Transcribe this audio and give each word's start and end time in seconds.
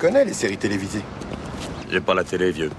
connais 0.00 0.24
les 0.24 0.32
séries 0.32 0.56
télévisées. 0.56 1.02
J'ai 1.90 2.00
pas 2.00 2.14
la 2.14 2.24
télé, 2.24 2.50
vieux. 2.50 2.70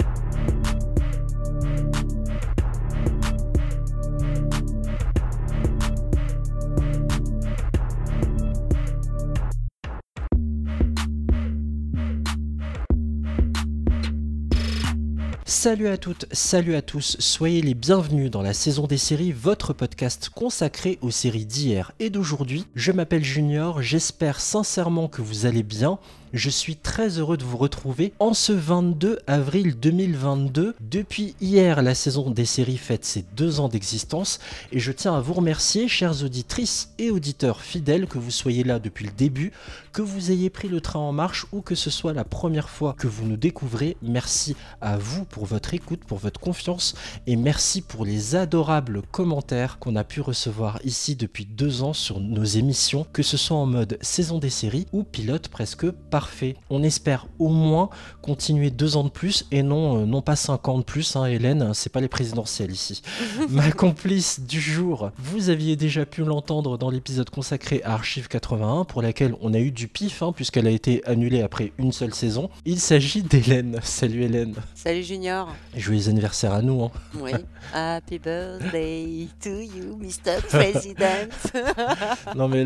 Salut 15.45 15.89
à 15.89 15.97
toutes, 15.97 16.25
salut 16.31 16.73
à 16.73 16.81
tous, 16.81 17.17
soyez 17.19 17.61
les 17.61 17.75
bienvenus 17.75 18.31
dans 18.31 18.41
la 18.41 18.55
saison 18.55 18.88
des 18.88 18.97
séries, 18.97 19.31
votre 19.31 19.73
podcast 19.73 20.29
consacré 20.33 20.97
aux 21.01 21.11
séries 21.11 21.45
d'hier 21.45 21.91
et 21.99 22.09
d'aujourd'hui. 22.09 22.65
Je 22.73 22.91
m'appelle 22.91 23.23
Junior, 23.23 23.79
j'espère 23.83 24.39
sincèrement 24.39 25.07
que 25.07 25.21
vous 25.21 25.45
allez 25.45 25.61
bien. 25.61 25.99
Je 26.34 26.50
suis 26.50 26.77
très 26.77 27.20
heureux 27.20 27.36
de 27.36 27.43
vous 27.43 27.57
retrouver 27.57 28.13
en 28.20 28.34
ce 28.34 28.54
22 28.54 29.20
avril 29.27 29.77
2022. 29.77 30.76
Depuis 30.80 31.35
hier, 31.41 31.81
la 31.81 31.94
saison 31.94 32.31
des 32.31 32.45
séries 32.45 32.77
fête 32.77 33.04
ses 33.04 33.26
deux 33.35 33.59
ans 33.59 33.67
d'existence 33.67 34.40
et 34.71 34.80
je 34.80 34.94
tiens 34.94 35.13
à 35.13 35.20
vous 35.20 35.34
remercier, 35.34 35.90
chères 35.90 36.23
auditrices 36.23 36.94
et 36.99 37.12
auditeurs 37.12 37.59
fidèles, 37.59 38.07
que 38.07 38.17
vous 38.17 38.31
soyez 38.31 38.63
là 38.63 38.80
depuis 38.80 39.04
le 39.04 39.12
début, 39.12 39.52
que 39.91 40.02
vous 40.02 40.31
ayez 40.31 40.49
pris 40.49 40.70
le 40.70 40.80
train 40.80 41.02
en 41.02 41.12
marche 41.12 41.48
ou 41.52 41.59
que 41.59 41.76
ce 41.76 41.90
soit 41.90 42.13
la 42.13 42.23
première 42.23 42.70
fois 42.70 42.95
que 42.98 43.07
vous 43.07 43.26
nous 43.26 43.35
découvrez. 43.35 43.98
Merci 44.02 44.55
à 44.79 44.98
vous 44.98 45.26
pour 45.26 45.45
votre 45.45 45.73
écoute, 45.73 46.05
pour 46.05 46.18
votre 46.18 46.40
confiance 46.40 46.95
et 47.27 47.35
merci 47.35 47.82
pour 47.82 48.05
les 48.05 48.38
adorables 48.38 49.02
commentaires 49.12 49.79
qu'on 49.79 49.98
a 49.98 50.05
pu 50.05 50.21
recevoir 50.21 50.79
ici 50.85 51.18
depuis 51.18 51.45
deux 51.45 51.84
ans 51.84 51.91
sur 51.91 52.21
nos 52.21 52.45
émissions, 52.45 53.05
que 53.12 53.21
ce 53.21 53.35
soit 53.35 53.57
en 53.57 53.66
mode 53.66 53.98
saison 53.99 54.38
des 54.38 54.49
séries 54.49 54.88
ou 54.93 55.04
pilote 55.04 55.49
presque 55.49 55.91
par 55.91 56.20
parfait. 56.21 56.55
On 56.70 56.84
espère 56.84 57.25
au 57.39 57.49
moins 57.49 57.89
continuer 58.21 58.70
deux 58.70 58.95
ans 58.95 59.03
de 59.03 59.09
plus 59.09 59.48
et 59.49 59.63
non, 59.63 60.02
euh, 60.02 60.05
non 60.05 60.21
pas 60.21 60.35
cinq 60.35 60.67
ans 60.67 60.77
de 60.77 60.84
plus. 60.84 61.15
Hein, 61.15 61.26
Hélène, 61.26 61.73
c'est 61.73 61.91
pas 61.91 61.99
les 61.99 62.07
présidentielles 62.07 62.70
ici. 62.70 63.01
Ma 63.49 63.71
complice 63.71 64.40
du 64.40 64.62
jour, 64.62 65.09
vous 65.18 65.50
aviez 65.50 65.76
déjà 65.76 66.06
pu 66.06 66.23
l'entendre 66.23 66.78
dans 66.78 66.92
l'épisode 66.92 67.31
consacré 67.31 67.81
à 67.84 67.94
Archive 67.94 68.28
81, 68.28 68.84
pour 68.84 69.02
laquelle 69.02 69.34
on 69.42 69.56
a 69.56 69.58
eu 69.58 69.72
du 69.72 69.88
pif, 69.88 70.22
hein, 70.22 70.31
puisqu'elle 70.31 70.68
a 70.68 70.70
été 70.70 71.04
annulée 71.08 71.42
après 71.42 71.72
une 71.80 71.92
seule 71.92 72.14
saison. 72.14 72.52
Il 72.66 72.80
s'agit 72.80 73.24
d'Hélène. 73.24 73.80
Salut 73.84 74.22
Hélène. 74.22 74.53
Salut 74.76 75.02
Junior. 75.02 75.52
Joyeux 75.76 76.08
anniversaire 76.08 76.53
à 76.53 76.62
nous. 76.62 76.84
Hein. 76.84 76.92
Oui. 77.16 77.31
Happy 77.74 78.20
birthday 78.20 79.28
to 79.42 79.50
you, 79.50 79.98
Mr. 80.00 80.40
President. 80.50 81.31
non 82.36 82.48
mais 82.48 82.66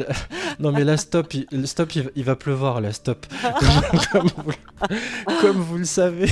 non 0.59 0.73
mais 0.73 0.83
là 0.83 0.97
stop, 0.97 1.33
il, 1.33 1.67
stop, 1.67 1.93
il 1.95 2.23
va 2.25 2.35
pleuvoir 2.35 2.81
là, 2.81 2.91
stop. 2.91 3.25
comme, 4.11 5.57
vous, 5.57 5.77
le 5.77 5.85
savez, 5.85 6.31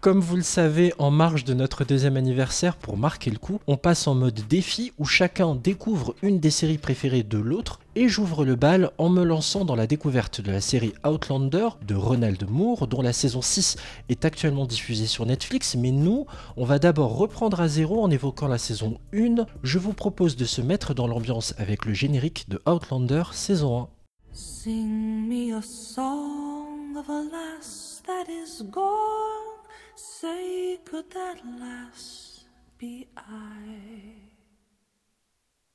comme 0.00 0.20
vous 0.20 0.36
le 0.36 0.42
savez, 0.42 0.92
en 0.98 1.10
marge 1.10 1.44
de 1.44 1.54
notre 1.54 1.84
deuxième 1.84 2.16
anniversaire, 2.16 2.76
pour 2.76 2.96
marquer 2.96 3.30
le 3.30 3.38
coup, 3.38 3.60
on 3.66 3.76
passe 3.76 4.06
en 4.06 4.14
mode 4.14 4.40
défi 4.48 4.92
où 4.98 5.04
chacun 5.04 5.54
découvre 5.54 6.14
une 6.22 6.40
des 6.40 6.50
séries 6.50 6.78
préférées 6.78 7.22
de 7.22 7.38
l'autre. 7.38 7.80
Et 7.94 8.08
j'ouvre 8.08 8.46
le 8.46 8.56
bal 8.56 8.90
en 8.96 9.10
me 9.10 9.22
lançant 9.22 9.66
dans 9.66 9.76
la 9.76 9.86
découverte 9.86 10.40
de 10.40 10.50
la 10.50 10.62
série 10.62 10.94
Outlander 11.06 11.68
de 11.86 11.94
Ronald 11.94 12.48
Moore, 12.48 12.86
dont 12.86 13.02
la 13.02 13.12
saison 13.12 13.42
6 13.42 13.76
est 14.08 14.24
actuellement 14.24 14.64
diffusée 14.64 15.06
sur 15.06 15.26
Netflix. 15.26 15.76
Mais 15.76 15.90
nous, 15.90 16.26
on 16.56 16.64
va 16.64 16.78
d'abord 16.78 17.16
reprendre 17.16 17.60
à 17.60 17.68
zéro 17.68 18.02
en 18.02 18.10
évoquant 18.10 18.48
la 18.48 18.58
saison 18.58 18.98
1. 19.14 19.44
Je 19.62 19.78
vous 19.78 19.92
propose 19.92 20.36
de 20.36 20.46
se 20.46 20.62
mettre 20.62 20.94
dans 20.94 21.06
l'ambiance 21.06 21.54
avec 21.58 21.84
le 21.84 21.92
générique 21.92 22.48
de 22.48 22.62
Outlander 22.66 23.24
saison 23.32 23.82
1. 23.82 23.88
Sing 24.34 25.28
me 25.28 25.52
a 25.54 25.60
song 25.60 26.51
of 26.96 27.08
a 27.08 27.22
lass 27.22 28.02
that 28.06 28.28
is 28.28 28.62
gone. 28.70 29.58
Say, 29.94 30.78
could 30.84 31.10
that 31.10 31.38
lass 31.60 32.44
be 32.78 33.08
I? 33.16 34.14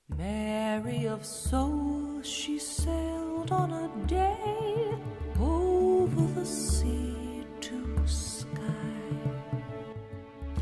Mary 0.09 1.07
of 1.07 1.25
soul, 1.25 2.21
she 2.23 2.59
sailed 2.59 3.51
on 3.51 3.71
a 3.71 4.07
day 4.07 4.91
over 5.39 6.39
the 6.39 6.45
sea 6.45 7.45
to 7.61 7.97
sky. 8.05 9.09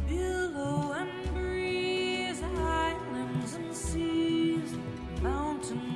Billow 0.07 0.94
and 0.94 1.33
breeze, 1.33 2.41
islands 2.41 3.53
and 3.55 3.75
seas, 3.75 4.71
mountains 5.21 5.94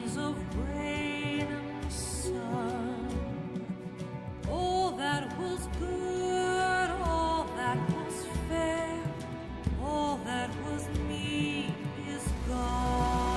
All 4.60 4.92
that 4.92 5.26
was 5.40 5.70
good, 5.80 6.90
all 7.06 7.46
that 7.56 7.78
was 7.96 8.26
fair, 8.50 9.00
all 9.82 10.18
that 10.26 10.50
was 10.66 10.84
me 11.08 11.74
is 12.10 12.28
gone. 12.48 13.29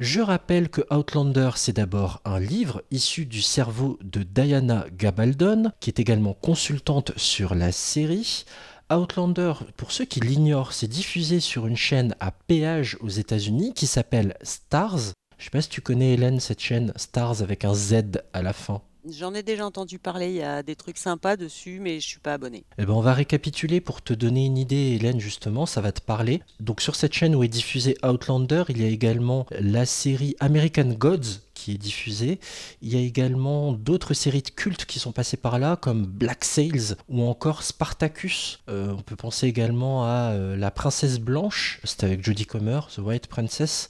Je 0.00 0.20
rappelle 0.20 0.68
que 0.68 0.82
Outlander, 0.94 1.50
c'est 1.56 1.72
d'abord 1.72 2.20
un 2.24 2.38
livre 2.38 2.84
issu 2.92 3.26
du 3.26 3.42
cerveau 3.42 3.98
de 4.00 4.22
Diana 4.22 4.86
Gabaldon, 4.96 5.72
qui 5.80 5.90
est 5.90 5.98
également 5.98 6.34
consultante 6.34 7.10
sur 7.16 7.56
la 7.56 7.72
série. 7.72 8.44
Outlander, 8.92 9.54
pour 9.76 9.90
ceux 9.90 10.04
qui 10.04 10.20
l'ignorent, 10.20 10.72
c'est 10.72 10.86
diffusé 10.86 11.40
sur 11.40 11.66
une 11.66 11.76
chaîne 11.76 12.14
à 12.20 12.30
péage 12.30 12.96
aux 13.00 13.08
États-Unis 13.08 13.74
qui 13.74 13.88
s'appelle 13.88 14.36
Stars. 14.42 15.14
Je 15.36 15.44
sais 15.44 15.50
pas 15.50 15.62
si 15.62 15.68
tu 15.68 15.80
connais 15.80 16.14
Hélène 16.14 16.38
cette 16.38 16.60
chaîne 16.60 16.92
Stars 16.94 17.42
avec 17.42 17.64
un 17.64 17.74
Z 17.74 18.22
à 18.32 18.42
la 18.42 18.52
fin. 18.52 18.82
J'en 19.10 19.32
ai 19.34 19.42
déjà 19.42 19.64
entendu 19.64 19.98
parler, 19.98 20.28
il 20.28 20.36
y 20.36 20.42
a 20.42 20.62
des 20.62 20.76
trucs 20.76 20.98
sympas 20.98 21.36
dessus, 21.36 21.78
mais 21.80 22.00
je 22.00 22.06
suis 22.06 22.18
pas 22.18 22.34
abonné. 22.34 22.64
Eh 22.78 22.84
ben, 22.84 22.92
on 22.92 23.00
va 23.00 23.14
récapituler 23.14 23.80
pour 23.80 24.02
te 24.02 24.12
donner 24.12 24.46
une 24.46 24.58
idée, 24.58 24.96
Hélène, 24.96 25.20
justement, 25.20 25.66
ça 25.66 25.80
va 25.80 25.92
te 25.92 26.00
parler. 26.00 26.42
Donc, 26.60 26.80
sur 26.80 26.94
cette 26.94 27.12
chaîne 27.12 27.34
où 27.34 27.42
est 27.42 27.48
diffusé 27.48 27.96
Outlander, 28.04 28.64
il 28.68 28.82
y 28.82 28.84
a 28.84 28.88
également 28.88 29.46
la 29.50 29.86
série 29.86 30.36
American 30.40 30.88
Gods 30.88 31.40
qui 31.54 31.72
est 31.72 31.78
diffusée. 31.78 32.38
Il 32.82 32.94
y 32.94 32.96
a 32.96 33.00
également 33.00 33.72
d'autres 33.72 34.14
séries 34.14 34.42
de 34.42 34.50
cultes 34.50 34.84
qui 34.84 34.98
sont 34.98 35.12
passées 35.12 35.36
par 35.36 35.58
là, 35.58 35.76
comme 35.76 36.06
Black 36.06 36.44
Sails 36.44 36.94
ou 37.08 37.22
encore 37.22 37.62
Spartacus. 37.62 38.60
Euh, 38.68 38.94
on 38.96 39.02
peut 39.02 39.16
penser 39.16 39.46
également 39.48 40.04
à 40.04 40.32
euh, 40.32 40.56
La 40.56 40.70
Princesse 40.70 41.18
Blanche, 41.18 41.80
c'était 41.82 42.06
avec 42.06 42.24
Jodie 42.24 42.46
Comer, 42.46 42.80
The 42.94 42.98
White 42.98 43.26
Princess. 43.26 43.88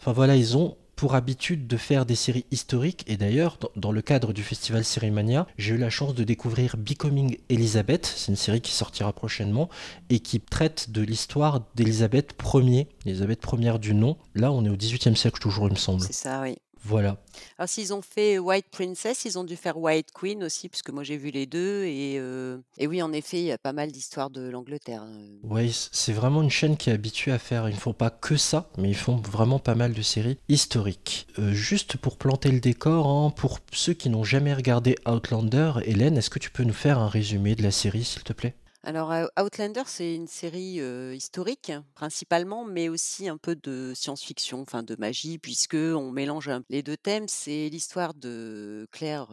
Enfin 0.00 0.12
voilà, 0.12 0.36
ils 0.36 0.56
ont 0.56 0.76
pour 1.00 1.14
habitude 1.14 1.66
de 1.66 1.78
faire 1.78 2.04
des 2.04 2.14
séries 2.14 2.44
historiques. 2.50 3.04
Et 3.06 3.16
d'ailleurs 3.16 3.56
dans, 3.74 3.90
le 3.90 4.02
cadre 4.02 4.34
du 4.34 4.42
festival 4.42 4.84
Sérimania 4.84 5.46
j'ai 5.56 5.74
eu 5.74 5.78
la 5.78 5.88
chance 5.88 6.14
de 6.14 6.24
découvrir 6.24 6.76
Becoming 6.76 7.38
Elizabeth. 7.48 8.04
C'est 8.04 8.30
une 8.30 8.36
série 8.36 8.60
qui 8.60 8.72
sortira 8.72 9.10
prochainement 9.14 9.70
et 10.10 10.20
qui 10.20 10.40
traite 10.40 10.90
de 10.90 11.00
l'histoire 11.00 11.62
d'Elisabeth 11.74 12.34
Ier 12.52 12.86
Elisabeth 13.06 13.46
Ier 13.50 13.78
du 13.78 13.94
nom. 13.94 14.18
Là 14.34 14.52
on 14.52 14.62
est 14.66 14.68
au 14.68 14.76
XVIIIe 14.76 15.16
siècle 15.16 15.40
toujours 15.40 15.68
il 15.68 15.72
me 15.72 15.78
semble. 15.78 16.02
C'est 16.02 16.12
ça, 16.12 16.42
oui. 16.42 16.58
Voilà 16.82 17.16
Alors 17.58 17.68
s'ils 17.68 17.92
ont 17.92 18.02
fait 18.02 18.38
White 18.38 18.66
Princess, 18.70 19.24
ils 19.24 19.38
ont 19.38 19.44
dû 19.44 19.56
faire 19.56 19.76
White 19.78 20.08
Queen 20.14 20.42
aussi, 20.44 20.68
parce 20.68 20.82
que 20.82 20.92
moi 20.92 21.02
j'ai 21.04 21.16
vu 21.16 21.30
les 21.30 21.46
deux. 21.46 21.84
Et, 21.84 22.16
euh, 22.18 22.58
et 22.78 22.86
oui, 22.86 23.02
en 23.02 23.12
effet, 23.12 23.38
il 23.38 23.44
y 23.44 23.52
a 23.52 23.58
pas 23.58 23.72
mal 23.72 23.92
d'histoires 23.92 24.30
de 24.30 24.48
l'Angleterre. 24.48 25.02
hein. 25.02 25.18
Ouais, 25.42 25.68
c'est 25.92 26.12
vraiment 26.12 26.42
une 26.42 26.50
chaîne 26.50 26.76
qui 26.76 26.90
est 26.90 26.92
habituée 26.92 27.32
à 27.32 27.38
faire, 27.38 27.68
ils 27.68 27.74
ne 27.74 27.80
font 27.80 27.92
pas 27.92 28.10
que 28.10 28.36
ça, 28.36 28.70
mais 28.78 28.88
ils 28.88 28.96
font 28.96 29.16
vraiment 29.16 29.58
pas 29.58 29.74
mal 29.74 29.92
de 29.92 30.02
séries 30.02 30.38
historiques. 30.48 31.26
Euh, 31.38 31.52
juste 31.52 31.96
pour 31.96 32.16
planter 32.16 32.50
le 32.50 32.60
décor, 32.60 33.06
hein, 33.06 33.30
pour 33.30 33.58
ceux 33.72 33.92
qui 33.94 34.08
n'ont 34.10 34.24
jamais 34.24 34.54
regardé 34.54 34.96
Outlander, 35.06 35.72
Hélène, 35.84 36.16
est-ce 36.16 36.30
que 36.30 36.38
tu 36.38 36.50
peux 36.50 36.64
nous 36.64 36.72
faire 36.72 36.98
un 36.98 37.08
résumé 37.08 37.54
de 37.54 37.62
la 37.62 37.70
série, 37.70 38.04
s'il 38.04 38.22
te 38.22 38.32
plaît? 38.32 38.54
Alors, 38.82 39.12
Outlander, 39.38 39.82
c'est 39.84 40.14
une 40.14 40.26
série 40.26 40.80
historique 41.14 41.70
principalement, 41.94 42.64
mais 42.64 42.88
aussi 42.88 43.28
un 43.28 43.36
peu 43.36 43.54
de 43.54 43.92
science-fiction, 43.94 44.62
enfin 44.62 44.82
de 44.82 44.96
magie, 44.98 45.38
puisque 45.38 45.74
on 45.74 46.10
mélange 46.10 46.50
les 46.70 46.82
deux 46.82 46.96
thèmes. 46.96 47.28
C'est 47.28 47.68
l'histoire 47.68 48.14
de 48.14 48.86
Claire 48.90 49.28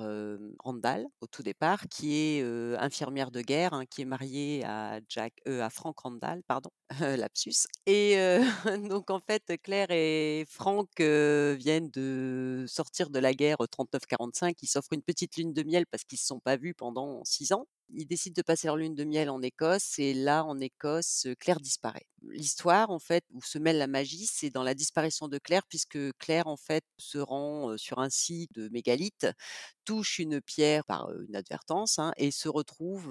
Randall 0.59 1.05
au 1.21 1.27
tout 1.27 1.44
départ, 1.44 1.88
qui 1.89 2.13
est 2.15 2.44
infirmière 2.77 3.31
de 3.31 3.39
guerre, 3.39 3.73
hein, 3.73 3.85
qui 3.85 4.01
est 4.01 4.05
mariée 4.05 4.65
à 4.65 4.99
Jack, 5.07 5.33
à 5.45 5.69
Frank 5.69 5.97
Randall, 5.97 6.44
pardon, 6.44 6.69
lapsus. 6.99 7.67
Et 7.85 8.17
donc 8.89 9.09
en 9.09 9.19
fait, 9.21 9.53
Claire 9.63 9.91
et 9.91 10.45
Frank 10.49 10.89
viennent 10.99 11.89
de 11.91 12.65
sortir 12.67 13.09
de 13.09 13.19
la 13.19 13.33
guerre 13.33 13.61
39-45. 13.61 14.57
Ils 14.61 14.67
s'offrent 14.67 14.91
une 14.91 15.03
petite 15.03 15.38
lune 15.38 15.53
de 15.53 15.63
miel 15.63 15.85
parce 15.88 16.03
qu'ils 16.03 16.17
se 16.19 16.25
sont 16.27 16.41
pas 16.41 16.57
vus 16.57 16.73
pendant 16.73 17.23
six 17.23 17.53
ans. 17.53 17.65
Ils 17.94 18.06
décident 18.06 18.34
de 18.36 18.42
passer 18.42 18.68
leur 18.68 18.75
lune 18.78 18.95
de 18.95 19.04
miel 19.06 19.30
en 19.30 19.42
Écosse 19.42 19.98
et 19.98 20.13
là, 20.13 20.44
en 20.44 20.60
Écosse, 20.60 21.25
Claire 21.39 21.60
disparaît. 21.62 22.06
l'histoire, 22.22 22.89
en 22.89 23.00
fait, 23.00 23.24
où 23.34 23.42
se 23.42 23.57
mêle 23.57 23.78
la 23.78 23.88
magie, 23.88 24.25
c'est 24.25 24.50
dans 24.50 24.63
la 24.63 24.74
disparition 24.74 25.28
de 25.30 25.38
Claire, 25.38 25.62
puisque 25.69 25.98
Claire, 26.18 26.48
en 26.48 26.57
fait, 26.57 26.84
se 26.98 27.18
rend, 27.18 27.78
sur 27.78 28.00
un 28.00 28.10
site 28.10 28.51
de 28.54 28.68
mégalithe, 28.69 29.28
touche 29.86 30.19
une 30.19 30.42
pierre 30.42 30.84
par, 30.86 31.10
heu, 31.12 31.25
inadvertance, 31.30 31.98
hein, 32.00 32.12
et 32.18 32.31
se 32.31 32.50
retrouve, 32.50 33.10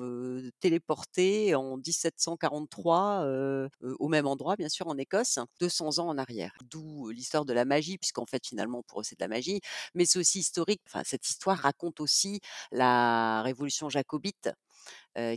téléportée 0.61 1.55
en 1.55 1.79
1743, 1.79 3.25
heu 3.25 3.69
heu, 3.82 3.96
au 3.99 4.08
même 4.08 4.26
endroit, 4.26 4.56
bien 4.56 4.69
sûr, 4.69 4.87
en 4.88 4.99
Écosse, 4.99 5.38
200 5.61 5.99
ans 5.99 6.08
en 6.08 6.19
arrière. 6.19 6.52
D'où, 6.64 7.08
l'histoire 7.11 7.44
de 7.46 7.52
la 7.55 7.64
magie, 7.64 7.96
puisqu'en 7.99 8.26
fait, 8.26 8.46
finalement, 8.46 8.82
pour 8.82 9.00
eux, 9.00 9.05
c'est 9.05 9.19
de 9.19 9.25
la 9.25 9.29
magie, 9.29 9.61
mais 9.94 10.05
c'est 10.06 10.19
aussi 10.19 10.40
historique. 10.40 10.82
Enfin, 10.87 11.02
cette 11.05 11.29
histoire 11.29 11.58
raconte 11.58 12.00
aussi 12.00 12.40
la 12.72 13.43
révolution 13.43 13.88
jacobite, 13.88 14.50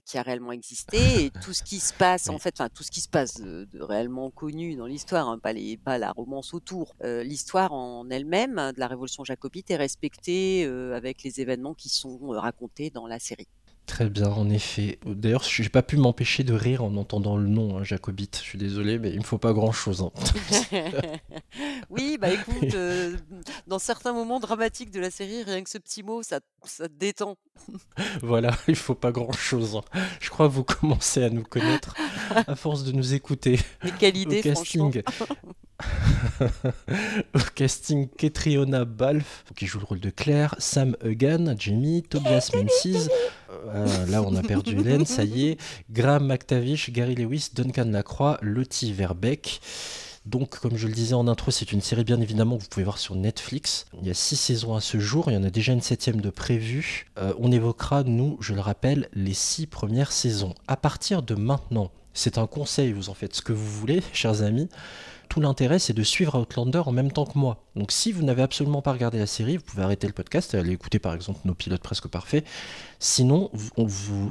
qui 0.06 0.18
a 0.18 0.22
réellement 0.24 0.52
existé 0.52 1.26
et 1.26 1.32
tout 1.32 1.54
ce 1.54 1.64
qui 1.64 1.80
se 1.80 1.94
passe, 1.94 2.30
en 2.30 2.38
fait, 2.38 2.56
enfin, 2.60 2.70
tout 2.74 2.84
ce 2.84 2.92
qui 2.92 3.02
se 3.02 3.08
passe, 3.10 3.36
de 3.42 3.82
réellement 3.82 4.30
connu 4.32 4.76
dans 4.76 4.86
l'histoire, 4.86 5.30
hein, 5.30 5.40
pas 5.40 5.54
les 5.54 5.78
pas 5.78 5.98
la 5.98 6.12
romance 6.12 6.54
autour. 6.54 6.96
Heu, 7.04 7.22
l'histoire 7.24 7.72
en 7.74 8.10
elle-même 8.10 8.56
de 8.76 8.80
la 8.80 8.88
révolution 8.88 9.24
jacobite 9.24 9.72
est 9.72 9.78
respectée, 9.78 10.66
heu, 10.66 10.94
avec 10.96 11.24
les 11.24 11.40
événements 11.42 11.74
qui 11.76 11.90
sont, 11.90 12.20
heu, 12.34 12.38
racontés 12.38 12.90
dans 12.90 13.08
la 13.08 13.20
série. 13.20 13.48
Très 13.90 14.08
bien, 14.08 14.28
en 14.30 14.50
effet. 14.52 15.00
D'ailleurs, 15.04 15.44
j'ai 15.44 15.68
pas 15.68 15.82
pu 15.82 15.98
m'empêcher 15.98 16.44
de 16.44 16.54
rire 16.54 16.84
en 16.84 16.96
entendant 16.96 17.38
le 17.38 17.48
nom, 17.48 17.76
hein, 17.80 17.84
Jacobite. 17.84 18.38
Je 18.38 18.44
suis 18.44 18.58
désolé, 18.60 19.00
mais 19.00 19.10
il 19.10 19.18
me 19.18 19.24
faut 19.24 19.40
pas 19.40 19.52
grand-chose. 19.52 20.04
hein. 20.04 20.12
Oui, 21.90 22.20
bah, 22.22 22.30
écoute, 22.32 22.76
heu, 22.76 23.18
dans 23.66 23.80
certains 23.80 24.14
moments 24.14 24.40
dramatiques 24.40 24.92
de 24.92 25.00
la 25.00 25.10
série, 25.10 25.42
rien 25.44 25.64
que 25.64 25.70
ce 25.72 25.80
petit 25.80 26.04
mot, 26.04 26.22
ça 26.22 26.40
ça 26.66 26.88
te 26.88 26.94
détend. 26.94 27.36
Voilà, 28.22 28.52
il 28.68 28.76
faut 28.76 28.94
pas 28.96 29.12
grand-chose. 29.12 29.76
hein. 29.76 30.00
Je 30.22 30.30
crois 30.30 30.48
que 30.48 30.54
vous 30.54 30.64
commencez 30.64 31.24
à 31.24 31.30
nous 31.32 31.44
connaître 31.44 31.96
à 32.48 32.56
force 32.56 32.84
de 32.84 32.92
nous 32.92 33.16
écouter. 33.16 33.60
Mais 33.84 33.92
quelle 33.98 34.16
Au 34.16 34.20
idée, 34.20 34.44
franchement. 34.54 34.92
casting, 34.92 35.04
au 37.34 37.40
casting, 37.56 38.10
Ketriona 38.18 38.86
Balfe, 38.86 39.44
qui 39.56 39.66
joue 39.66 39.80
le 39.80 39.86
rôle 39.86 40.00
de 40.00 40.10
Claire, 40.10 40.56
Sam 40.60 40.96
Egan, 41.04 41.56
Jamie, 41.58 42.04
Tobias 42.04 42.52
Menzies, 42.54 43.08
euh, 43.74 44.06
là 44.08 44.22
on 44.24 44.36
a 44.36 44.42
perdu 44.42 44.80
Hélène, 44.80 45.06
ça 45.06 45.24
y 45.24 45.48
est, 45.48 45.58
Graham 45.90 46.28
McTavish, 46.28 46.92
Gary 46.92 47.16
Lewis, 47.16 47.50
Duncan 47.54 47.86
Lacroix, 47.86 48.38
Lottie 48.42 48.94
Verbeck. 48.94 49.62
Donc, 50.26 50.60
comme 50.60 50.78
je 50.78 50.88
le 50.88 50.94
disais 50.94 51.16
en 51.16 51.28
intro, 51.28 51.50
c'est 51.50 51.72
une 51.72 51.82
série 51.82 52.04
bien 52.04 52.22
évidemment 52.22 52.58
que 52.58 52.64
vous 52.64 52.70
pouvez 52.70 52.84
voir 52.84 52.98
sur 53.00 53.16
Netflix. 53.16 53.86
Il 54.00 54.08
y 54.08 54.12
a 54.12 54.14
six 54.14 54.36
saisons 54.36 54.76
à 54.76 54.82
ce 54.82 55.00
jour, 55.00 55.32
il 55.32 55.34
y 55.34 55.38
en 55.38 55.44
a 55.44 55.50
déjà 55.50 55.74
une 55.74 55.82
septième 55.82 56.22
de 56.22 56.30
prévue. 56.30 57.08
Euh, 57.18 57.34
on 57.40 57.52
évoquera, 57.52 58.04
nous, 58.04 58.38
je 58.40 58.54
le 58.54 58.60
rappelle, 58.60 59.10
les 59.14 59.34
six 59.34 59.66
premières 59.66 60.12
saisons. 60.12 60.54
À 60.68 60.78
partir 60.78 61.24
de 61.24 61.36
maintenant, 61.36 61.90
c'est 62.14 62.38
un 62.38 62.48
conseil, 62.48 62.92
vous 62.92 63.10
en 63.10 63.14
faites 63.14 63.36
ce 63.36 63.42
que 63.42 63.54
vous 63.54 63.66
voulez, 63.66 64.04
chers 64.14 64.44
amis. 64.44 64.70
Tout 65.30 65.42
l'intérêt, 65.42 65.78
c'est 65.78 65.94
de 65.94 66.02
suivre 66.02 66.40
Outlander 66.40 66.82
en 66.86 66.92
même 66.92 67.12
temps 67.12 67.26
que 67.26 67.38
moi. 67.38 67.64
Donc, 67.76 67.92
si 67.92 68.12
vous 68.12 68.24
n'avez 68.24 68.42
absolument 68.42 68.82
pas 68.82 68.92
regardé 68.92 69.20
la 69.20 69.28
série, 69.28 69.58
vous 69.58 69.64
pouvez 69.64 69.84
arrêter 69.84 70.08
le 70.08 70.14
podcast 70.14 70.56
et 70.56 70.58
aller 70.58 70.72
écouter 70.72 70.98
par 70.98 71.14
exemple 71.14 71.42
nos 71.46 71.54
pilotes 71.54 71.84
presque 71.84 72.08
parfaits. 72.08 72.44
Sinon, 72.98 73.52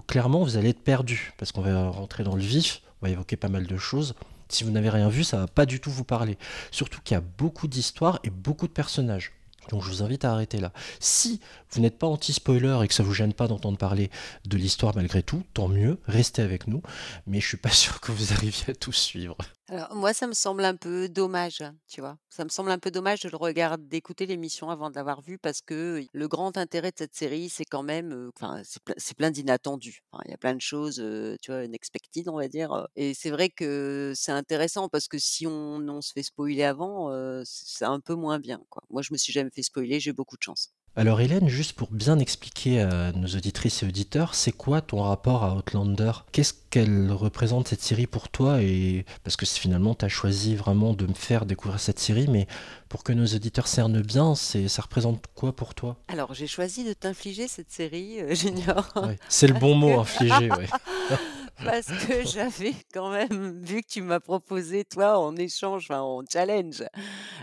clairement, 0.08 0.42
vous 0.42 0.56
allez 0.56 0.70
être 0.70 0.82
perdu 0.82 1.32
parce 1.38 1.52
qu'on 1.52 1.60
va 1.60 1.88
rentrer 1.88 2.24
dans 2.24 2.34
le 2.34 2.42
vif, 2.42 2.82
on 3.00 3.06
va 3.06 3.12
évoquer 3.12 3.36
pas 3.36 3.48
mal 3.48 3.66
de 3.66 3.76
choses. 3.76 4.14
Si 4.48 4.64
vous 4.64 4.72
n'avez 4.72 4.90
rien 4.90 5.08
vu, 5.08 5.22
ça 5.22 5.36
va 5.36 5.46
pas 5.46 5.66
du 5.66 5.78
tout 5.78 5.90
vous 5.90 6.04
parler. 6.04 6.36
Surtout 6.72 7.00
qu'il 7.02 7.14
y 7.14 7.18
a 7.18 7.22
beaucoup 7.22 7.68
d'histoires 7.68 8.18
et 8.24 8.30
beaucoup 8.30 8.66
de 8.66 8.72
personnages. 8.72 9.32
Donc 9.70 9.84
je 9.84 9.90
vous 9.90 10.02
invite 10.02 10.24
à 10.24 10.32
arrêter 10.32 10.58
là. 10.58 10.72
Si 10.98 11.40
vous 11.70 11.80
n'êtes 11.80 11.98
pas 11.98 12.06
anti-spoiler 12.08 12.80
et 12.82 12.88
que 12.88 12.94
ça 12.94 13.02
vous 13.04 13.12
gêne 13.12 13.34
pas 13.34 13.46
d'entendre 13.46 13.78
parler 13.78 14.10
de 14.46 14.56
l'histoire 14.56 14.96
malgré 14.96 15.22
tout, 15.22 15.44
tant 15.54 15.68
mieux, 15.68 16.00
restez 16.06 16.42
avec 16.42 16.66
nous. 16.66 16.82
Mais 17.26 17.40
je 17.40 17.46
suis 17.46 17.56
pas 17.56 17.70
sûr 17.70 18.00
que 18.00 18.10
vous 18.10 18.32
arriviez 18.32 18.70
à 18.70 18.74
tout 18.74 18.92
suivre. 18.92 19.36
Alors 19.70 19.94
moi, 19.94 20.14
ça 20.14 20.26
me 20.26 20.32
semble 20.32 20.64
un 20.64 20.76
peu 20.76 21.10
dommage, 21.10 21.62
tu 21.88 22.00
vois? 22.00 22.16
Ça 22.30 22.42
me 22.44 22.48
semble 22.48 22.70
un 22.70 22.78
peu 22.78 22.90
dommage 22.90 23.20
de 23.20 23.28
le 23.28 23.36
regarder 23.36 23.84
d'écouter 23.86 24.24
l'émission 24.24 24.70
avant 24.70 24.88
de 24.88 24.94
l'avoir 24.94 25.20
vue 25.20 25.36
parce 25.38 25.60
que 25.60 26.02
le 26.10 26.28
grand 26.28 26.56
intérêt 26.56 26.90
de 26.90 26.96
cette 26.96 27.14
série, 27.14 27.50
c'est 27.50 27.66
quand 27.66 27.82
même, 27.82 28.30
enfin, 28.34 28.62
c'est 28.96 29.14
plein 29.16 29.30
d'inattendus. 29.30 30.00
Il 30.24 30.30
y 30.30 30.34
a 30.34 30.38
plein 30.38 30.54
de 30.54 30.60
choses, 30.62 30.96
tu 31.42 31.50
vois, 31.50 31.64
unexpected, 31.64 32.28
on 32.30 32.36
va 32.36 32.48
dire, 32.48 32.88
et 32.96 33.12
c'est 33.12 33.30
vrai 33.30 33.50
que 33.50 34.12
c'est 34.16 34.32
intéressant 34.32 34.88
parce 34.88 35.06
que 35.08 35.18
si 35.18 35.46
on 35.46 35.76
on 35.88 36.00
se 36.00 36.12
fait 36.12 36.22
spoiler 36.22 36.62
avant, 36.64 37.10
heu, 37.12 37.42
c'est 37.44 37.84
un 37.84 38.00
peu 38.00 38.14
moins 38.14 38.38
bien, 38.38 38.62
quoi. 38.70 38.82
Moi, 38.90 39.02
je 39.02 39.12
me 39.12 39.18
suis 39.18 39.32
jamais 39.34 39.50
fait 39.50 39.62
spoiler, 39.62 40.00
j'ai 40.00 40.12
beaucoup 40.14 40.36
de 40.38 40.42
chance. 40.42 40.72
Alors 40.98 41.20
Hélène, 41.20 41.48
juste 41.48 41.74
pour 41.74 41.92
bien 41.92 42.18
expliquer 42.18 42.80
à 42.80 43.12
nos 43.12 43.28
auditrices 43.28 43.84
et 43.84 43.86
auditeurs, 43.86 44.34
c'est 44.34 44.50
quoi 44.50 44.80
ton 44.80 45.00
rapport 45.00 45.44
à 45.44 45.54
Outlander? 45.54 46.10
Qu'est-ce 46.32 46.54
qu'elle 46.70 47.12
représente 47.12 47.68
cette 47.68 47.82
série 47.82 48.08
pour 48.08 48.28
toi? 48.28 48.60
Et 48.62 49.04
parce 49.22 49.36
que 49.36 49.46
finalement 49.46 49.94
tu 49.94 50.04
as 50.04 50.08
choisi 50.08 50.56
vraiment 50.56 50.94
de 50.94 51.06
me 51.06 51.14
faire 51.14 51.46
découvrir 51.46 51.78
cette 51.78 52.00
série, 52.00 52.26
mais 52.28 52.48
pour 52.88 53.04
que 53.04 53.12
nos 53.12 53.26
auditeurs 53.26 53.68
cernent 53.68 54.02
bien, 54.02 54.34
c'est 54.34 54.66
ça 54.66 54.82
représente 54.82 55.22
quoi 55.36 55.54
pour 55.54 55.76
toi? 55.76 55.94
Alors 56.08 56.34
j'ai 56.34 56.48
choisi 56.48 56.82
de 56.82 56.94
t'infliger 56.94 57.46
cette 57.46 57.70
série, 57.70 58.20
heu, 58.20 58.34
Junior. 58.34 58.92
Ouais, 58.96 59.18
C'est 59.28 59.46
le 59.46 59.54
bon 59.54 59.76
mot, 59.76 60.00
infligé, 60.00 60.50
ouais. 60.50 60.66
Parce 61.64 61.92
que 61.92 62.24
j'avais 62.24 62.72
quand 62.92 63.10
même 63.10 63.60
vu 63.64 63.82
que 63.82 63.88
tu 63.88 64.00
m'as 64.02 64.20
proposé, 64.20 64.84
toi, 64.84 65.18
en 65.18 65.36
échange, 65.36 65.86
enfin 65.90 66.00
en 66.00 66.22
challenge, 66.24 66.84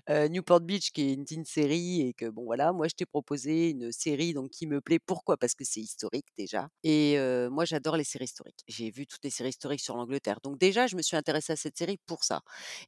heu, 0.10 0.28
Newport 0.30 0.62
Beach 0.62 0.92
qui 0.92 1.02
est 1.10 1.14
une 1.14 1.26
une 1.32 1.46
série 1.46 2.02
et 2.02 2.14
que 2.14 2.30
bon 2.30 2.46
voilà, 2.46 2.72
moi 2.72 2.88
je 2.88 2.94
t'ai 2.96 3.06
proposé 3.06 3.72
une 3.72 3.92
série 3.92 4.34
donc 4.34 4.52
qui 4.52 4.68
me 4.68 4.80
plaît. 4.82 5.00
Pourquoi? 5.00 5.38
Parce 5.38 5.54
que 5.54 5.66
c'est 5.66 5.82
historique 5.82 6.28
déjà 6.38 6.70
et 6.84 7.18
heu, 7.18 7.50
moi 7.50 7.66
j'adore 7.66 7.98
les 7.98 8.04
séries 8.06 8.26
historiques. 8.26 8.64
J'ai 8.68 8.90
vu 8.92 9.06
toutes 9.08 9.24
les 9.24 9.30
séries 9.32 9.50
historiques 9.50 9.82
sur 9.82 9.98
l'Angleterre. 9.98 10.40
Donc 10.44 10.58
déjà, 10.60 10.88
je 10.88 10.96
me 10.96 11.02
suis 11.02 11.18
intéressée 11.18 11.54
à 11.54 11.56
cette 11.58 11.78
série 11.78 11.98
pour 12.06 12.24
ça 12.24 12.42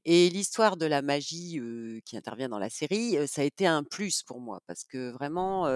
et 0.06 0.30
l'histoire 0.30 0.78
de 0.78 0.86
la 0.86 1.02
magie, 1.02 1.60
heu, 1.60 2.00
qui 2.06 2.18
intervient 2.18 2.50
dans 2.50 2.60
la 2.60 2.70
série, 2.70 3.18
ça 3.28 3.42
a 3.42 3.44
été 3.46 3.68
un 3.68 3.84
plus 3.84 4.24
pour 4.24 4.40
moi 4.40 4.62
parce 4.68 4.84
que 4.86 5.12
vraiment, 5.12 5.68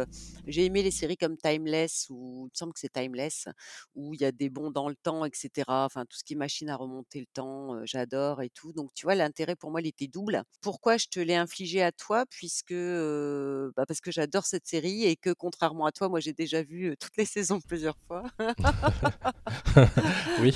j'ai 0.48 0.66
aimé 0.66 0.82
les 0.84 0.92
séries 0.92 1.18
comme 1.18 1.38
Timeless 1.38 2.08
ou 2.10 2.44
il 2.46 2.46
me 2.46 2.50
semble 2.54 2.74
que 2.74 2.80
c'est 2.80 2.92
Timeless 2.94 3.48
où 3.96 4.14
il 4.14 4.22
y 4.22 4.26
a 4.26 4.32
des 4.32 4.50
bonds 4.50 4.72
dans 4.72 4.90
le 4.90 4.96
temps, 4.96 5.26
et 5.26 5.30
cetera. 5.42 5.86
Enfin, 5.86 6.06
tout 6.06 6.18
ce 6.18 6.24
qui 6.24 6.34
est 6.34 6.38
machine 6.38 6.70
à 6.70 6.76
remonter 6.76 7.20
le 7.20 7.26
temps, 7.34 7.86
j'adore 7.86 8.42
et 8.42 8.50
tout. 8.50 8.74
Donc 8.74 8.92
tu 8.94 9.06
vois, 9.06 9.16
l'intérêt 9.16 9.56
pour 9.56 9.72
moi, 9.72 9.82
il 9.82 9.88
était 9.88 10.08
double. 10.08 10.44
Pourquoi 10.62 10.98
je 10.98 11.08
te 11.08 11.20
l'ai 11.20 11.36
infligé 11.36 11.82
à 11.82 11.92
toi? 11.92 12.26
Puisque, 12.30 12.74
bah, 12.74 13.86
parce 13.88 14.02
que 14.02 14.12
j'adore 14.12 14.46
cette 14.46 14.68
série 14.68 15.06
et 15.06 15.16
que 15.16 15.32
contrairement 15.34 15.86
à 15.86 15.92
toi, 15.92 16.10
moi, 16.10 16.20
j'ai 16.20 16.34
déjà 16.34 16.64
vu, 16.64 16.96
toutes 17.00 17.18
les 17.18 17.26
saisons 17.36 17.60
plusieurs 17.62 17.98
fois 18.08 18.24
Oui. 20.42 20.56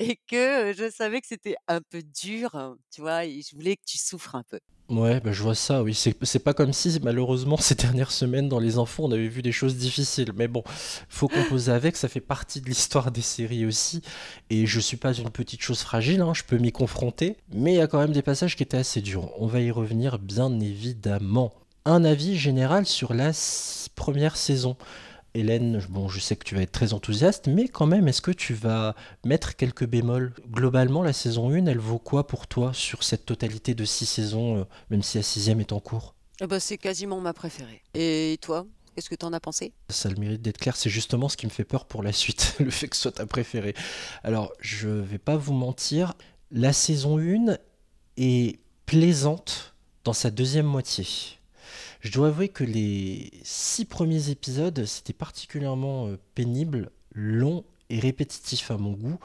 Et 0.00 0.18
que, 0.26 0.72
je 0.72 0.90
savais 0.90 1.20
que 1.20 1.26
c'était 1.26 1.56
un 1.68 1.80
peu 1.82 2.02
dur, 2.02 2.54
hein, 2.54 2.76
tu 2.90 3.02
vois? 3.02 3.26
Et 3.26 3.42
je 3.42 3.54
voulais 3.54 3.76
que 3.76 3.84
tu 3.86 3.98
souffres 3.98 4.34
un 4.34 4.42
peu. 4.42 4.58
Ouais, 4.88 5.20
bah, 5.20 5.30
je 5.30 5.42
vois 5.42 5.54
ça, 5.54 5.82
oui. 5.82 5.94
C'est 5.94 6.38
pas 6.38 6.54
comme 6.54 6.72
si, 6.72 6.98
malheureusement, 7.02 7.56
ces 7.60 7.74
dernières 7.74 8.10
semaines, 8.10 8.48
dans 8.48 8.58
Les 8.58 8.78
Enfants, 8.78 9.04
on 9.04 9.12
avait 9.12 9.28
vu 9.28 9.42
des 9.42 9.52
choses 9.52 9.76
difficiles. 9.76 10.32
Mais 10.34 10.48
bon, 10.48 10.64
faut 11.08 11.28
composer 11.28 11.70
avec, 11.70 11.96
ça 11.96 12.08
fait 12.08 12.20
partie 12.20 12.62
de 12.62 12.66
l'histoire 12.66 13.12
des 13.12 13.20
séries 13.20 13.66
aussi. 13.66 14.00
Et 14.48 14.66
je 14.66 14.80
suis 14.80 14.96
pas 14.96 15.12
une 15.12 15.30
petite 15.30 15.60
chose 15.60 15.82
fragile, 15.82 16.22
hein, 16.22 16.32
je 16.34 16.44
peux 16.44 16.56
m'y 16.56 16.72
confronter. 16.72 17.36
Mais 17.52 17.74
il 17.74 17.76
y 17.76 17.82
a 17.82 17.86
quand 17.86 18.00
même 18.00 18.12
des 18.12 18.22
passages 18.22 18.56
qui 18.56 18.62
étaient 18.62 18.78
assez 18.78 19.02
durs. 19.02 19.30
On 19.38 19.46
va 19.46 19.60
y 19.60 19.70
revenir, 19.70 20.18
bien 20.18 20.58
évidemment. 20.60 21.52
Un 21.84 22.04
avis 22.04 22.36
général 22.36 22.86
sur 22.86 23.12
la 23.12 23.32
première 23.94 24.36
saison. 24.36 24.76
Hélène, 25.34 25.80
bon, 25.88 26.08
je 26.08 26.18
sais 26.18 26.34
que 26.34 26.44
tu 26.44 26.54
vas 26.54 26.62
être 26.62 26.72
très 26.72 26.92
enthousiaste, 26.92 27.46
mais 27.46 27.68
quand 27.68 27.86
même, 27.86 28.08
est-ce 28.08 28.20
que 28.20 28.32
tu 28.32 28.52
vas 28.52 28.96
mettre 29.24 29.54
quelques 29.56 29.86
bémols? 29.86 30.32
Globalement, 30.50 31.02
la 31.02 31.12
saison 31.12 31.50
1, 31.50 31.66
elle 31.66 31.78
vaut 31.78 31.98
quoi 31.98 32.26
pour 32.26 32.46
toi 32.46 32.72
sur 32.74 33.04
cette 33.04 33.26
totalité 33.26 33.74
de 33.74 33.84
6 33.84 34.06
saisons, 34.06 34.58
euh, 34.58 34.64
même 34.90 35.02
si 35.02 35.18
la 35.18 35.22
sixième 35.22 35.60
est 35.60 35.72
en 35.72 35.78
cours? 35.78 36.14
Eh 36.40 36.46
bah, 36.46 36.58
c'est 36.58 36.78
quasiment 36.78 37.20
ma 37.20 37.32
préférée. 37.32 37.82
Et 37.94 38.38
toi? 38.40 38.66
Qu'est-ce 38.94 39.08
que 39.08 39.14
tu 39.14 39.24
en 39.24 39.32
as 39.32 39.40
pensé? 39.40 39.72
Ça 39.88 40.08
a 40.08 40.12
le 40.12 40.18
mérite 40.18 40.42
d'être 40.42 40.58
clair, 40.58 40.76
c'est 40.76 40.90
justement 40.90 41.28
ce 41.28 41.36
qui 41.36 41.46
me 41.46 41.50
fait 41.50 41.64
peur 41.64 41.84
pour 41.86 42.02
la 42.02 42.12
suite, 42.12 42.56
le 42.60 42.70
fait 42.70 42.88
que 42.88 42.96
ce 42.96 43.02
soit 43.02 43.12
ta 43.12 43.26
préférée. 43.26 43.74
Alors, 44.24 44.52
je 44.60 44.88
vais 44.88 45.18
pas 45.18 45.36
vous 45.36 45.52
mentir, 45.52 46.14
la 46.50 46.72
saison 46.72 47.18
1 47.18 47.56
est 48.16 48.58
plaisante 48.86 49.74
dans 50.02 50.12
sa 50.12 50.30
deuxième 50.30 50.66
moitié. 50.66 51.06
Je 52.00 52.10
dois 52.12 52.28
avouer 52.28 52.48
que 52.48 52.64
les 52.64 53.30
six 53.42 53.84
premiers 53.84 54.30
épisodes, 54.30 54.84
c'était 54.86 55.12
particulièrement 55.12 56.08
euh, 56.08 56.18
pénible, 56.34 56.90
long 57.12 57.64
et 57.90 57.98
répétitif 57.98 58.70
à 58.70 58.78
mon 58.78 58.92
goût, 58.92 59.18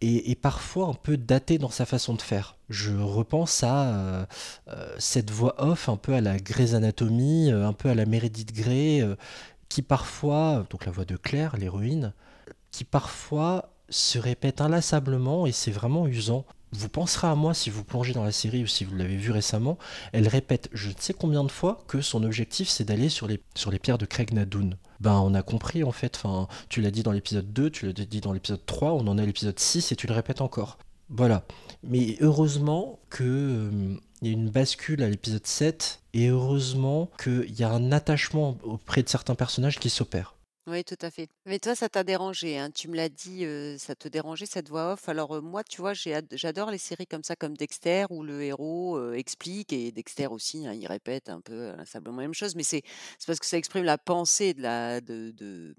et, 0.00 0.34
parfois 0.34 0.88
un 0.88 0.94
peu 0.94 1.16
daté 1.16 1.58
dans 1.58 1.70
sa 1.70 1.86
façon 1.86 2.14
de 2.14 2.20
faire. 2.20 2.56
Je 2.68 2.92
repense 2.92 3.62
à 3.62 3.94
euh, 3.94 4.26
euh, 4.68 4.94
cette 4.98 5.30
voix 5.30 5.54
off, 5.64 5.88
un 5.88 5.96
peu 5.96 6.12
à 6.14 6.20
la 6.20 6.36
Grey's 6.36 6.74
Anatomy, 6.74 7.52
un 7.52 7.72
peu 7.72 7.88
à 7.88 7.94
la 7.94 8.06
Meredith 8.06 8.52
Grey, 8.52 9.02
qui 9.68 9.82
parfois, 9.82 10.66
donc 10.70 10.86
la 10.86 10.92
voix 10.92 11.04
de 11.04 11.16
Claire, 11.16 11.56
l'héroïne, 11.56 12.12
qui 12.72 12.82
parfois 12.82 13.72
se 13.90 14.18
répète 14.18 14.60
inlassablement 14.60 15.46
et 15.46 15.52
c'est 15.52 15.70
vraiment 15.70 16.08
usant. 16.08 16.44
Vous 16.72 16.88
penserez 16.88 17.26
à 17.26 17.34
moi 17.34 17.52
si 17.52 17.68
vous 17.68 17.82
plongez 17.82 18.12
dans 18.12 18.24
la 18.24 18.32
série 18.32 18.62
ou 18.62 18.66
si 18.66 18.84
vous 18.84 18.94
l'avez 18.94 19.16
vue 19.16 19.32
récemment. 19.32 19.78
Elle 20.12 20.28
répète 20.28 20.68
je 20.72 20.88
ne 20.88 20.94
sais 20.98 21.12
combien 21.12 21.42
de 21.42 21.50
fois 21.50 21.82
que 21.88 22.00
son 22.00 22.22
objectif 22.22 22.68
c'est 22.68 22.84
d'aller 22.84 23.08
sur 23.08 23.26
les, 23.26 23.38
pierres 23.78 23.98
de 23.98 24.06
Craig 24.06 24.32
Nadoun. 24.32 24.76
Ben 25.00 25.18
on 25.18 25.34
a 25.34 25.42
compris 25.42 25.82
en 25.82 25.92
fait, 25.92 26.20
enfin, 26.22 26.46
tu 26.68 26.80
l'as 26.80 26.90
dit 26.90 27.02
dans 27.02 27.12
l'épisode 27.12 27.52
2, 27.52 27.70
tu 27.70 27.86
l'as 27.86 27.92
dit 27.92 28.20
dans 28.20 28.32
l'épisode 28.32 28.64
3, 28.64 28.92
on 28.92 29.06
en 29.08 29.18
est 29.18 29.22
à 29.22 29.26
l'épisode 29.26 29.58
6 29.58 29.90
et 29.92 29.96
tu 29.96 30.06
le 30.06 30.14
répètes 30.14 30.40
encore. 30.40 30.78
Voilà. 31.08 31.44
Mais 31.82 32.16
heureusement 32.20 33.00
que 33.10 33.24
euh, 33.24 33.96
y 34.22 34.28
a 34.28 34.32
une 34.32 34.50
bascule 34.50 35.02
à 35.02 35.08
l'épisode 35.08 35.46
7 35.46 36.02
et 36.14 36.28
heureusement 36.28 37.10
qu'il 37.22 37.58
y 37.58 37.64
a 37.64 37.70
un 37.70 37.90
attachement 37.90 38.56
auprès 38.62 39.02
de 39.02 39.08
certains 39.08 39.34
personnages 39.34 39.78
qui 39.78 39.90
s'opère. 39.90 40.34
Oui, 40.70 40.84
tout 40.84 40.96
à 41.00 41.10
fait. 41.10 41.28
Mais 41.46 41.58
toi, 41.58 41.74
ça 41.74 41.88
t'a 41.88 42.04
dérangé, 42.04 42.56
hein. 42.58 42.70
Tu 42.70 42.86
me 42.88 42.94
l'as 42.94 43.08
dit, 43.08 43.44
ça 43.78 43.96
te 43.96 44.06
dérangeait 44.08 44.46
cette 44.46 44.68
voix 44.68 44.92
off. 44.92 45.08
Alors, 45.08 45.42
moi, 45.42 45.64
tu 45.64 45.80
vois, 45.80 45.94
j'adore 45.94 46.70
les 46.70 46.78
séries 46.78 47.06
comme 47.06 47.24
ça, 47.24 47.34
comme 47.34 47.56
Dexter, 47.56 48.04
où 48.10 48.22
le 48.22 48.42
héros, 48.42 49.12
explique 49.12 49.72
et 49.72 49.90
Dexter 49.90 50.28
aussi, 50.28 50.66
hein, 50.66 50.72
il 50.72 50.86
répète 50.86 51.28
un 51.28 51.40
peu 51.40 51.70
inlassablement 51.70 52.18
la 52.18 52.22
même 52.24 52.34
chose, 52.34 52.54
mais 52.54 52.62
c'est 52.62 52.82
parce 53.26 53.40
que 53.40 53.46
ça 53.46 53.56
exprime 53.56 53.84
la 53.84 53.98
pensée 53.98 54.54
de 54.54 54.62
la 54.62 55.00
de 55.00 55.74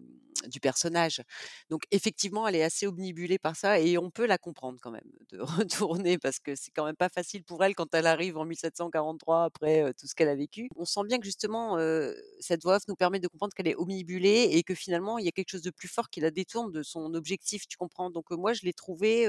du 0.47 0.59
personnage. 0.59 1.21
Donc 1.69 1.83
effectivement, 1.91 2.47
elle 2.47 2.55
est 2.55 2.63
assez 2.63 2.87
obnubilée 2.87 3.39
par 3.39 3.55
ça 3.55 3.79
et 3.79 3.97
on 3.97 4.09
peut 4.11 4.25
la 4.25 4.37
comprendre 4.37 4.79
quand 4.81 4.91
même 4.91 5.09
de 5.31 5.39
retourner 5.41 6.17
parce 6.17 6.39
que 6.39 6.55
c'est 6.55 6.71
quand 6.71 6.85
même 6.85 6.95
pas 6.95 7.09
facile 7.09 7.43
pour 7.43 7.63
elle 7.63 7.75
quand 7.75 7.93
elle 7.93 8.07
arrive 8.07 8.37
en 8.37 8.45
1743 8.45 9.43
après, 9.45 9.93
tout 9.93 10.07
ce 10.07 10.15
qu'elle 10.15 10.29
a 10.29 10.35
vécu. 10.35 10.69
On 10.75 10.85
sent 10.85 11.01
bien 11.07 11.19
que 11.19 11.25
justement, 11.25 11.77
heu, 11.79 12.15
cette 12.39 12.63
voix 12.63 12.75
off 12.77 12.83
nous 12.87 12.95
permet 12.95 13.19
de 13.19 13.27
comprendre 13.27 13.53
qu'elle 13.53 13.67
est 13.67 13.75
obnubilée 13.75 14.49
et 14.51 14.63
que 14.63 14.75
finalement, 14.75 15.17
il 15.17 15.25
y 15.25 15.27
a 15.29 15.31
quelque 15.31 15.49
chose 15.51 15.61
de 15.61 15.71
plus 15.71 15.87
fort 15.87 16.09
qui 16.09 16.19
la 16.21 16.31
détourne 16.31 16.71
de 16.71 16.83
son 16.83 17.13
objectif, 17.13 17.67
tu 17.67 17.77
comprends? 17.77 18.09
Donc, 18.09 18.31
moi, 18.31 18.53
je 18.53 18.61
l'ai 18.63 18.73
trouvée, 18.73 19.27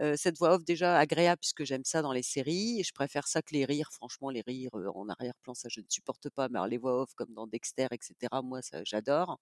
heu, 0.00 0.16
cette 0.16 0.38
voix 0.38 0.54
off 0.54 0.64
déjà 0.64 0.98
agréable 0.98 1.40
puisque 1.40 1.64
j'aime 1.64 1.84
ça 1.84 2.02
dans 2.02 2.12
les 2.12 2.22
séries 2.22 2.80
et 2.80 2.84
je 2.84 2.92
préfère 2.92 3.26
ça 3.28 3.42
que 3.42 3.54
les 3.54 3.64
rires. 3.64 3.90
Franchement, 3.92 4.30
les 4.30 4.42
rires, 4.46 4.70
heu, 4.76 4.88
en 4.94 5.08
arrière-plan, 5.08 5.54
ça, 5.54 5.68
je 5.70 5.80
ne 5.80 5.86
supporte 5.88 6.30
pas, 6.30 6.48
mais 6.48 6.58
alors 6.58 6.68
les 6.68 6.78
voix 6.78 7.02
off 7.02 7.14
comme 7.14 7.32
dans 7.34 7.46
Dexter 7.46 7.86
et 7.92 7.98
cetera, 8.00 8.42
moi, 8.42 8.62
ça, 8.62 8.82
j'adore. 8.84 9.38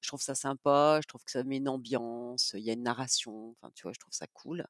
Je 0.00 0.08
trouve 0.08 0.20
ça 0.22 0.34
sympa, 0.34 1.00
je 1.02 1.06
trouve 1.08 1.24
que 1.24 1.30
ça 1.30 1.44
met 1.44 1.56
une 1.58 1.68
ambiance, 1.68 2.52
il 2.56 2.62
y 2.64 2.70
a 2.70 2.72
une 2.74 2.82
narration, 2.82 3.50
enfin, 3.60 3.70
tu 3.74 3.82
vois, 3.82 3.92
je 3.92 3.98
trouve 4.00 4.12
ça 4.14 4.26
cool. 4.32 4.64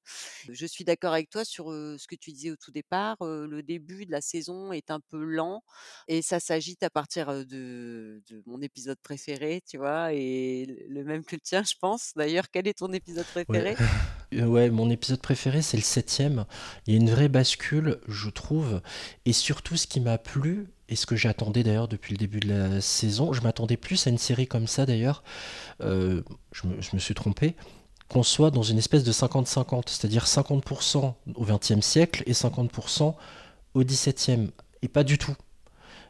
Je 0.48 0.66
suis 0.66 0.84
d'accord 0.84 1.12
avec 1.12 1.30
toi 1.30 1.44
sur, 1.44 1.70
heu, 1.72 1.96
ce 1.98 2.06
que 2.06 2.16
tu 2.16 2.32
disais 2.32 2.50
au 2.50 2.56
tout 2.56 2.70
départ, 2.72 3.16
le 3.20 3.62
début 3.62 4.06
de 4.06 4.10
la 4.12 4.20
saison 4.20 4.72
est 4.72 4.90
un 4.90 5.00
peu 5.00 5.22
lent 5.24 5.62
et 6.08 6.22
ça 6.22 6.40
s'agite 6.40 6.82
à 6.82 6.90
partir, 6.90 7.28
de 7.46 8.22
de 8.28 8.42
mon 8.46 8.60
épisode 8.62 8.98
préféré, 9.02 9.60
tu 9.66 9.78
vois? 9.78 10.12
Et 10.14 10.66
le 10.88 11.04
même 11.04 11.24
que 11.24 11.36
le 11.36 11.40
tien, 11.40 11.62
je 11.62 11.74
pense. 11.80 12.12
D'ailleurs, 12.16 12.50
quel 12.50 12.66
est 12.68 12.78
ton 12.78 12.92
épisode 12.92 13.26
Ouais. 13.48 13.76
Heu, 14.32 14.46
ouais, 14.46 14.70
mon 14.70 14.90
épisode 14.90 15.20
préféré, 15.20 15.62
c'est 15.62 15.76
le 15.76 15.82
septième. 15.82 16.44
Il 16.86 16.94
y 16.94 16.96
a 16.96 17.00
une 17.00 17.10
vraie 17.10 17.28
bascule, 17.28 17.98
je 18.08 18.30
trouve. 18.30 18.80
Et 19.24 19.32
surtout 19.32 19.76
ce 19.76 19.86
qui 19.86 20.00
m'a 20.00 20.18
plu 20.18 20.68
et 20.88 20.96
ce 20.96 21.06
que 21.06 21.16
j'attendais 21.16 21.62
d'ailleurs 21.62 21.88
depuis 21.88 22.14
le 22.14 22.18
début 22.18 22.40
de 22.40 22.48
la 22.48 22.80
saison, 22.80 23.32
je 23.32 23.42
m'attendais 23.42 23.76
plus 23.76 24.06
à 24.06 24.10
une 24.10 24.18
série 24.18 24.46
comme 24.46 24.66
ça 24.66 24.86
d'ailleurs, 24.86 25.22
me 25.80 26.24
je 26.52 26.66
me 26.94 26.98
suis 26.98 27.14
trompé, 27.14 27.56
qu'on 28.08 28.22
soit 28.22 28.50
dans 28.50 28.62
une 28.62 28.78
espèce 28.78 29.04
de 29.04 29.12
50-50, 29.12 29.82
c'est-à-dire 29.86 30.24
50% 30.24 31.14
au 31.34 31.44
XXe 31.44 31.80
siècle 31.80 32.22
et 32.26 32.32
50% 32.32 33.14
au 33.74 33.84
XVIIe 33.84 34.50
et 34.82 34.88
pas 34.88 35.04
du 35.04 35.18
tout. 35.18 35.36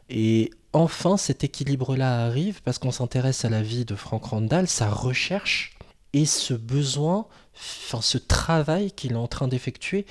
Et 0.09 0.51
enfin 0.73 1.17
cet 1.17 1.43
équilibre-là 1.43 2.25
arrive 2.25 2.61
parce 2.63 2.77
qu'on 2.77 2.91
s'intéresse 2.91 3.43
à 3.45 3.49
la 3.49 3.61
vie 3.61 3.85
de 3.85 3.95
Frank 3.95 4.23
Randall, 4.25 4.67
sa 4.67 4.89
recherche 4.89 5.77
et 6.13 6.25
ce 6.25 6.53
besoin, 6.53 7.27
enfin 7.55 8.01
ce 8.01 8.17
travail 8.17 8.91
qu'il 8.91 9.13
est 9.13 9.15
en 9.15 9.27
train 9.27 9.47
d'effectuer 9.47 10.05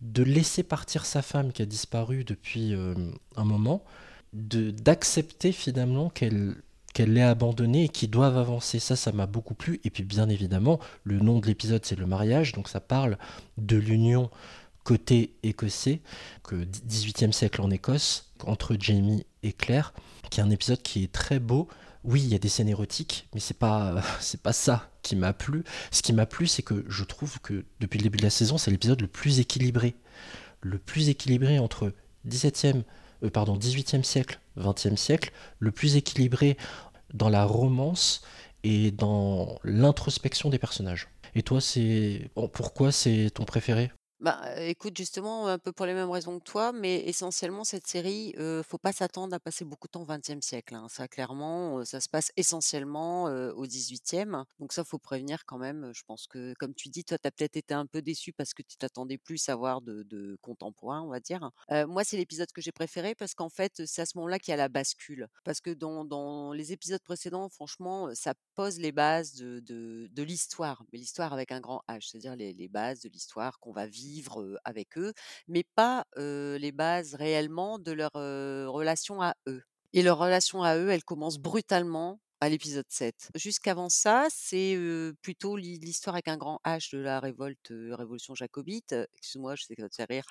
de 0.00 0.22
laisser 0.22 0.62
partir 0.62 1.06
sa 1.06 1.22
femme 1.22 1.52
qui 1.52 1.62
a 1.62 1.66
disparu 1.66 2.24
depuis 2.24 2.74
euh, 2.74 2.94
un 3.36 3.44
moment, 3.44 3.82
d'accepter 4.32 5.52
finalement 5.52 6.10
qu'elle 6.10 6.56
qu'elle 6.92 7.12
l'ait 7.12 7.22
abandonnée 7.22 7.84
et 7.84 7.88
qu'ils 7.88 8.10
doivent 8.10 8.38
avancer. 8.38 8.78
Ça, 8.78 8.94
ça 8.94 9.10
m'a 9.10 9.26
beaucoup 9.26 9.54
plu. 9.54 9.80
Et 9.82 9.90
puis 9.90 10.04
bien 10.04 10.28
évidemment, 10.28 10.78
le 11.02 11.18
nom 11.18 11.40
de 11.40 11.46
l'épisode, 11.46 11.84
c'est 11.84 11.98
le 11.98 12.06
mariage, 12.06 12.52
donc 12.52 12.68
ça 12.68 12.80
parle 12.80 13.18
de 13.58 13.76
l'union 13.76 14.30
côté 14.84 15.34
écossais, 15.42 16.02
que 16.44 16.54
18e 16.54 17.32
siècle 17.32 17.62
en 17.62 17.70
Écosse, 17.70 18.30
entre 18.46 18.76
Jamie 18.78 19.26
et 19.42 19.52
Claire, 19.52 19.92
qui 20.30 20.40
est 20.40 20.42
un 20.42 20.50
épisode 20.50 20.82
qui 20.82 21.02
est 21.02 21.12
très 21.12 21.40
beau. 21.40 21.68
Oui, 22.04 22.20
il 22.22 22.28
y 22.28 22.34
a 22.34 22.38
des 22.38 22.48
scènes 22.48 22.68
érotiques, 22.68 23.28
mais 23.34 23.40
c'est 23.40 23.58
pas 23.58 24.02
c'est 24.20 24.42
pas 24.42 24.52
ça 24.52 24.90
qui 25.02 25.16
m'a 25.16 25.32
plu. 25.32 25.64
Ce 25.90 26.02
qui 26.02 26.12
m'a 26.12 26.26
plu, 26.26 26.46
c'est 26.46 26.62
que 26.62 26.84
je 26.88 27.04
trouve 27.04 27.40
que 27.40 27.64
depuis 27.80 27.98
le 27.98 28.04
début 28.04 28.18
de 28.18 28.22
la 28.24 28.30
saison, 28.30 28.58
c'est 28.58 28.70
l'épisode 28.70 29.00
le 29.00 29.08
plus 29.08 29.40
équilibré, 29.40 29.94
le 30.60 30.78
plus 30.78 31.08
équilibré 31.08 31.58
entre 31.58 31.92
17e 32.28 32.82
euh, 33.24 33.30
pardon, 33.30 33.56
18e 33.56 34.02
siècle, 34.02 34.38
20e 34.58 34.96
siècle, 34.96 35.32
le 35.58 35.70
plus 35.70 35.96
équilibré 35.96 36.56
dans 37.12 37.28
la 37.28 37.44
romance 37.44 38.22
et 38.62 38.90
dans 38.90 39.58
l'introspection 39.64 40.50
des 40.50 40.58
personnages. 40.58 41.08
Et 41.34 41.42
toi, 41.42 41.60
c'est 41.60 42.30
pourquoi 42.52 42.92
c'est 42.92 43.30
ton 43.34 43.44
préféré? 43.44 43.90
Bah, 44.20 44.40
écoute, 44.62 44.96
justement, 44.96 45.48
un 45.48 45.58
peu 45.58 45.72
pour 45.72 45.86
les 45.86 45.92
mêmes 45.92 46.10
raisons 46.10 46.38
que 46.38 46.44
toi, 46.44 46.72
mais 46.72 47.00
essentiellement 47.06 47.64
cette 47.64 47.86
série, 47.86 48.32
heu, 48.38 48.62
faut 48.62 48.78
pas 48.78 48.92
s'attendre 48.92 49.34
à 49.34 49.40
passer 49.40 49.64
beaucoup 49.64 49.88
de 49.88 49.90
temps 49.90 50.02
au 50.02 50.06
XXe 50.06 50.40
siècle, 50.40 50.74
hein. 50.76 50.86
Ça 50.88 51.08
clairement, 51.08 51.84
ça 51.84 52.00
se 52.00 52.08
passe 52.08 52.30
essentiellement, 52.36 53.24
au 53.24 53.66
XVIIIe. 53.66 54.46
Donc 54.60 54.72
ça, 54.72 54.84
faut 54.84 54.98
prévenir 54.98 55.44
quand 55.46 55.58
même, 55.58 55.90
je 55.94 56.02
pense 56.06 56.26
que 56.28 56.54
comme 56.58 56.74
tu 56.74 56.88
dis, 56.88 57.04
toi, 57.04 57.18
tu 57.18 57.26
as 57.26 57.32
peut-être 57.32 57.56
été 57.56 57.74
un 57.74 57.86
peu 57.86 58.00
déçu 58.02 58.32
parce 58.32 58.54
que 58.54 58.62
tu 58.62 58.76
t'attendais 58.76 59.18
plus 59.18 59.48
à 59.48 59.56
voir 59.56 59.82
de 59.82 60.04
de 60.04 60.38
contemporain, 60.40 61.02
on 61.02 61.08
va 61.10 61.20
dire. 61.20 61.50
Moi, 61.88 62.04
c'est 62.04 62.16
l'épisode 62.16 62.50
que 62.52 62.60
j'ai 62.62 62.72
préféré 62.72 63.14
parce 63.14 63.34
qu'en 63.34 63.48
fait, 63.50 63.82
c'est 63.86 64.02
à 64.02 64.06
ce 64.06 64.16
moment-là 64.18 64.38
qu'il 64.38 64.52
y 64.52 64.54
a 64.54 64.56
la 64.56 64.68
bascule. 64.68 65.26
Parce 65.44 65.60
que 65.60 65.70
dans 65.70 66.04
dans 66.04 66.52
les 66.52 66.72
épisodes 66.72 67.02
précédents, 67.02 67.48
franchement, 67.48 68.08
ça 68.14 68.34
pose 68.54 68.78
les 68.78 68.92
bases 68.92 69.34
de 69.34 69.60
de 69.60 70.08
de 70.10 70.22
l'histoire, 70.22 70.84
mais 70.92 70.98
l'histoire 70.98 71.32
avec 71.32 71.50
un 71.52 71.60
grand 71.60 71.82
H, 71.88 72.08
c'est-à-dire 72.10 72.36
les 72.36 72.52
les 72.54 72.68
bases 72.68 73.00
de 73.00 73.08
l'histoire 73.08 73.58
qu'on 73.58 73.72
va 73.72 73.86
vivre 73.86 74.13
vivre, 74.14 74.58
avec 74.64 74.98
eux, 74.98 75.12
mais 75.48 75.64
pas, 75.74 76.04
les 76.16 76.72
bases 76.72 77.14
réellement 77.14 77.78
de 77.78 77.92
leur, 77.92 78.10
relation 78.14 79.22
à 79.22 79.34
eux. 79.48 79.62
Et 79.92 80.02
leur 80.02 80.18
relation 80.18 80.62
à 80.62 80.76
eux, 80.76 80.90
elle 80.90 81.04
commence 81.04 81.38
brutalement 81.38 82.20
à 82.44 82.50
l'épisode 82.50 82.84
7. 82.90 83.30
Jusqu'avant 83.36 83.88
ça, 83.88 84.26
c'est, 84.30 84.78
plutôt 85.22 85.56
l'hi 85.56 85.78
l'histoire 85.78 86.14
avec 86.14 86.28
un 86.28 86.36
grand 86.36 86.60
H 86.66 86.94
de 86.94 86.98
la 86.98 87.18
révolte, 87.18 87.72
révolution 87.92 88.34
jacobite. 88.34 88.94
Excuse-moi, 89.16 89.54
je 89.56 89.64
sais 89.64 89.74
que 89.74 89.80
ça 89.80 89.88
te 89.88 89.94
fait 89.94 90.04
rire. 90.04 90.26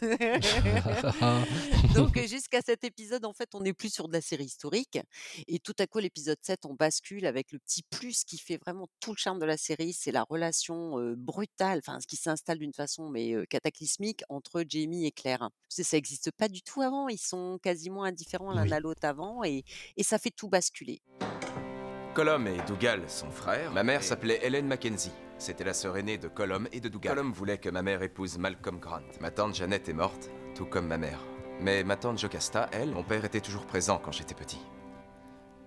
Donc 1.94 2.18
jusqu'à 2.26 2.60
cet 2.60 2.82
épisode, 2.82 3.24
en 3.24 3.32
fait, 3.32 3.54
on 3.54 3.60
n'est 3.60 3.72
plus 3.72 3.92
sur 3.92 4.08
de 4.08 4.14
la 4.14 4.20
série 4.20 4.46
historique 4.46 4.98
et 5.46 5.60
tout 5.60 5.74
à 5.78 5.86
coup, 5.86 6.00
l'épisode 6.00 6.38
7, 6.42 6.66
on 6.66 6.74
bascule 6.74 7.24
avec 7.24 7.52
le 7.52 7.60
petit 7.60 7.84
plus 7.84 8.24
qui 8.24 8.38
fait 8.38 8.56
vraiment 8.56 8.88
tout 8.98 9.12
le 9.12 9.18
charme 9.18 9.38
de 9.38 9.46
la 9.46 9.56
série, 9.56 9.92
c'est 9.92 10.10
la 10.10 10.24
relation, 10.24 10.96
brutale, 11.16 11.78
enfin, 11.86 12.00
ce 12.00 12.08
qui 12.08 12.16
s'installe 12.16 12.58
d'une 12.58 12.74
façon 12.74 13.10
mais 13.10 13.34
cataclysmique 13.48 14.22
entre 14.28 14.64
Jamie 14.68 15.06
et 15.06 15.12
Claire. 15.12 15.50
Ça 15.68 15.96
existe 15.96 16.32
pas 16.32 16.48
du 16.48 16.62
tout 16.62 16.82
avant, 16.82 17.08
ils 17.08 17.18
sont 17.18 17.60
quasiment 17.62 18.02
indifférents 18.02 18.52
l'un 18.52 18.64
Oui. 18.64 18.72
à 18.72 18.80
l'autre 18.80 19.04
avant 19.04 19.44
et 19.44 19.62
et 19.96 20.02
ça 20.02 20.18
fait 20.18 20.30
tout 20.30 20.48
basculer. 20.48 21.00
Colum 22.14 22.46
et 22.48 22.56
Dougal 22.66 23.08
sont 23.08 23.30
frères. 23.30 23.70
Ma 23.72 23.84
mère 23.84 24.02
s'appelait 24.02 24.40
Helen 24.42 24.66
Mackenzie. 24.66 25.12
C'était 25.38 25.62
la 25.62 25.72
sœur 25.72 25.96
aînée 25.96 26.18
de 26.18 26.26
Colum 26.26 26.68
et 26.72 26.80
de 26.80 26.88
Dougal. 26.88 27.14
Colum 27.14 27.32
voulait 27.32 27.58
que 27.58 27.68
ma 27.68 27.82
mère 27.82 28.02
épouse 28.02 28.38
Malcolm 28.38 28.80
Grant. 28.80 29.02
Ma 29.20 29.30
tante 29.30 29.54
Jeannette 29.54 29.88
est 29.88 29.92
morte, 29.92 30.30
tout 30.56 30.66
comme 30.66 30.88
ma 30.88 30.98
mère. 30.98 31.20
Mais 31.60 31.84
ma 31.84 31.96
tante 31.96 32.18
Jocasta, 32.18 32.68
elle, 32.72 32.90
mon 32.90 33.04
père 33.04 33.24
était 33.24 33.40
toujours 33.40 33.66
présent 33.66 34.00
quand 34.02 34.10
j'étais 34.10 34.34
petit. 34.34 34.60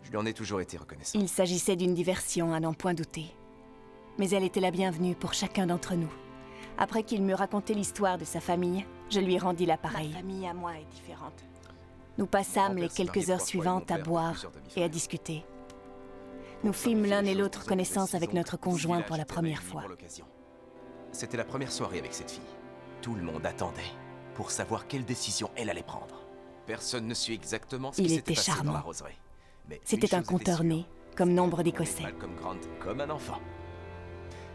Je 0.03 0.12
lui 0.12 0.18
en 0.18 0.25
ai 0.25 0.34
toujours 0.34 0.60
été 0.60 0.77
reconnaissant. 0.77 1.18
Il 1.18 1.30
s'agissait 1.30 1.75
d'une 1.75 1.94
diversion, 1.94 2.53
à 2.53 2.60
n'en 2.60 2.74
point 2.74 2.94
douter. 2.94 3.34
Mais 4.18 4.30
elle 4.32 4.44
était 4.44 4.60
la 4.60 4.72
bienvenue 4.72 5.15
pour 5.15 5.34
chacun 5.34 5.68
d'entre 5.68 5.96
nous. 5.96 6.12
Après 6.77 7.03
qu'il 7.03 7.22
m'eut 7.22 7.34
raconté 7.34 7.74
l'histoire 7.74 8.18
de 8.18 8.25
sa 8.25 8.41
famille, 8.41 8.86
je 9.10 9.20
lui 9.20 9.38
rendis 9.38 9.65
l'appareil. 9.65 10.10
Ma 10.10 10.18
famille 10.18 10.48
à 10.48 10.53
moi 10.53 10.74
est 10.74 10.94
différente. 10.94 11.44
Nous 12.18 12.25
passâmes 12.27 12.77
les 12.77 12.89
quelques 12.89 13.30
heures 13.30 13.41
suivantes 13.41 13.89
à 13.91 13.98
boire 13.98 14.36
et 14.75 14.84
à 14.84 14.89
discuter. 14.89 15.44
Nous 16.63 16.74
fîmes 16.74 17.06
l'un 17.06 17.25
et 17.25 17.34
l'autre 17.34 17.65
connaissance 17.65 18.13
avec 18.13 18.34
notre 18.34 18.58
conjoint 18.58 19.01
pour 19.01 19.18
la 19.18 19.25
première 19.25 19.63
fois. 19.63 19.84
C'était 21.12 21.38
la 21.38 21.44
première 21.46 21.72
soirée 21.72 22.00
avec 22.00 22.13
cette 22.13 22.32
fille. 22.32 22.41
Tout 23.01 23.15
le 23.15 23.24
monde 23.24 23.46
attendait 23.46 23.82
pour 24.36 24.51
savoir 24.51 24.88
quelle 24.88 25.03
décision 25.06 25.50
elle 25.56 25.70
allait 25.70 25.82
prendre. 25.84 26.15
Personne 26.68 27.08
ne 27.08 27.13
suit 27.13 27.34
exactement 27.34 27.91
ce 27.91 28.01
Il 28.01 28.08
qui 28.08 28.15
s'était 28.15 28.34
était 28.34 28.36
passé 28.36 28.51
dans 28.51 28.56
charmant. 28.58 28.74
la 28.74 28.80
roseraie. 28.82 29.18
C'était 29.84 30.13
un 30.13 30.22
conteur 30.22 30.63
né, 30.63 30.86
comme 31.15 31.34
nombre 31.34 31.63
d'Écossais. 31.63 32.03
Grant 32.39 32.56
comme 32.80 33.01
un 33.01 33.10
enfant. 33.10 33.39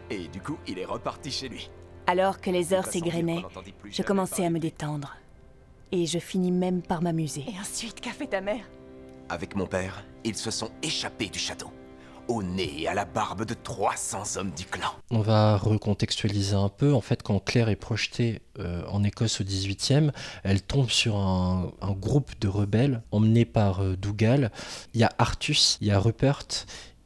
Et 0.09 0.27
du 0.29 0.41
coup, 0.41 0.57
il 0.67 0.79
est 0.79 0.85
reparti 0.85 1.29
chez 1.31 1.49
lui. 1.49 1.69
Alors 2.07 2.39
que 2.39 2.49
les 2.49 2.73
heures 2.73 2.85
s'égrenaient, 2.85 3.43
je 3.89 4.01
commençais 4.03 4.45
à 4.45 4.49
me 4.49 4.59
détendre. 4.59 5.17
Et 5.91 6.05
je 6.05 6.19
finis 6.19 6.51
même 6.51 6.81
par 6.81 7.01
m'amuser. 7.01 7.45
Et 7.47 7.59
ensuite, 7.59 8.01
qu'a 8.01 8.11
fait 8.11 8.27
ta 8.27 8.41
mère? 8.41 8.65
Avec 9.29 9.55
mon 9.55 9.65
père, 9.67 10.03
ils 10.23 10.35
se 10.35 10.51
sont 10.51 10.69
échappés 10.83 11.27
du 11.29 11.39
château. 11.39 11.71
Au 12.27 12.43
nez 12.43 12.81
et 12.81 12.87
à 12.89 12.93
la 12.93 13.05
barbe 13.05 13.45
de 13.45 13.53
300 13.53 14.37
hommes 14.37 14.51
du 14.51 14.65
clan. 14.65 14.89
On 15.11 15.21
va 15.21 15.55
recontextualiser 15.55 16.55
un 16.55 16.67
peu. 16.67 16.93
En 16.93 16.99
fait, 16.99 17.23
quand 17.23 17.39
Claire 17.39 17.69
est 17.69 17.77
projetée 17.77 18.41
euh, 18.59 18.83
en 18.89 19.03
Écosse 19.05 19.39
au 19.39 19.45
18e, 19.45 20.11
elle 20.43 20.61
tombe 20.61 20.89
sur 20.89 21.15
un, 21.15 21.71
un 21.79 21.91
groupe 21.93 22.31
de 22.41 22.49
rebelles 22.49 23.01
emmenés 23.11 23.45
par 23.45 23.81
euh, 23.81 23.95
Dougal. 23.95 24.51
Il 24.93 24.99
y 24.99 25.05
a 25.05 25.11
Artus, 25.17 25.77
il 25.79 25.87
y 25.87 25.91
a 25.91 25.99
Rupert, 25.99 26.43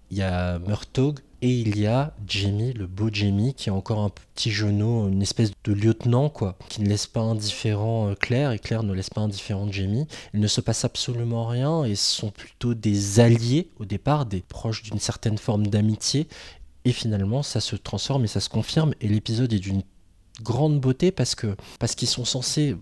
il 0.10 0.18
y 0.18 0.24
a 0.24 0.58
Murtaugh, 0.58 1.20
Et 1.43 1.50
il 1.50 1.79
y 1.79 1.88
a 1.88 2.13
Jamie, 2.27 2.71
le 2.74 2.86
beau 2.86 3.10
Jamie, 3.12 3.55
qui 3.55 3.69
est 3.69 3.71
encore 3.71 4.00
un 4.00 4.10
petit 4.10 4.51
genou, 4.51 5.10
une 5.10 5.24
espèce 5.24 5.51
de 5.63 5.74
lieutenant, 5.74 6.29
quoi, 6.29 6.55
qui 6.69 6.81
ne 6.81 6.88
laisse 6.88 7.07
pas 7.07 7.21
indifférent 7.21 8.10
euh, 8.10 8.15
Claire, 8.15 8.51
et 8.51 8.60
Claire 8.60 8.83
ne 8.83 8.93
laisse 8.93 9.10
pas 9.10 9.21
indifférent 9.21 9.71
Jamie. 9.71 10.05
Il 10.36 10.39
ne 10.39 10.48
se 10.48 10.62
passe 10.62 10.86
absolument 10.86 11.48
rien, 11.48 11.83
et 11.83 11.95
ce 11.95 12.15
sont 12.15 12.29
plutôt 12.29 12.75
des 12.75 13.19
alliés 13.19 13.71
au 13.79 13.86
départ, 13.86 14.27
des 14.27 14.41
proches 14.41 14.83
d'une 14.83 15.00
certaine 15.00 15.39
forme 15.39 15.65
d'amitié. 15.65 16.27
Et 16.86 16.91
finalement, 16.91 17.41
ça 17.41 17.60
se 17.60 17.75
transforme 17.75 18.25
et 18.25 18.27
ça 18.27 18.39
se 18.39 18.50
confirme, 18.50 18.93
et 19.01 19.07
l'épisode 19.07 19.51
est 19.51 19.60
d'une 19.60 19.81
grande 20.41 20.79
beauté 20.79 21.12
parce 21.12 21.36
que 21.36 21.55
parce 21.77 21.93
qu'ils 21.93 22.07
sont 22.07 22.25
censés 22.25 22.75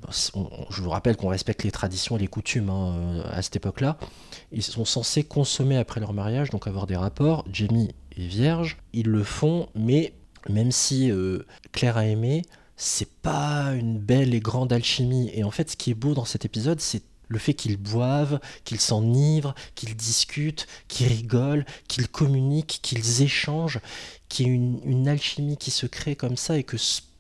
je 0.69 0.81
vous 0.81 0.89
rappelle 0.89 1.17
qu'on 1.17 1.27
respecte 1.27 1.63
les 1.63 1.71
traditions 1.71 2.15
et 2.15 2.19
les 2.19 2.27
coutumes 2.27 2.69
hein, 2.69 2.93
euh, 2.95 3.23
à 3.31 3.41
cette 3.41 3.55
époque-là 3.55 3.97
ils 4.51 4.63
sont 4.63 4.85
censés 4.85 5.23
consommer 5.23 5.75
après 5.75 5.99
leur 5.99 6.13
mariage 6.13 6.51
donc 6.51 6.67
avoir 6.67 6.87
des 6.87 6.95
rapports 6.95 7.43
Jamie 7.51 7.89
ils 8.93 9.07
le 9.07 9.23
font 9.23 9.69
mais 9.75 10.13
même 10.49 10.71
si 10.71 11.11
euh, 11.11 11.45
Claire 11.71 11.97
a 11.97 12.05
aimé 12.05 12.43
c'est 12.75 13.09
pas 13.21 13.73
une 13.73 13.99
belle 13.99 14.33
et 14.33 14.39
grande 14.39 14.71
alchimie. 14.71 15.29
Et 15.33 15.43
en 15.43 15.51
fait 15.51 15.71
ce 15.71 15.75
qui 15.75 15.91
est 15.91 15.95
beau 15.95 16.13
dans 16.13 16.25
cet 16.25 16.45
épisode 16.45 16.79
c'est 16.79 17.03
le 17.27 17.37
fait 17.37 17.53
qu'ils 17.53 17.77
boivent, 17.77 18.39
qu'ils 18.63 18.79
s'enivrent, 18.79 19.53
qu'ils 19.75 19.95
discutent, 19.95 20.65
qu'ils 20.87 21.07
rigolent, 21.07 21.65
qu'ils 21.87 22.07
communiquent, 22.07 22.79
qu'ils 22.81 23.21
échangent, 23.21 23.79
qu'il 24.29 24.47
y 24.47 24.49
ait 24.49 24.53
une, 24.53 24.81
une, 24.83 25.07
alchimie 25.07 25.57
qui 25.57 25.69
se 25.69 25.85
crée 25.85 26.15
comme 26.15 26.37
ça 26.37 26.57
et 26.57 26.63
que 26.63 26.77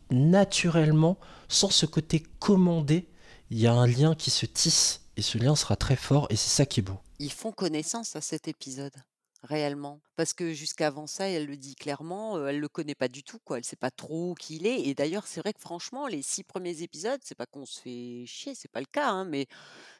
naturellement, 0.09 1.17
sans 1.47 1.69
ce 1.69 1.85
côté 1.85 2.23
commandé, 2.39 3.07
il 3.51 3.59
y 3.59 3.67
a 3.67 3.73
un 3.73 3.85
lien 3.85 4.15
qui 4.15 4.31
se 4.31 4.47
tisse. 4.47 5.01
Et 5.15 5.21
ce 5.21 5.37
lien 5.37 5.55
sera 5.55 5.75
très 5.75 5.97
fort 5.97 6.27
et 6.29 6.35
c'est 6.35 6.49
ça 6.49 6.65
qui 6.65 6.79
est 6.79 6.83
beau. 6.83 6.97
Ils 7.19 7.31
font 7.31 7.51
connaissance 7.51 8.15
à 8.15 8.21
cet 8.21 8.47
épisode 8.47 8.93
réellement? 9.43 10.01
Parce 10.15 10.33
que 10.33 10.53
jusqu'avant 10.53 11.07
ça, 11.07 11.27
elle 11.29 11.45
le 11.47 11.57
dit 11.57 11.75
clairement, 11.75 12.45
elle 12.47 12.59
le 12.59 12.67
connaît 12.69 12.95
pas 12.95 13.07
du 13.07 13.23
tout, 13.23 13.39
quoi. 13.39 13.57
Elle 13.57 13.63
sait 13.63 13.75
pas 13.75 13.91
trop 13.91 14.33
qui 14.35 14.57
il 14.57 14.67
est. 14.67 14.81
Et 14.87 14.93
d'ailleurs, 14.95 15.27
c'est 15.27 15.39
vrai 15.41 15.53
que 15.53 15.59
franchement, 15.61 16.07
les 16.07 16.21
six 16.21 16.43
premiers 16.43 16.81
épisodes, 16.83 17.19
c'est 17.23 17.35
pas 17.35 17.45
qu'on 17.45 17.65
se 17.65 17.79
fait 17.81 18.25
chier, 18.25 18.53
c'est 18.55 18.71
pas 18.71 18.79
le 18.81 18.85
cas, 18.85 19.09
hein, 19.09 19.25
mais 19.25 19.47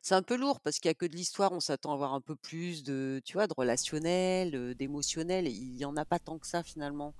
c'est 0.01 0.15
un 0.15 0.22
peu 0.22 0.36
lourd 0.36 0.60
parce 0.62 0.79
qu'il 0.79 0.89
y 0.89 0.91
a 0.91 0.96
que 0.96 1.06
de 1.06 1.15
l'histoire. 1.15 1.51
On 1.51 1.60
s'attend 1.60 1.91
à 1.91 1.94
avoir 1.94 2.13
un 2.13 2.22
peu 2.22 2.36
plus 2.36 2.84
de, 2.84 3.22
tu 3.25 3.34
vois, 3.34 3.48
de 3.48 3.53
relationnel, 3.56 4.75
d'émotionnel. 4.75 5.48
Et 5.48 5.51
il 5.51 5.75
y 5.77 5.86
en 5.86 5.96
a 5.98 6.06
pas 6.06 6.20
tant 6.20 6.38
que 6.39 6.48
ça 6.48 6.63
finalement. 6.63 7.13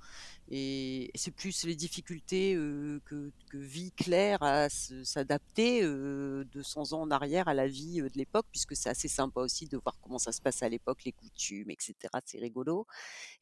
Et 0.52 1.12
c'est 1.14 1.32
plus 1.32 1.64
les 1.66 1.76
difficultés 1.76 2.54
que, 3.06 3.32
que, 3.50 3.58
vit 3.58 3.92
Claire 3.92 4.42
à 4.42 4.68
s'adapter 4.70 5.84
de 5.84 6.62
100 6.62 6.94
ans 6.94 7.02
en 7.02 7.12
arrière 7.12 7.48
à 7.48 7.54
la 7.54 7.68
vie 7.68 8.02
de 8.02 8.12
l'époque, 8.16 8.48
puisque 8.52 8.76
c'est 8.76 8.90
assez 8.90 9.08
sympa 9.08 9.42
aussi 9.42 9.68
de 9.68 9.78
voir 9.78 10.00
comment 10.02 10.18
ça 10.18 10.32
se 10.32 10.42
passe 10.42 10.64
à 10.64 10.70
l'époque, 10.70 11.04
les 11.06 11.12
coutumes, 11.12 11.70
etc. 11.70 11.94
C'est 12.26 12.40
rigolo. 12.40 12.88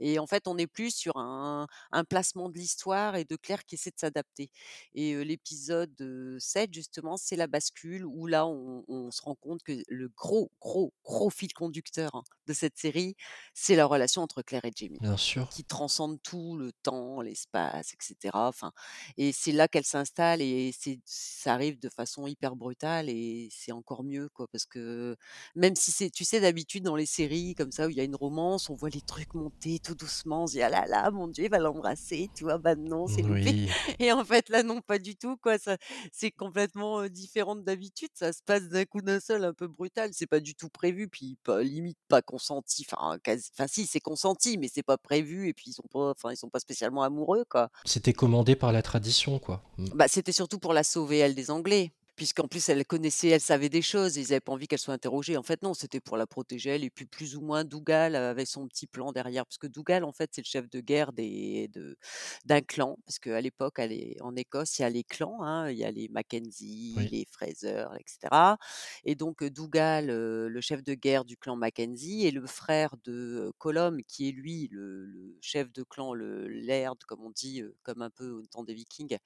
Et 0.02 0.20
en 0.20 0.28
fait, 0.28 0.48
on 0.48 0.58
est 0.58 0.68
plus 0.68 0.94
sur 0.94 1.16
un, 1.18 1.68
un 1.92 2.04
placement 2.04 2.50
de 2.50 2.58
l'histoire 2.58 3.16
et 3.16 3.24
de 3.24 3.38
Claire 3.38 3.66
qui 3.66 3.76
essaie 3.76 3.92
de 3.92 4.00
s'adapter. 4.00 4.50
Et 4.94 5.24
l'épisode 5.24 6.38
7, 6.40 6.74
justement, 6.74 7.16
c'est 7.16 7.38
la 7.38 7.48
bascule 7.48 8.06
où 8.06 8.28
là, 8.28 8.46
on, 8.46 8.84
on, 8.88 9.12
se 9.12 9.22
rend 9.28 9.36
compte 9.36 9.64
que 9.64 9.74
le 9.88 10.10
gros, 10.10 10.52
gros, 10.62 10.94
gros 11.04 11.30
fil 11.30 11.54
conducteur 11.54 12.16
hein, 12.16 12.24
de 12.48 12.54
cette 12.54 12.78
série, 12.78 13.16
c'est 13.54 13.76
la 13.76 13.86
relation 13.86 14.22
entre 14.22 14.42
Claire 14.42 14.66
et 14.66 14.72
Jamie. 14.76 14.98
Bien 15.02 15.18
sûr. 15.18 15.50
Qui 15.50 15.64
transcende 15.64 16.22
tout 16.24 16.58
le 16.58 16.72
temps 16.84 17.22
l'espace, 17.22 17.94
etc. 17.94 18.32
Enfin, 18.34 18.72
et 19.18 19.32
c'est 19.32 19.52
là 19.52 19.68
qu'elle 19.68 19.86
s'installe 19.86 20.42
et 20.42 20.74
c'est, 20.78 21.00
ça 21.06 21.54
arrive 21.54 21.80
de 21.80 21.90
façon 21.90 22.28
hyper 22.28 22.56
brutale 22.56 23.10
et 23.10 23.50
c'est 23.52 23.72
encore 23.72 24.04
mieux, 24.04 24.30
quoi, 24.30 24.48
parce 24.52 24.66
que 24.66 25.16
même 25.56 25.76
si 25.76 25.92
c'est, 25.92 26.10
tu 26.10 26.26
sais, 26.26 26.40
d'habitude 26.40 26.84
dans 26.84 26.96
les 26.96 27.06
séries 27.06 27.56
comme 27.56 27.72
ça 27.72 27.88
où 27.88 27.90
il 27.90 27.98
y 27.98 28.02
a 28.02 28.04
une 28.04 28.16
romance, 28.16 28.70
on 28.70 28.76
voit 28.76 28.90
les 28.90 29.02
trucs 29.02 29.34
monter 29.34 29.80
tout 29.80 29.96
doucement, 29.96 30.44
on 30.44 30.48
se 30.48 30.54
dit 30.54 30.62
ah 30.62 30.70
là 30.70 30.86
là, 30.88 31.12
mon 31.12 31.28
Dieu, 31.28 31.46
il 31.46 31.50
va 31.52 31.60
l'embrasser, 31.60 32.30
tu 32.36 32.44
vois, 32.44 32.58
bah 32.58 32.76
non, 32.76 33.08
c'est 33.08 33.22
loupé. 33.22 33.68
Et 34.00 34.12
en 34.12 34.24
fait 34.24 34.50
là 34.50 34.64
non, 34.64 34.82
pas 34.82 35.00
du 35.00 35.16
tout, 35.16 35.38
quoi. 35.38 35.58
Ça, 35.58 35.78
c'est 36.12 36.32
complètement 36.32 37.08
différent 37.08 37.56
d'habitude. 37.56 38.10
Ça 38.14 38.34
se 38.34 38.42
passe 38.44 38.70
d'un 38.70 38.86
coup 38.86 39.02
d'un 39.02 39.17
seul, 39.20 39.44
un 39.44 39.54
peu 39.54 39.68
brutal. 39.68 40.10
C'est 40.14 40.28
pas 40.28 40.40
du 40.40 40.56
tout 40.56 40.70
prévu, 40.70 41.08
puis 41.08 41.38
pas, 41.44 41.62
limite 41.62 41.98
pas 42.08 42.22
consenti. 42.22 42.86
Enfin, 42.90 43.18
quasi, 43.24 43.50
enfin 43.54 43.68
si, 43.68 43.86
c'est 43.86 44.00
consenti, 44.00 44.58
mais 44.58 44.70
c'est 44.74 44.84
pas 44.84 44.98
prévu 44.98 45.48
et 45.48 45.54
puis 45.54 45.72
ils 45.72 45.74
sont 45.74 45.88
pas, 45.92 46.12
enfin 46.12 46.32
ils 46.32 46.38
sont 46.38 46.50
pas 46.50 46.60
spécialement 46.60 47.04
amoureux, 47.04 47.46
quoi. 47.50 47.70
C'était 47.86 48.14
commandé 48.14 48.56
par 48.56 48.72
la 48.72 48.82
tradition, 48.82 49.40
quoi. 49.40 49.64
Mmh. 49.78 49.86
Bah, 49.94 50.08
c'était 50.08 50.32
surtout 50.32 50.60
pour 50.60 50.74
la 50.74 50.84
sauver, 50.84 51.18
elle, 51.20 51.36
des 51.36 51.52
Anglais 51.52 51.92
puisqu'en 52.18 52.48
plus 52.48 52.68
elle 52.68 52.84
connaissait, 52.84 53.30
elle 53.30 53.40
savait 53.40 53.70
des 53.70 53.84
choses, 53.84 54.18
ils 54.18 54.24
n'avaient 54.24 54.42
pas 54.42 54.52
envie 54.52 54.68
qu'elle 54.68 54.80
soit 54.80 54.94
interrogée. 54.94 55.38
En 55.38 55.44
fait, 55.44 55.62
non, 55.62 55.76
c'était 55.76 56.00
pour 56.00 56.18
la 56.18 56.26
protéger 56.26 56.72
elle. 56.72 56.84
Et 56.84 56.90
puis 56.90 57.06
plus 57.06 57.38
ou 57.38 57.42
moins, 57.42 57.64
Dougal 57.64 58.16
avait 58.16 58.46
son 58.46 58.68
petit 58.68 58.88
plan 58.88 59.12
derrière, 59.12 59.46
parce 59.46 59.60
que 59.60 59.68
Dougal, 59.68 60.04
en 60.04 60.12
fait, 60.12 60.32
c'est 60.34 60.42
le 60.42 60.48
chef 60.48 60.68
de 60.70 60.82
guerre 60.82 61.14
des, 61.14 61.70
de, 61.70 61.96
d'un 62.46 62.62
clan, 62.62 62.98
parce 63.06 63.20
qu'à 63.20 63.40
l'époque, 63.40 63.78
est, 63.78 64.20
en 64.22 64.36
Écosse, 64.36 64.80
il 64.80 64.82
y 64.82 64.86
a 64.86 64.90
les 64.90 65.04
clans, 65.04 65.44
hein, 65.44 65.70
il 65.70 65.78
y 65.78 65.86
a 65.86 65.92
les 65.92 66.08
Mackenzie, 66.10 66.96
les 67.12 67.26
Fraser, 67.32 67.86
etc. 68.00 68.56
Et 69.06 69.14
donc 69.14 69.44
Dougal, 69.44 70.08
le 70.08 70.62
chef 70.62 70.84
de 70.84 70.96
guerre 70.96 71.24
du 71.24 71.38
clan 71.38 71.56
Mackenzie, 71.56 72.26
et 72.26 72.32
le 72.32 72.48
frère 72.48 72.96
de 73.04 73.54
Colom, 73.60 74.02
qui 74.08 74.30
est 74.30 74.32
lui 74.32 74.70
le, 74.72 75.38
chef 75.42 75.72
de 75.72 75.84
clan, 75.84 76.16
le 76.16 76.48
laird, 76.48 76.98
comme 77.06 77.24
on 77.24 77.30
dit, 77.30 77.62
comme 77.84 78.02
un 78.02 78.10
peu 78.10 78.32
au 78.32 78.46
temps 78.48 78.64
des 78.64 78.74
Vikings, 78.74 79.18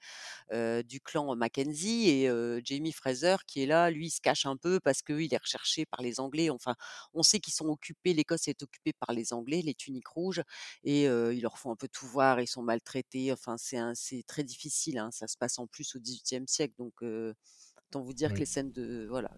du 0.52 1.00
clan 1.00 1.34
Mackenzie, 1.34 2.10
et 2.10 2.30
Jamie 2.62 2.81
Fraser 2.90 3.36
qui 3.46 3.62
est 3.62 3.66
là, 3.66 3.90
lui, 3.90 4.06
il 4.06 4.10
se 4.10 4.20
cache 4.20 4.46
un 4.46 4.56
peu 4.56 4.80
parce 4.80 5.02
qu'il 5.02 5.32
est 5.32 5.40
recherché 5.40 5.86
par 5.86 6.02
les 6.02 6.18
Anglais. 6.18 6.50
Enfin, 6.50 6.74
on 7.14 7.22
sait 7.22 7.38
qu'ils 7.38 7.54
sont 7.54 7.68
occupés, 7.68 8.14
l'Écosse 8.14 8.48
est 8.48 8.62
occupée 8.64 8.94
par 8.94 9.14
les 9.14 9.32
Anglais, 9.32 9.62
les 9.62 9.74
tuniques 9.74 10.08
rouges, 10.08 10.42
et 10.82 11.04
ils 11.04 11.40
leur 11.40 11.58
font 11.58 11.70
un 11.70 11.76
peu 11.76 11.86
tout 11.86 12.06
voir, 12.06 12.40
ils 12.40 12.48
sont 12.48 12.62
maltraités. 12.62 13.30
Enfin, 13.30 13.56
c'est 13.58 14.24
très 14.26 14.42
difficile. 14.42 14.98
Hein, 14.98 15.10
ça 15.12 15.28
se 15.28 15.36
passe 15.36 15.58
en 15.58 15.66
plus 15.66 15.94
au 15.94 16.00
XVIIIe 16.00 16.48
siècle, 16.48 16.74
donc 16.78 16.94
autant 17.02 18.00
vous 18.00 18.14
dire 18.14 18.32
que 18.32 18.38
les 18.38 18.46
scènes 18.46 18.72
de 18.72 19.06
voilà. 19.10 19.30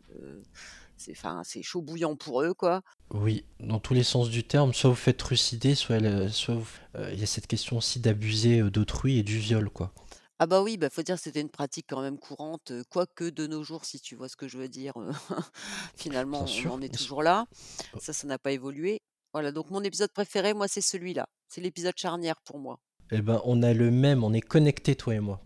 c'est 0.96 1.10
enfin 1.10 1.42
c'est 1.44 1.62
chaud 1.62 1.82
bouillant 1.82 2.14
pour 2.14 2.42
eux 2.42 2.54
quoi. 2.54 2.82
Oui, 3.10 3.44
dans 3.58 3.80
tous 3.80 3.94
les 3.94 4.04
sens 4.04 4.30
du 4.30 4.44
terme, 4.44 4.72
soit 4.72 4.90
vous 4.90 4.96
faites 4.96 5.16
trucider, 5.16 5.74
soit 5.74 5.98
soit 6.30 6.62
il 7.10 7.18
y 7.18 7.24
a 7.24 7.26
cette 7.26 7.48
question 7.48 7.78
aussi 7.78 7.98
d'abuser 7.98 8.62
d'autrui 8.70 9.18
et 9.18 9.22
du 9.24 9.38
viol 9.38 9.68
quoi. 9.70 9.92
Ah 10.40 10.46
bah 10.46 10.62
oui, 10.62 10.76
bah 10.76 10.90
faut 10.90 11.02
dire 11.02 11.14
que 11.14 11.22
c'était 11.22 11.40
une 11.40 11.50
pratique 11.50 11.86
quand 11.88 12.02
même 12.02 12.18
courante, 12.18 12.72
quoique 12.90 13.30
de 13.30 13.46
nos 13.46 13.62
jours, 13.62 13.84
si 13.84 14.00
tu 14.00 14.16
vois 14.16 14.28
ce 14.28 14.36
que 14.36 14.48
je 14.48 14.58
veux 14.58 14.68
dire, 14.68 14.94
finalement, 15.96 16.44
on 16.66 16.70
en 16.70 16.80
est 16.82 16.92
toujours 16.92 17.22
là. 17.22 17.46
Oh. 17.94 17.98
Ça, 18.00 18.12
ça 18.12 18.26
n'a 18.26 18.38
pas 18.38 18.50
évolué. 18.50 19.00
Voilà, 19.32 19.52
donc 19.52 19.70
mon 19.70 19.82
épisode 19.82 20.10
préféré, 20.12 20.54
moi, 20.54 20.68
c'est 20.68 20.80
celui-là. 20.80 21.26
C'est 21.48 21.60
l'épisode 21.60 21.94
charnière 21.96 22.36
pour 22.44 22.58
moi. 22.58 22.78
Eh 23.10 23.20
ben, 23.20 23.40
on 23.44 23.62
a 23.62 23.72
le 23.72 23.90
même, 23.90 24.24
on 24.24 24.32
est 24.32 24.40
connectés, 24.40 24.96
toi 24.96 25.14
et 25.14 25.20
moi. 25.20 25.40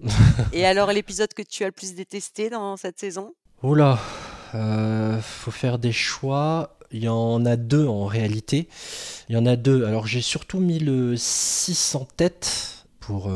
Et 0.52 0.64
alors, 0.66 0.92
l'épisode 0.92 1.32
que 1.34 1.42
tu 1.42 1.64
as 1.64 1.66
le 1.66 1.72
plus 1.72 1.94
détesté 1.94 2.50
dans 2.50 2.76
cette 2.76 2.98
saison? 2.98 3.34
Oula, 3.62 3.98
euh, 4.54 5.20
faut 5.20 5.50
faire 5.50 5.78
des 5.78 5.92
choix. 5.92 6.78
Il 6.90 7.02
y 7.02 7.08
en 7.08 7.44
a 7.44 7.56
deux 7.56 7.86
en 7.86 8.06
réalité. 8.06 8.68
Il 9.28 9.34
y 9.34 9.38
en 9.38 9.44
a 9.44 9.56
deux. 9.56 9.84
Alors, 9.84 10.06
j'ai 10.06 10.22
surtout 10.22 10.60
mis 10.60 10.78
le 10.78 11.16
6 11.16 11.94
en 11.94 12.04
tête 12.04 12.86
pour 13.00 13.28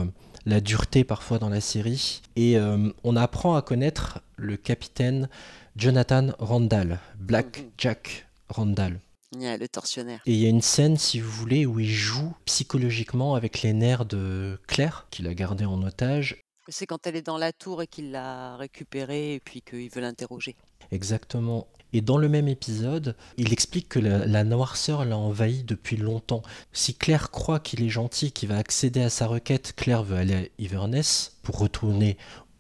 la 0.47 0.61
dureté 0.61 1.05
parfois 1.05 1.39
dans 1.39 1.49
la 1.49 1.61
série. 1.61 2.23
Et 2.37 2.57
euh, 2.57 2.91
on 3.05 3.17
apprend 3.17 3.55
à 3.55 3.63
connaître 3.63 4.21
le 4.37 4.57
capitaine 4.57 5.29
Jonathan 5.77 6.29
Randall, 6.39 6.99
Black 7.19 7.61
mhm. 7.61 7.71
Jack 7.79 8.27
Randall. 8.49 9.01
le 9.33 9.67
tortionnaire. 9.67 10.21
Et 10.27 10.33
il 10.33 10.39
y 10.39 10.47
a 10.47 10.51
une 10.51 10.63
scène, 10.63 10.97
si 10.97 11.21
vous 11.21 11.31
voulez, 11.31 11.67
où 11.67 11.81
il 11.81 11.91
joue 11.91 12.35
psychologiquement 12.45 13.35
avec 13.35 13.63
les 13.63 13.73
nerfs 13.73 14.05
de 14.05 14.59
Claire, 14.67 15.07
qu'il 15.11 15.27
a 15.27 15.35
gardé 15.35 15.65
en 15.65 15.83
otage. 15.83 16.41
C'est 16.69 16.87
quand 16.87 17.07
elle 17.07 17.17
est 17.17 17.27
dans 17.27 17.39
la 17.39 17.53
tour 17.53 17.83
et 17.83 17.87
qu'il 17.87 18.13
l'a 18.13 18.57
récupérée 18.57 19.35
et 19.35 19.41
puis 19.41 19.63
qu'il 19.63 19.91
veut 19.91 20.01
l'interroger. 20.01 20.55
Exactement. 20.91 21.67
Et 21.93 22.01
dans 22.01 22.17
le 22.17 22.29
même 22.29 22.49
épisode, 22.49 23.17
il 23.37 23.53
explique 23.53 23.89
que 23.89 23.99
la, 23.99 24.45
noirceur 24.45 25.05
l'a 25.05 25.17
envahi 25.17 25.63
depuis 25.63 25.97
longtemps. 25.97 26.43
Si 26.73 26.95
Claire 26.95 27.31
croit 27.31 27.61
qu'il 27.61 27.83
est 27.83 27.91
gentil, 27.91 28.33
qu'il 28.33 28.49
va 28.49 28.57
accéder 28.57 29.03
à 29.03 29.11
sa 29.11 29.27
requête, 29.27 29.75
Claire 29.77 30.03
veut 30.03 30.17
aller 30.17 30.35
à 30.35 30.43
Iverness 30.59 31.37
pour 31.43 31.59
retourner 31.59 32.17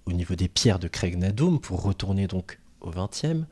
au 0.06 0.12
niveau 0.12 0.34
des 0.34 0.48
pierres 0.48 0.78
de 0.78 0.88
Craig 0.88 1.16
Nadoum, 1.16 1.60
pour 1.60 1.82
retourner 1.82 2.26
donc 2.26 2.58
au 2.80 2.90
20e. 2.90 3.44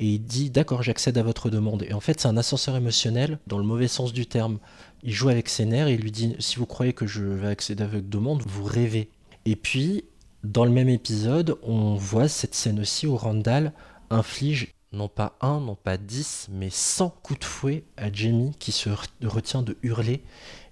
Et 0.00 0.06
il 0.06 0.18
dit 0.20 0.50
D'accord, 0.50 0.82
j'accède 0.82 1.18
à 1.18 1.22
votre 1.22 1.50
demande. 1.50 1.84
Et 1.84 1.92
en 1.92 2.00
fait, 2.00 2.20
c'est 2.20 2.28
un 2.28 2.36
ascenseur 2.36 2.76
émotionnel, 2.76 3.38
dans 3.46 3.58
le 3.58 3.64
mauvais 3.64 3.88
sens 3.88 4.12
du 4.12 4.26
terme. 4.26 4.58
Il 5.02 5.12
joue 5.12 5.28
avec 5.28 5.48
ses 5.48 5.66
nerfs 5.66 5.88
et 5.88 5.94
il 5.94 6.00
lui 6.00 6.10
dit 6.10 6.34
Si 6.38 6.56
vous 6.56 6.66
croyez 6.66 6.92
que 6.92 7.06
je 7.06 7.22
vais 7.22 7.48
accéder 7.48 7.84
à 7.84 7.86
votre 7.86 8.08
demande, 8.08 8.42
vous 8.46 8.64
rêvez. 8.64 9.10
Et 9.44 9.56
puis, 9.56 10.04
dans 10.42 10.64
le 10.64 10.70
même 10.70 10.88
épisode, 10.88 11.56
on 11.62 11.94
voit 11.94 12.28
cette 12.28 12.54
scène 12.54 12.80
aussi 12.80 13.06
où 13.06 13.16
Randall 13.16 13.72
inflige 14.10 14.74
non 14.94 15.08
pas 15.08 15.36
un, 15.40 15.60
non 15.60 15.74
pas 15.74 15.96
dix, 15.96 16.48
mais 16.50 16.70
cent 16.70 17.10
coups 17.22 17.40
de 17.40 17.44
fouet 17.44 17.84
à 17.96 18.12
Jamie 18.12 18.54
qui 18.58 18.72
se 18.72 18.88
retient 19.22 19.62
de 19.62 19.76
hurler 19.82 20.22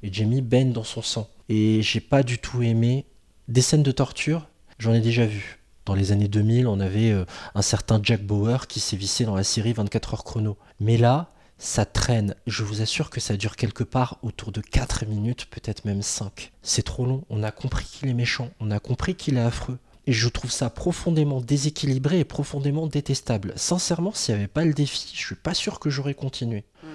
et 0.03 0.13
Jamie 0.13 0.41
baigne 0.41 0.73
dans 0.73 0.85
son 0.85 1.03
sang. 1.03 1.29
Et 1.49 1.83
j'ai 1.83 2.01
pas 2.01 2.23
du 2.23 2.39
tout 2.39 2.63
aimé 2.63 3.07
des 3.49 3.61
scènes 3.61 3.83
de 3.83 3.93
torture, 3.93 4.49
j'en 4.79 4.95
ai 4.95 5.01
déjà 5.01 5.27
vu. 5.27 5.59
Dans 5.85 5.95
les 5.95 6.13
années 6.13 6.29
2000, 6.29 6.69
on 6.69 6.79
avait 6.79 7.11
euh, 7.11 7.25
un 7.55 7.63
certain 7.63 8.01
Jack 8.03 8.23
Bauer 8.23 8.69
qui 8.69 8.81
vissé 8.97 9.25
dans 9.25 9.35
la 9.35 9.43
série 9.43 9.73
24 9.73 10.15
heures 10.15 10.25
chrono. 10.25 10.57
Mais 10.79 10.97
là, 10.97 11.33
ça 11.59 11.85
traîne. 11.85 12.37
Je 12.47 12.63
vous 12.63 12.83
assure 12.83 13.11
que 13.11 13.21
ça 13.21 13.37
dure 13.37 13.57
quelque 13.57 13.83
part 13.83 14.19
autour 14.23 14.53
de 14.53 14.61
4 14.61 15.07
minutes, 15.07 15.47
peut-être 15.47 15.85
même 15.85 16.03
5. 16.03 16.53
C'est 16.63 16.85
trop 16.85 17.05
long. 17.05 17.25
On 17.31 17.43
a 17.43 17.51
compris 17.51 17.85
qu'il 17.85 18.09
est 18.09 18.15
méchant. 18.15 18.51
On 18.61 18.71
a 18.71 18.79
compris 18.79 19.17
qu'il 19.17 19.37
est 19.37 19.41
affreux. 19.41 19.79
Et 20.07 20.13
je 20.13 20.29
trouve 20.29 20.51
ça 20.51 20.69
profondément 20.71 21.41
déséquilibré 21.41 22.19
et 22.21 22.25
profondément 22.25 22.87
détestable. 22.87 23.53
Sincèrement, 23.57 24.13
s'il 24.13 24.35
n'y 24.35 24.41
avait 24.41 24.49
pas 24.49 24.65
le 24.65 24.75
défi, 24.75 25.11
je 25.15 25.25
suis 25.25 25.35
pas 25.37 25.55
sûr 25.55 25.79
que 25.79 25.91
j'aurais 25.91 26.15
continué. 26.15 26.65
Mm. 26.83 26.87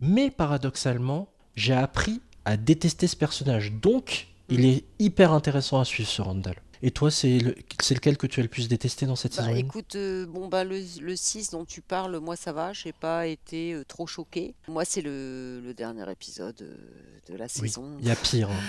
Mais 0.00 0.30
paradoxalement, 0.30 1.28
j'ai 1.56 1.74
appris 1.74 2.20
à 2.44 2.56
détester 2.56 3.06
ce 3.06 3.16
personnage. 3.16 3.72
Donc, 3.72 4.28
il 4.48 4.60
Mm. 4.60 4.64
est 4.64 4.84
hyper 4.98 5.32
intéressant 5.32 5.80
à 5.80 5.84
suivre 5.84 6.08
ce 6.08 6.22
Randall. 6.22 6.56
Et 6.86 6.90
toi, 6.90 7.10
c'est 7.10 7.38
le- 7.38 7.54
c'est 7.82 7.94
lequel 7.94 8.18
que 8.18 8.26
tu 8.26 8.40
as 8.40 8.42
le 8.42 8.48
plus 8.50 8.68
détesté 8.68 9.06
dans 9.06 9.16
cette 9.16 9.34
Bah, 9.36 9.44
saison 9.44 9.54
1 9.54 9.56
écoute, 9.56 9.96
euh, 9.96 10.26
bon 10.26 10.48
bah 10.48 10.64
le, 10.64 10.80
le 11.00 11.16
6 11.16 11.50
dont 11.50 11.64
tu 11.64 11.80
parles, 11.80 12.18
moi 12.18 12.36
ça 12.36 12.52
va, 12.52 12.74
j'ai 12.74 12.92
pas 12.92 13.26
été 13.26 13.72
euh, 13.72 13.84
trop 13.84 14.06
choquée. 14.06 14.54
Moi 14.68 14.84
c'est 14.84 15.00
le, 15.00 15.60
le 15.64 15.72
dernier 15.72 16.10
épisode 16.12 16.60
euh, 16.60 16.76
de 17.30 17.36
la 17.36 17.48
saison 17.48 17.96
il 18.00 18.06
y 18.06 18.10
a 18.10 18.16
pire. 18.16 18.50
hein. 18.50 18.60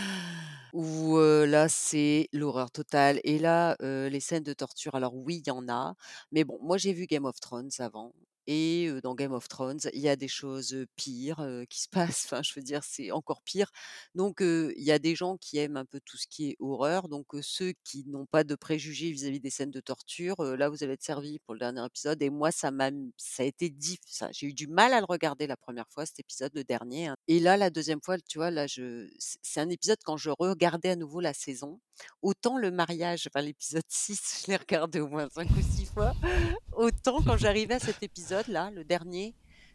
où 0.74 1.18
euh, 1.18 1.46
là 1.46 1.68
c'est 1.70 2.30
l'horreur 2.32 2.72
totale. 2.72 3.20
Et 3.26 3.38
là, 3.38 3.76
euh, 3.82 4.08
les 4.10 4.20
scènes 4.22 4.44
de 4.44 4.54
torture, 4.54 4.96
alors 4.96 5.14
oui, 5.16 5.42
il 5.46 5.48
y 5.48 5.52
en 5.52 5.68
a, 5.68 5.96
mais 6.32 6.44
bon, 6.46 6.58
moi 6.62 6.78
j'ai 6.78 6.94
vu 6.94 7.08
Game 7.08 7.26
of 7.26 7.40
Thrones 7.42 7.72
avant. 7.80 8.14
Et 8.48 8.90
dans 9.04 9.16
Game 9.16 9.34
of 9.34 9.48
Thrones, 9.48 9.80
il 9.94 10.00
y 10.02 10.10
a 10.10 10.16
des 10.16 10.28
choses 10.28 10.76
pires 10.96 11.46
qui 11.70 11.82
se 11.82 11.90
passent. 11.92 12.26
Enfin, 12.26 12.42
je 12.44 12.54
veux 12.56 12.62
dire, 12.62 12.84
c'est 12.84 13.12
encore 13.12 13.42
pire. 13.44 13.72
Donc, 14.16 14.38
il 14.42 14.74
y 14.84 14.92
a 14.92 15.00
des 15.00 15.16
gens 15.16 15.38
qui 15.38 15.58
aiment 15.58 15.78
un 15.78 15.86
peu 15.86 16.00
tout 16.06 16.18
ce 16.18 16.28
qui 16.28 16.50
est 16.50 16.56
horreur. 16.60 17.08
Donc, 17.10 17.28
ceux 17.42 17.74
qui 17.84 18.06
n'ont 18.08 18.26
pas 18.26 18.44
de 18.44 18.56
préjugés 18.56 19.12
vis-à-vis 19.12 19.40
des 19.40 19.50
scènes 19.50 19.72
de 19.72 19.80
torture, 19.80 20.42
là, 20.44 20.70
vous 20.70 20.84
allez 20.84 20.94
être 20.94 21.04
servis 21.04 21.40
pour 21.40 21.54
le 21.54 21.60
dernier 21.60 21.86
épisode. 21.86 22.22
Et 22.22 22.30
moi, 22.30 22.52
ça 22.52 22.72
m'a, 22.72 22.92
ça 23.18 23.44
a 23.44 23.46
été 23.46 23.70
diff. 23.70 24.00
Ça, 24.08 24.30
j'ai 24.32 24.48
eu 24.48 24.54
du 24.54 24.68
mal 24.68 24.94
à 24.94 25.00
le 25.00 25.06
regarder 25.08 25.48
la 25.48 25.58
première 25.58 25.90
fois, 25.90 26.06
cet 26.06 26.20
épisode, 26.20 26.52
le 26.54 26.64
dernier. 26.64 27.08
hein. 27.08 27.16
Et 27.28 27.40
là, 27.40 27.58
la 27.58 27.70
deuxième 27.70 28.02
fois, 28.04 28.18
tu 28.20 28.38
vois, 28.38 28.52
là, 28.52 28.66
c'est 29.18 29.60
un 29.60 29.70
épisode 29.70 29.98
quand 30.04 30.18
je 30.18 30.30
regardais 30.38 30.90
à 30.90 30.96
nouveau 30.96 31.20
la 31.22 31.34
saison. 31.34 31.80
Autant 32.22 32.58
le 32.58 32.72
mariage, 32.72 33.28
enfin 33.28 33.42
l'épisode 33.46 33.84
6, 33.90 34.44
je 34.46 34.52
l'ai 34.52 34.58
regardé 34.58 35.00
au 35.00 35.08
moins 35.08 35.28
5 35.34 35.50
ou 35.50 35.62
6 35.62 35.86
fois. 35.86 36.14
Autant 36.76 37.22
quand 37.22 37.38
j'arrivais 37.38 37.76
à 37.76 37.80
cet 37.80 38.02
épisode-là, 38.04 38.72
le 38.72 38.84
dernier, 38.84 39.34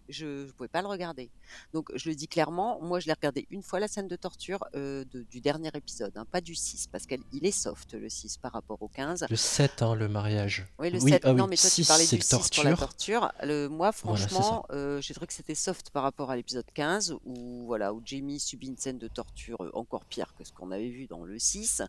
je 0.09 0.47
ne 0.47 0.51
pouvais 0.51 0.69
pas 0.69 0.83
le 0.83 0.89
regarder. 0.89 1.31
Donc 1.73 1.89
je 1.95 2.09
le 2.09 2.17
dis 2.17 2.27
clairement, 2.27 2.81
moi 2.83 2.99
je 2.99 3.07
l'ai 3.07 3.13
regardé 3.13 3.47
une 3.49 3.63
fois 3.63 3.79
la 3.79 3.87
scène 3.87 4.09
de 4.09 4.17
torture 4.17 4.59
euh, 4.75 5.05
de- 5.13 5.23
du 5.23 5.41
dernier 5.41 5.71
épisode, 5.75 6.11
hein, 6.17 6.25
pas 6.33 6.41
du 6.41 6.57
6, 6.57 6.89
parce 6.91 7.07
qu'il 7.07 7.21
est 7.43 7.53
soft 7.53 7.95
le 7.95 8.09
6 8.09 8.37
par 8.39 8.53
rapport 8.53 8.83
au 8.83 8.89
15. 8.89 9.27
Le 9.31 9.37
7, 9.37 9.83
hein, 9.83 9.95
le 9.95 10.09
mariage. 10.09 10.67
Oui, 10.81 10.91
le 10.91 10.99
oui, 11.01 11.13
7. 11.13 11.23
ah 11.27 11.33
non, 11.33 11.45
oui, 11.45 11.51
mais 11.51 11.57
toi, 11.57 11.71
tu 11.71 11.85
6, 11.85 11.87
parlais 11.89 12.05
c'est 12.07 12.17
du 12.17 12.23
le 12.23 12.25
6 12.27 12.51
pour 12.51 12.65
la 12.65 12.71
torture. 12.71 13.21
torture. 13.21 13.33
Le, 13.45 13.69
moi, 13.69 13.93
Voilà, 14.03 14.19
franchement, 14.27 14.67
euh, 14.71 15.01
j'ai 15.01 15.15
trouvé 15.15 15.29
que 15.29 15.33
c'était 15.33 15.55
soft 15.55 15.91
par 15.91 16.03
rapport 16.03 16.33
à 16.33 16.35
l'épisode 16.37 16.67
15, 16.75 17.15
où, 17.25 17.67
voilà, 17.67 17.95
où 17.95 18.03
Jamie 18.05 18.41
subit 18.41 18.67
une 18.67 18.79
scène 18.79 18.99
de 18.99 19.07
torture 19.07 19.63
euh, 19.63 19.71
encore 19.75 20.05
pire 20.07 20.35
que 20.37 20.43
ce 20.43 20.53
qu'on 20.53 20.73
avait 20.73 20.89
vu 20.91 21.07
dans 21.07 21.23
le 21.25 21.39
6. 21.39 21.83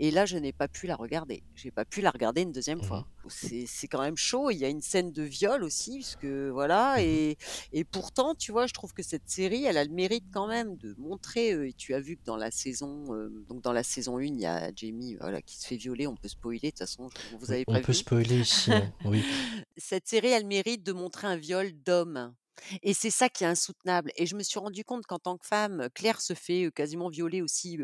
Et 0.00 0.10
là, 0.10 0.26
je 0.26 0.36
n'ai 0.36 0.52
pas 0.52 0.66
pu 0.66 0.88
la 0.88 0.96
regarder. 0.96 1.44
J'ai 1.54 1.70
pas 1.70 1.84
pu 1.84 2.00
la 2.00 2.10
regarder 2.10 2.42
une 2.42 2.50
deuxième 2.52 2.78
Mhm. 2.78 2.84
fois. 2.84 3.06
C'est 3.30 3.88
quand 3.88 4.00
même 4.02 4.16
chaud. 4.16 4.50
Il 4.50 4.58
y 4.58 4.64
a 4.64 4.68
une 4.68 4.80
scène 4.82 5.12
de 5.12 5.22
viol 5.22 5.62
aussi, 5.62 5.94
puisque 5.94 6.24
voilà. 6.24 6.94
Mhm. 6.96 7.02
Et, 7.04 7.38
et 7.72 7.84
pourtant, 7.84 8.34
tu 8.34 8.52
vois, 8.52 8.66
je 8.66 8.72
trouve 8.72 8.92
que 8.92 9.02
cette 9.02 9.28
série, 9.28 9.64
elle 9.64 9.76
a 9.78 9.84
le 9.84 9.90
mérite 9.90 10.24
quand 10.32 10.46
même 10.48 10.76
de 10.76 10.94
montrer. 10.98 11.52
euh, 11.52 11.68
et 11.68 11.72
tu 11.72 11.94
as 11.94 12.00
vu 12.00 12.16
que 12.16 12.24
dans 12.24 12.36
la 12.36 12.50
saison, 12.50 13.14
euh, 13.14 13.28
donc 13.48 13.62
dans 13.62 13.72
la 13.72 13.82
saison 13.82 14.18
1, 14.18 14.22
il 14.24 14.40
y 14.40 14.46
a 14.46 14.70
Jamie, 14.74 15.16
voilà, 15.20 15.42
qui 15.42 15.56
se 15.58 15.66
fait 15.66 15.76
violer. 15.76 16.06
On 16.06 16.16
peut 16.16 16.28
spoiler. 16.28 16.58
De 16.60 16.68
toute 16.70 16.78
façon, 16.78 17.08
vous 17.38 17.50
avez 17.52 17.64
on 17.66 17.74
peut 17.74 17.80
prévu 17.82 17.98
spoiler 17.98 18.40
ici. 18.40 18.72
hein, 18.72 18.92
Oui. 19.04 19.22
cette 19.76 20.08
série, 20.08 20.28
elle 20.28 20.46
mérite 20.46 20.82
de 20.84 20.92
montrer 20.92 21.26
un 21.26 21.36
viol 21.36 21.72
d'homme. 21.84 22.34
Et 22.82 22.94
c'est 22.94 23.10
ça 23.10 23.28
qui 23.28 23.44
est 23.44 23.46
insoutenable. 23.46 24.10
Et 24.16 24.26
je 24.26 24.36
me 24.36 24.42
suis 24.42 24.58
rendu 24.58 24.84
compte 24.84 25.06
qu'en 25.06 25.18
tant 25.18 25.36
que 25.36 25.46
femme, 25.46 25.88
Claire 25.94 26.20
se 26.20 26.34
fait 26.34 26.70
quasiment 26.74 27.08
violer 27.08 27.42
aussi 27.42 27.78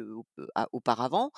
auparavant. 0.73 1.31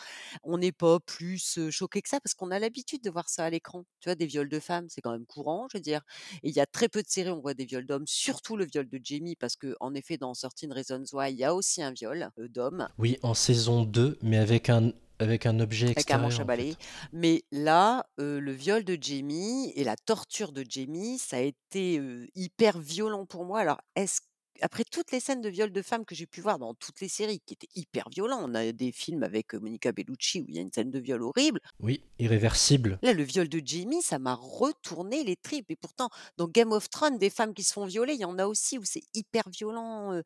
On 0.42 0.58
n'est 0.58 0.72
pas 0.72 1.00
plus 1.00 1.58
choqué 1.70 2.02
que 2.02 2.08
ça 2.08 2.20
parce 2.20 2.34
qu'on 2.34 2.50
a 2.50 2.58
l'habitude 2.58 3.02
de 3.02 3.10
voir 3.10 3.28
ça 3.28 3.44
à 3.44 3.50
l'écran. 3.50 3.84
Tu 4.00 4.08
vois, 4.08 4.14
des 4.14 4.26
viols 4.26 4.48
de 4.48 4.60
femmes, 4.60 4.86
c'est 4.88 5.00
quand 5.00 5.12
même 5.12 5.26
courant, 5.26 5.66
je 5.70 5.78
veux 5.78 5.82
dire. 5.82 6.02
Et 6.42 6.48
il 6.48 6.54
y 6.54 6.60
a 6.60 6.66
très 6.66 6.88
peu 6.88 7.02
de 7.02 7.08
séries 7.08 7.30
où 7.30 7.34
on 7.34 7.40
voit 7.40 7.54
des 7.54 7.64
viols 7.64 7.86
d'hommes, 7.86 8.06
surtout 8.06 8.56
le 8.56 8.66
viol 8.66 8.88
de 8.88 9.00
Jamie, 9.02 9.36
parce 9.36 9.56
que 9.56 9.76
en 9.80 9.94
effet, 9.94 10.16
dans 10.16 10.34
Certain 10.34 10.72
Reasons 10.72 11.04
Why, 11.12 11.32
il 11.32 11.38
y 11.38 11.44
a 11.44 11.54
aussi 11.54 11.82
un 11.82 11.92
viol 11.92 12.30
d'homme. 12.50 12.88
Oui, 12.98 13.18
en 13.22 13.34
saison 13.34 13.84
2, 13.84 14.18
mais 14.22 14.38
avec 14.38 14.70
un, 14.70 14.92
avec 15.18 15.46
un 15.46 15.60
objet 15.60 15.86
avec 15.86 16.10
un 16.10 16.18
manche 16.18 16.34
extérieur. 16.34 16.40
à 16.40 16.42
en 16.42 16.46
balai. 16.46 16.70
fait. 16.72 17.08
Mais 17.12 17.42
là, 17.50 18.06
euh, 18.20 18.40
le 18.40 18.52
viol 18.52 18.84
de 18.84 18.98
Jamie 19.00 19.72
et 19.76 19.84
la 19.84 19.96
torture 19.96 20.52
de 20.52 20.64
Jamie, 20.68 21.18
ça 21.18 21.36
a 21.36 21.40
été 21.40 22.00
hyper 22.34 22.78
violent 22.78 23.26
pour 23.26 23.44
moi. 23.44 23.60
Alors, 23.60 23.80
est-ce 23.94 24.20
après 24.62 24.84
toutes 24.84 25.12
les 25.12 25.20
scènes 25.20 25.40
de 25.40 25.48
viol 25.48 25.70
de 25.70 25.82
femmes 25.82 26.04
que 26.04 26.14
j'ai 26.14 26.26
pu 26.26 26.40
voir 26.40 26.58
dans 26.58 26.74
toutes 26.74 27.00
les 27.00 27.08
séries, 27.08 27.40
qui 27.44 27.54
étaient 27.54 27.68
hyper 27.74 28.08
violents, 28.10 28.40
on 28.42 28.54
a 28.54 28.72
des 28.72 28.92
films 28.92 29.22
avec 29.22 29.54
Monica 29.54 29.92
Bellucci 29.92 30.40
où 30.40 30.46
il 30.48 30.54
y 30.54 30.58
a 30.58 30.62
une 30.62 30.72
scène 30.72 30.90
de 30.90 30.98
viol 30.98 31.22
horrible. 31.22 31.60
Oui, 31.80 32.02
irréversible. 32.18 32.98
Là, 33.02 33.12
le 33.12 33.22
viol 33.22 33.48
de 33.48 33.60
Jamie, 33.64 34.02
ça 34.02 34.18
m'a 34.18 34.34
retourné 34.34 35.24
les 35.24 35.36
tripes. 35.36 35.70
Et 35.70 35.76
pourtant, 35.76 36.08
dans 36.36 36.48
Game 36.48 36.72
of 36.72 36.88
Thrones, 36.90 37.18
des 37.18 37.30
femmes 37.30 37.54
qui 37.54 37.62
se 37.62 37.72
font 37.72 37.86
violer, 37.86 38.14
il 38.14 38.20
y 38.20 38.24
en 38.24 38.38
a 38.38 38.46
aussi 38.46 38.78
où 38.78 38.82
c'est 38.84 39.04
hyper 39.14 39.48
violent. 39.50 40.20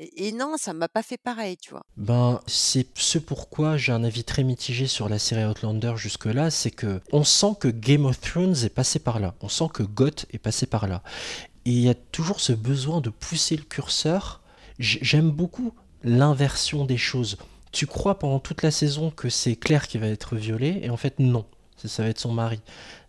Et, 0.00 0.32
non, 0.32 0.54
ça 0.56 0.72
m'a 0.72 0.88
pas 0.88 1.02
fait 1.02 1.18
pareil, 1.18 1.56
tu 1.58 1.70
vois. 1.70 1.84
Ben, 1.96 2.40
c'est 2.46 2.86
ce 2.94 3.18
pourquoi 3.18 3.76
j'ai 3.76 3.92
un 3.92 4.02
avis 4.02 4.24
très 4.24 4.44
mitigé 4.44 4.86
sur 4.86 5.08
la 5.08 5.18
série 5.18 5.44
Outlander 5.44 5.92
jusque-là, 5.96 6.50
c'est 6.50 6.70
que 6.70 7.00
on 7.12 7.22
sent 7.22 7.54
que 7.60 7.68
Game 7.68 8.06
of 8.06 8.18
Thrones 8.20 8.56
est 8.64 8.74
passé 8.74 8.98
par 8.98 9.20
là, 9.20 9.34
on 9.42 9.48
sent 9.48 9.68
que 9.74 9.82
Goth 9.82 10.26
est 10.32 10.38
passé 10.38 10.66
par 10.66 10.88
là. 10.88 11.02
Et 11.66 11.70
il 11.70 11.80
y 11.80 11.90
a 11.90 11.94
toujours 11.94 12.40
ce 12.40 12.54
besoin 12.54 13.02
de 13.02 13.10
pousser 13.10 13.56
le 13.56 13.62
curseur. 13.62 14.40
J'aime 14.78 15.30
beaucoup 15.30 15.74
l'inversion 16.02 16.86
des 16.86 16.96
choses. 16.96 17.36
Tu 17.70 17.86
crois 17.86 18.18
pendant 18.18 18.40
toute 18.40 18.62
la 18.62 18.70
saison 18.70 19.10
que 19.10 19.28
c'est 19.28 19.54
Claire 19.54 19.86
qui 19.86 19.98
va 19.98 20.06
être 20.06 20.34
violée, 20.34 20.80
et 20.82 20.88
en 20.88 20.96
fait 20.96 21.18
non, 21.18 21.44
ça 21.76 22.02
va 22.02 22.08
être 22.08 22.18
son 22.18 22.32
mari. 22.32 22.60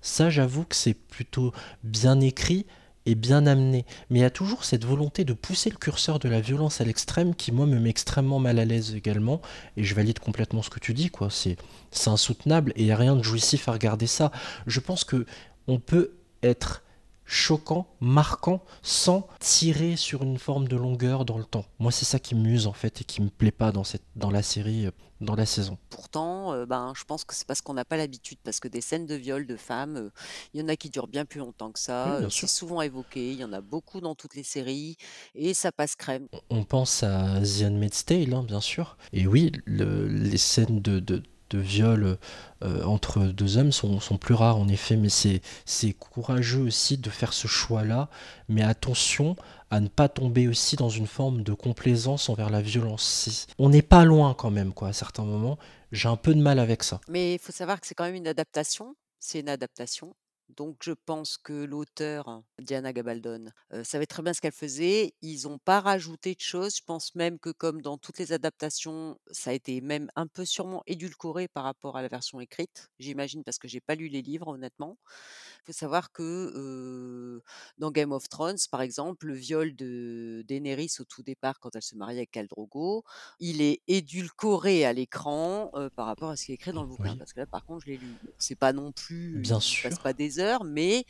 Ça, 0.01 0.29
j'avoue 0.29 0.65
que 0.65 0.75
c'est 0.75 0.93
plutôt 0.93 1.53
bien 1.83 2.19
écrit 2.19 2.65
et 3.05 3.15
bien 3.15 3.45
amené. 3.45 3.85
Mais 4.09 4.19
il 4.19 4.21
y 4.21 4.25
a 4.25 4.29
toujours 4.29 4.63
cette 4.63 4.85
volonté 4.85 5.23
de 5.23 5.33
pousser 5.33 5.69
le 5.69 5.77
curseur 5.77 6.19
de 6.19 6.29
la 6.29 6.41
violence 6.41 6.81
à 6.81 6.83
l'extrême 6.83 7.35
qui, 7.35 7.51
moi, 7.51 7.65
me 7.65 7.79
met 7.79 7.89
extrêmement 7.89 8.39
mal 8.39 8.59
à 8.59 8.65
l'aise 8.65 8.95
également. 8.95 9.41
Et 9.77 9.83
je 9.83 9.95
valide 9.95 10.19
complètement 10.19 10.61
ce 10.61 10.69
que 10.69 10.79
tu 10.79 10.93
dis, 10.93 11.09
quoi. 11.09 11.29
C'est, 11.29 11.57
c'est 11.91 12.09
insoutenable 12.09 12.73
et 12.75 12.81
il 12.81 12.85
n'y 12.85 12.91
a 12.91 12.97
rien 12.97 13.15
de 13.15 13.23
jouissif 13.23 13.67
à 13.67 13.73
regarder 13.73 14.07
ça. 14.07 14.31
Je 14.67 14.79
pense 14.79 15.03
que 15.03 15.25
on 15.67 15.79
peut 15.79 16.13
être 16.43 16.83
choquant, 17.31 17.87
marquant, 18.01 18.61
sans 18.81 19.25
tirer 19.39 19.95
sur 19.95 20.21
une 20.21 20.37
forme 20.37 20.67
de 20.67 20.75
longueur 20.75 21.23
dans 21.23 21.37
le 21.37 21.45
temps. 21.45 21.63
Moi, 21.79 21.91
c'est 21.93 22.03
ça 22.03 22.19
qui 22.19 22.35
m'use, 22.35 22.67
en 22.67 22.73
fait, 22.73 22.99
et 23.01 23.03
qui 23.05 23.21
me 23.21 23.29
plaît 23.29 23.51
pas 23.51 23.71
dans, 23.71 23.85
cette, 23.85 24.03
dans 24.17 24.29
la 24.29 24.43
série, 24.43 24.87
euh, 24.87 24.91
dans 25.21 25.35
la 25.35 25.45
saison. 25.45 25.77
Pourtant, 25.89 26.51
euh, 26.51 26.65
ben, 26.65 26.91
je 26.93 27.05
pense 27.05 27.23
que 27.23 27.33
c'est 27.33 27.47
parce 27.47 27.61
qu'on 27.61 27.73
n'a 27.73 27.85
pas 27.85 27.95
l'habitude, 27.95 28.37
parce 28.43 28.59
que 28.59 28.67
des 28.67 28.81
scènes 28.81 29.05
de 29.05 29.15
viol 29.15 29.47
de 29.47 29.55
femmes, 29.55 29.95
euh, 29.95 30.09
il 30.53 30.59
y 30.59 30.63
en 30.63 30.67
a 30.67 30.75
qui 30.75 30.89
durent 30.89 31.07
bien 31.07 31.23
plus 31.23 31.39
longtemps 31.39 31.71
que 31.71 31.79
ça. 31.79 32.17
Oui, 32.19 32.25
euh, 32.25 32.29
c'est 32.29 32.47
souvent 32.47 32.81
évoqué, 32.81 33.31
il 33.31 33.39
y 33.39 33.45
en 33.45 33.53
a 33.53 33.61
beaucoup 33.61 34.01
dans 34.01 34.13
toutes 34.13 34.35
les 34.35 34.43
séries, 34.43 34.97
et 35.33 35.53
ça 35.53 35.71
passe 35.71 35.95
crème. 35.95 36.27
On 36.49 36.65
pense 36.65 37.01
à 37.03 37.39
The 37.39 37.63
Handmaid's 37.63 38.03
Tale, 38.03 38.33
hein, 38.33 38.43
bien 38.43 38.59
sûr. 38.59 38.97
Et 39.13 39.25
oui, 39.25 39.53
le- 39.65 40.07
les 40.07 40.37
scènes 40.37 40.81
de, 40.81 40.99
de, 40.99 41.23
de 41.51 41.59
viol 41.59 42.17
euh, 42.63 42.83
entre 42.83 43.25
deux 43.25 43.57
hommes 43.57 43.71
sont, 43.71 43.99
sont 43.99 44.17
plus 44.17 44.33
rares, 44.33 44.57
en 44.57 44.67
effet, 44.67 44.95
mais 44.95 45.09
c'est, 45.09 45.41
courageux 45.99 46.61
aussi 46.61 46.97
de 46.97 47.09
faire 47.09 47.33
ce 47.33 47.47
choix-là. 47.47 48.09
Mais 48.49 48.63
attention 48.63 49.35
à 49.69 49.79
ne 49.79 49.87
pas 49.87 50.09
tomber 50.09 50.47
aussi 50.47 50.75
dans 50.75 50.89
une 50.89 51.07
forme 51.07 51.43
de 51.43 51.53
complaisance 51.53 52.29
envers 52.29 52.49
la 52.49 52.61
violence. 52.61 53.47
On 53.57 53.69
n'est 53.69 53.81
pas 53.81 54.05
loin 54.05 54.33
quand 54.33 54.51
même, 54.51 54.73
quoi, 54.73 54.89
à 54.89 54.93
certains 54.93 55.25
moments. 55.25 55.57
J'ai 55.91 56.07
un 56.07 56.17
peu 56.17 56.33
de 56.33 56.41
mal 56.41 56.59
avec 56.59 56.83
ça. 56.83 57.01
Mais 57.09 57.35
il 57.35 57.39
faut 57.39 57.51
savoir 57.51 57.79
que 57.79 57.87
c'est 57.87 57.95
quand 57.95 58.05
même 58.05 58.15
une 58.15 58.27
adaptation. 58.27 58.95
C'est 59.19 59.39
une 59.39 59.49
adaptation. 59.49 60.13
Donc 60.57 60.77
je 60.83 60.91
pense 60.91 61.37
que 61.37 61.53
l'auteur, 61.53 62.43
Diana 62.59 62.93
Gabaldon, 62.93 63.45
euh, 63.73 63.83
savait 63.83 64.05
très 64.05 64.21
bien 64.21 64.33
ce 64.33 64.41
qu'elle 64.41 64.51
faisait. 64.51 65.13
Ils 65.21 65.43
n'ont 65.43 65.57
pas 65.59 65.79
rajouté 65.79 66.35
de 66.35 66.41
choses. 66.41 66.75
Je 66.77 66.83
pense 66.83 67.15
même 67.15 67.39
que 67.39 67.49
comme 67.49 67.81
dans 67.81 67.97
toutes 67.97 68.17
les 68.19 68.33
adaptations, 68.33 69.17
ça 69.31 69.51
a 69.51 69.53
été 69.53 69.81
même 69.81 70.09
un 70.15 70.27
peu 70.27 70.45
sûrement 70.45 70.83
édulcoré 70.87 71.47
par 71.47 71.63
rapport 71.63 71.97
à 71.97 72.01
la 72.01 72.07
version 72.07 72.39
écrite. 72.39 72.89
J'imagine 72.99 73.43
parce 73.43 73.57
que 73.59 73.67
j'ai 73.67 73.81
pas 73.81 73.95
lu 73.95 74.07
les 74.07 74.21
livres, 74.21 74.47
honnêtement. 74.47 74.97
Il 75.63 75.67
faut 75.67 75.73
savoir 75.77 76.11
que 76.11 76.23
euh, 76.55 77.43
dans 77.77 77.91
Game 77.91 78.11
of 78.11 78.27
Thrones, 78.29 78.57
par 78.71 78.81
exemple, 78.81 79.27
le 79.27 79.35
viol 79.35 79.75
de 79.75 80.43
Daenerys 80.47 80.91
au 80.99 81.03
tout 81.05 81.23
départ, 81.23 81.59
quand 81.59 81.75
elle 81.75 81.81
se 81.83 81.95
marie 81.95 82.17
avec 82.17 82.31
Khal 82.31 82.47
Drogo, 82.47 83.03
il 83.39 83.61
est 83.61 83.81
édulcoré 83.87 84.85
à 84.85 84.93
l'écran 84.93 85.71
euh, 85.75 85.89
par 85.89 86.07
rapport 86.07 86.29
à 86.29 86.35
ce 86.35 86.45
qui 86.45 86.51
est 86.51 86.55
écrit 86.55 86.71
dans 86.73 86.81
le 86.83 86.89
bouquin. 86.89 87.11
Oui. 87.11 87.17
Parce 87.17 87.33
que 87.33 87.39
là, 87.39 87.45
par 87.45 87.63
contre, 87.65 87.85
je 87.85 87.91
l'ai 87.91 87.97
lu. 87.97 88.15
C'est 88.37 88.55
pas 88.55 88.73
non 88.73 88.91
plus, 88.91 89.39
Bien 89.39 89.59
il 89.59 89.81
passe 89.83 89.93
sûr. 89.93 89.99
pas 90.01 90.13
des 90.13 90.39
mais 90.65 91.05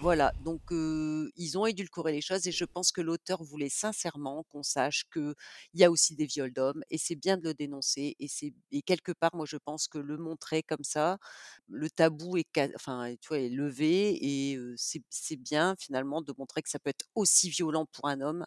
voilà. 0.00 0.32
Donc 0.44 0.62
ils 0.70 1.58
ont 1.58 1.66
édulcoré 1.66 2.12
les 2.12 2.20
choses 2.20 2.46
et 2.46 2.52
je 2.52 2.64
pense 2.64 2.92
que 2.92 3.00
l'auteur 3.00 3.42
voulait 3.42 3.68
sincèrement 3.68 4.44
qu'on 4.50 4.62
sache 4.62 5.04
que 5.10 5.34
il 5.74 5.80
y 5.80 5.84
a 5.84 5.90
aussi 5.90 6.14
des 6.14 6.26
viols 6.26 6.52
d'hommes 6.52 6.82
et 6.90 6.98
c'est 6.98 7.16
bien 7.16 7.36
de 7.36 7.44
le 7.44 7.54
dénoncer 7.54 8.16
et 8.18 8.28
c'est 8.28 8.52
et 8.72 8.82
quelque 8.82 9.12
part 9.12 9.30
moi 9.34 9.46
je 9.46 9.56
pense 9.56 9.88
que 9.88 9.98
le 9.98 10.16
montrer 10.16 10.62
comme 10.62 10.84
ça, 10.84 11.18
le 11.68 11.90
tabou 11.90 12.36
est 12.36 12.46
enfin 12.74 13.14
tu 13.20 13.28
vois 13.28 13.38
est 13.38 13.48
levé 13.48 14.16
et 14.20 14.58
c'est 14.76 15.02
c'est 15.10 15.36
bien 15.36 15.74
finalement 15.78 16.22
de 16.22 16.32
montrer 16.38 16.62
que 16.62 16.70
ça 16.70 16.78
peut 16.78 16.90
être 16.90 17.06
aussi 17.14 17.50
violent 17.50 17.86
pour 17.92 18.08
un 18.08 18.20
homme 18.20 18.44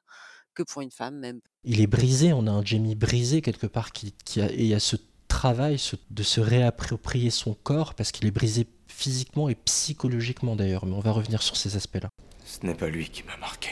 que 0.56 0.64
pour 0.64 0.82
une 0.82 0.92
femme 0.92 1.18
même. 1.18 1.42
Il 1.64 1.82
est 1.82 1.88
brisé, 1.88 2.34
on 2.34 2.48
a 2.48 2.52
un 2.52 2.64
Jamie 2.64 2.96
brisé 2.96 3.42
quelque 3.42 3.68
part 3.68 3.92
qui, 3.92 4.14
qui 4.26 4.42
a, 4.42 4.52
et 4.52 4.66
il 4.66 4.74
a 4.74 4.80
ce 4.80 4.96
travail 5.30 5.80
ce- 5.80 5.96
de 6.10 6.24
se 6.24 6.42
réapproprier 6.42 7.30
son 7.30 7.54
corps 7.54 7.94
parce 7.94 8.12
qu'il 8.12 8.28
est 8.28 8.32
brisé 8.32 8.68
physiquement 8.88 9.48
et 9.48 9.56
psychologiquement 9.56 10.58
d'ailleurs, 10.58 10.86
mais 10.86 10.94
on 10.96 11.00
va 11.00 11.12
revenir 11.14 11.42
sur 11.42 11.56
ces 11.56 11.78
aspects-là. 11.78 12.10
Ce 12.46 12.66
n'est 12.66 12.76
pas 12.76 12.90
lui 12.90 13.10
qui 13.10 13.24
m'a 13.24 13.38
marqué. 13.38 13.70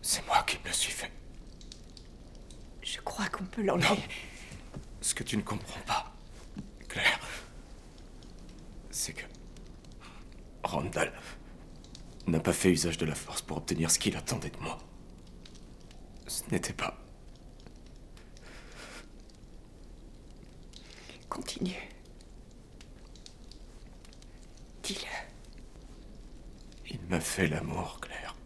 C'est 0.00 0.24
moi 0.26 0.42
qui 0.46 0.56
me 0.58 0.68
le 0.68 0.72
suis 0.72 0.92
fait. 0.92 1.12
Je 2.82 2.98
crois 3.00 3.26
qu'on 3.28 3.44
peut 3.44 3.62
l'enlever. 3.62 4.02
Ce 5.02 5.14
que 5.14 5.22
tu 5.24 5.36
ne 5.36 5.42
comprends 5.42 5.80
pas, 5.86 6.12
Claire, 6.88 7.20
c'est 8.90 9.12
que 9.12 9.24
Randall 10.64 11.12
n'a 12.26 12.40
pas 12.40 12.52
fait 12.52 12.70
usage 12.70 12.98
de 12.98 13.04
la 13.06 13.14
force 13.14 13.42
pour 13.42 13.56
obtenir 13.58 13.90
ce 13.90 13.98
qu'il 13.98 14.16
attendait 14.16 14.50
de 14.50 14.58
moi. 14.58 14.78
Ce 16.28 16.42
n'était 16.50 16.72
pas. 16.72 16.96
Continue. 21.32 21.88
Dis-le. 24.82 26.90
Il 26.90 27.00
m'a 27.08 27.20
fait 27.20 27.48
l'amour, 27.48 28.00
Claire. 28.02 28.36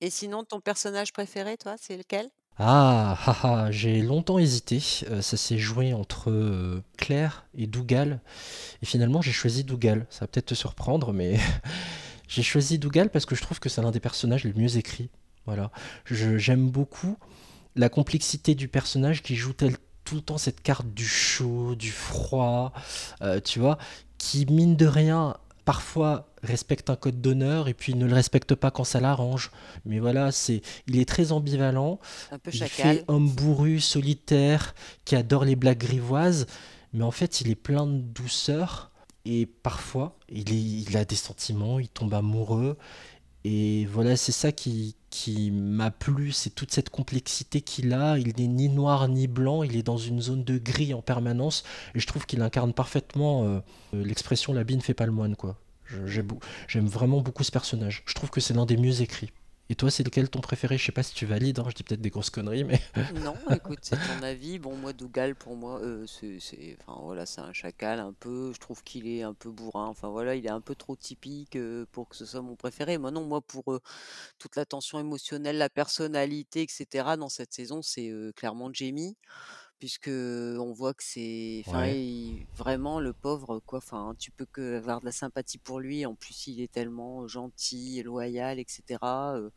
Et 0.00 0.08
sinon 0.10 0.44
ton 0.44 0.60
personnage 0.60 1.12
préféré 1.12 1.56
toi, 1.56 1.74
c'est 1.80 1.96
lequel? 1.96 2.28
Ah, 2.56 3.18
ah, 3.26 3.36
ah, 3.42 3.70
j'ai 3.72 4.02
longtemps 4.02 4.38
hésité. 4.38 4.80
Euh, 5.10 5.20
ça 5.20 5.36
s'est 5.36 5.58
joué 5.58 5.92
entre 5.94 6.30
euh, 6.30 6.80
Claire 6.96 7.44
et 7.56 7.66
Dougal. 7.66 8.20
Et 8.82 8.86
finalement, 8.86 9.20
j'ai 9.20 9.32
choisi 9.32 9.64
Dougal. 9.64 10.06
Ça 10.08 10.20
va 10.20 10.26
peut-être 10.28 10.46
te 10.46 10.54
surprendre, 10.54 11.12
mais 11.12 11.38
j'ai 12.28 12.44
choisi 12.44 12.78
Dougal 12.78 13.10
parce 13.10 13.26
que 13.26 13.34
je 13.34 13.42
trouve 13.42 13.58
que 13.58 13.68
c'est 13.68 13.82
l'un 13.82 13.90
des 13.90 13.98
personnages 14.00 14.44
les 14.44 14.52
mieux 14.52 14.76
écrits. 14.76 15.10
Voilà. 15.44 15.72
Je- 16.04 16.38
J'aime 16.38 16.70
beaucoup 16.70 17.16
la 17.74 17.88
complexité 17.88 18.54
du 18.54 18.68
personnage 18.68 19.24
qui 19.24 19.34
joue 19.34 19.54
tel- 19.54 19.76
tout 20.08 20.14
le 20.16 20.20
temps 20.22 20.38
cette 20.38 20.62
carte 20.62 20.86
du 20.94 21.06
chaud, 21.06 21.74
du 21.74 21.90
froid, 21.90 22.72
euh, 23.22 23.40
tu 23.40 23.58
vois, 23.58 23.78
qui, 24.18 24.46
mine 24.46 24.74
de 24.76 24.86
rien, 24.86 25.36
parfois 25.64 26.28
respecte 26.42 26.88
un 26.88 26.96
code 26.96 27.20
d'honneur 27.20 27.68
et 27.68 27.74
puis 27.74 27.94
ne 27.94 28.06
le 28.06 28.14
respecte 28.14 28.54
pas 28.54 28.70
quand 28.70 28.84
ça 28.84 29.00
l'arrange. 29.00 29.50
Mais 29.84 29.98
voilà, 29.98 30.32
c'est, 30.32 30.62
il 30.86 30.98
est 30.98 31.04
très 31.08 31.32
ambivalent. 31.32 31.98
Un 32.30 32.38
peu 32.38 32.50
Il 32.52 32.58
chacal. 32.58 32.96
fait 32.98 33.04
homme 33.08 33.28
bourru, 33.28 33.80
solitaire, 33.80 34.74
qui 35.04 35.14
adore 35.16 35.44
les 35.44 35.56
blagues 35.56 35.78
grivoises, 35.78 36.46
mais 36.94 37.04
en 37.04 37.10
fait, 37.10 37.40
il 37.42 37.50
est 37.50 37.54
plein 37.54 37.86
de 37.86 37.98
douceur. 37.98 38.90
Et 39.26 39.44
parfois, 39.46 40.16
il, 40.30 40.50
est- 40.52 40.84
il 40.88 40.96
a 40.96 41.04
des 41.04 41.16
sentiments, 41.16 41.78
il 41.78 41.88
tombe 41.88 42.14
amoureux. 42.14 42.78
Et 43.44 43.86
voilà, 43.86 44.16
c'est 44.16 44.32
ça 44.32 44.52
qui, 44.52 44.96
qui 45.10 45.50
m'a 45.50 45.90
plu, 45.90 46.32
c'est 46.32 46.50
toute 46.50 46.72
cette 46.72 46.90
complexité 46.90 47.60
qu'il 47.60 47.92
a. 47.92 48.18
Il 48.18 48.34
n'est 48.36 48.46
ni 48.46 48.68
noir 48.68 49.08
ni 49.08 49.26
blanc, 49.26 49.62
il 49.62 49.76
est 49.76 49.82
dans 49.82 49.96
une 49.96 50.20
zone 50.20 50.44
de 50.44 50.58
gris 50.58 50.94
en 50.94 51.02
permanence. 51.02 51.64
Et 51.94 52.00
je 52.00 52.06
trouve 52.06 52.26
qu'il 52.26 52.42
incarne 52.42 52.72
parfaitement 52.72 53.44
euh, 53.44 53.60
euh, 53.94 54.04
l'expression 54.04 54.52
l'habit 54.52 54.76
ne 54.76 54.82
fait 54.82 54.94
pas 54.94 55.06
le 55.06 55.12
moine, 55.12 55.36
quoi. 55.36 55.56
J'aime 56.68 56.86
vraiment 56.86 57.22
beaucoup 57.22 57.44
ce 57.44 57.50
personnage. 57.50 58.02
Je 58.04 58.14
trouve 58.14 58.28
que 58.28 58.40
c'est 58.40 58.52
l'un 58.52 58.66
des 58.66 58.76
mieux 58.76 59.00
écrits. 59.00 59.30
Et 59.70 59.74
toi, 59.74 59.90
c'est 59.90 60.02
lequel 60.02 60.30
ton 60.30 60.40
préféré? 60.40 60.78
Je 60.78 60.86
sais 60.86 60.92
pas 60.92 61.02
si 61.02 61.14
tu 61.14 61.26
valides, 61.26 61.58
hein, 61.58 61.66
je 61.68 61.74
dis 61.74 61.82
peut-être 61.82 62.00
des 62.00 62.08
grosses 62.08 62.30
conneries, 62.30 62.64
mais. 62.64 62.80
Non, 63.22 63.34
écoute, 63.50 63.80
c'est 63.82 63.96
ton 63.96 64.22
avis. 64.22 64.58
Bon, 64.58 64.74
moi, 64.74 64.94
Dougal, 64.94 65.34
pour 65.34 65.56
moi, 65.56 65.78
euh, 65.82 66.06
c'est, 66.06 66.78
enfin 66.80 66.98
voilà, 67.02 67.24
un 67.36 67.52
chacal 67.52 68.00
un 68.00 68.14
peu. 68.14 68.52
Je 68.54 68.60
trouve 68.60 68.82
qu'il 68.82 69.06
est 69.06 69.22
un 69.22 69.34
peu 69.34 69.50
bourrin. 69.50 69.86
Enfin 69.86 70.08
voilà, 70.08 70.34
il 70.36 70.46
est 70.46 70.50
un 70.50 70.62
peu 70.62 70.74
trop 70.74 70.96
typique 70.96 71.56
euh, 71.56 71.84
pour 71.92 72.08
que 72.08 72.16
ce 72.16 72.24
soit 72.24 72.40
mon 72.40 72.56
préféré. 72.56 72.96
Moi, 72.96 73.10
non, 73.10 73.24
moi, 73.24 73.42
pour 73.42 73.74
euh, 73.74 73.80
toute 74.38 74.56
la 74.56 74.64
tension 74.64 74.98
émotionnelle, 74.98 75.58
la 75.58 75.68
personnalité, 75.68 76.62
etc. 76.62 77.16
Dans 77.18 77.28
cette 77.28 77.52
saison, 77.52 77.82
c'est 77.82 78.10
clairement 78.36 78.70
Jamie, 78.72 79.16
puisque 79.78 80.08
on 80.08 80.72
voit 80.72 80.94
que 80.94 81.02
c'est, 81.04 81.62
enfin, 81.66 81.80
Ouais. 81.82 82.00
il- 82.00 82.46
vraiment 82.56 83.00
le 83.00 83.12
pauvre, 83.12 83.60
quoi. 83.64 83.78
Enfin, 83.78 84.14
tu 84.18 84.30
peux 84.30 84.46
que 84.46 84.76
avoir 84.76 85.00
de 85.00 85.06
la 85.06 85.12
sympathie 85.12 85.58
pour 85.58 85.80
lui. 85.80 86.04
En 86.06 86.14
plus, 86.14 86.46
il 86.48 86.60
est 86.60 86.70
tellement 86.72 87.26
gentil, 87.28 88.02
loyal, 88.02 88.58
etc. 88.58 88.98
euh, 89.02 89.50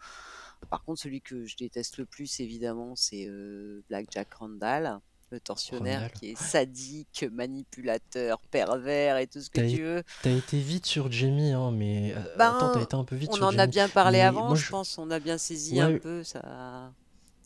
par 0.70 0.84
contre, 0.84 1.02
celui 1.02 1.22
que 1.22 1.46
je 1.46 1.58
déteste 1.58 1.98
le 1.98 2.06
plus, 2.06 2.40
évidemment, 2.40 2.96
c'est 2.96 3.26
euh, 3.28 3.82
Black 3.90 4.08
Jack 4.12 4.34
Randall, 4.36 5.00
le 5.32 5.40
tortionnaire 5.40 6.02
Randall. 6.02 6.12
qui 6.20 6.32
est 6.32 6.38
sadique, 6.38 7.26
manipulateur, 7.32 8.40
pervers 8.52 9.18
et 9.18 9.26
tout 9.28 9.42
ce 9.42 9.50
que 9.50 9.62
T'as 9.62 9.68
tu 9.70 9.82
veux. 9.82 10.04
T'as 10.22 10.32
été 10.32 10.60
vite 10.60 10.86
sur 10.86 11.12
Jamie, 11.12 11.52
hein, 11.52 11.72
mais. 11.72 12.14
euh, 12.16 12.20
Ben, 12.38 12.50
attends, 12.56 12.74
t'as 12.74 12.82
été 12.82 12.96
un 12.96 13.06
peu 13.06 13.16
vite 13.16 13.30
On 13.32 13.36
sur 13.38 13.46
en 13.46 13.50
a 13.50 13.52
Jamie. 13.58 13.72
bien 13.72 13.90
parlé 13.90 14.20
Mais 14.20 14.24
avant, 14.24 14.48
moi, 14.50 14.56
je 14.56 14.66
je- 14.66 14.70
pense. 14.70 14.98
On 15.00 15.10
a 15.10 15.20
bien 15.20 15.38
saisi 15.40 15.76
Ouais. 15.76 15.96
un 15.96 15.98
peu. 15.98 16.24
Ça... 16.24 16.92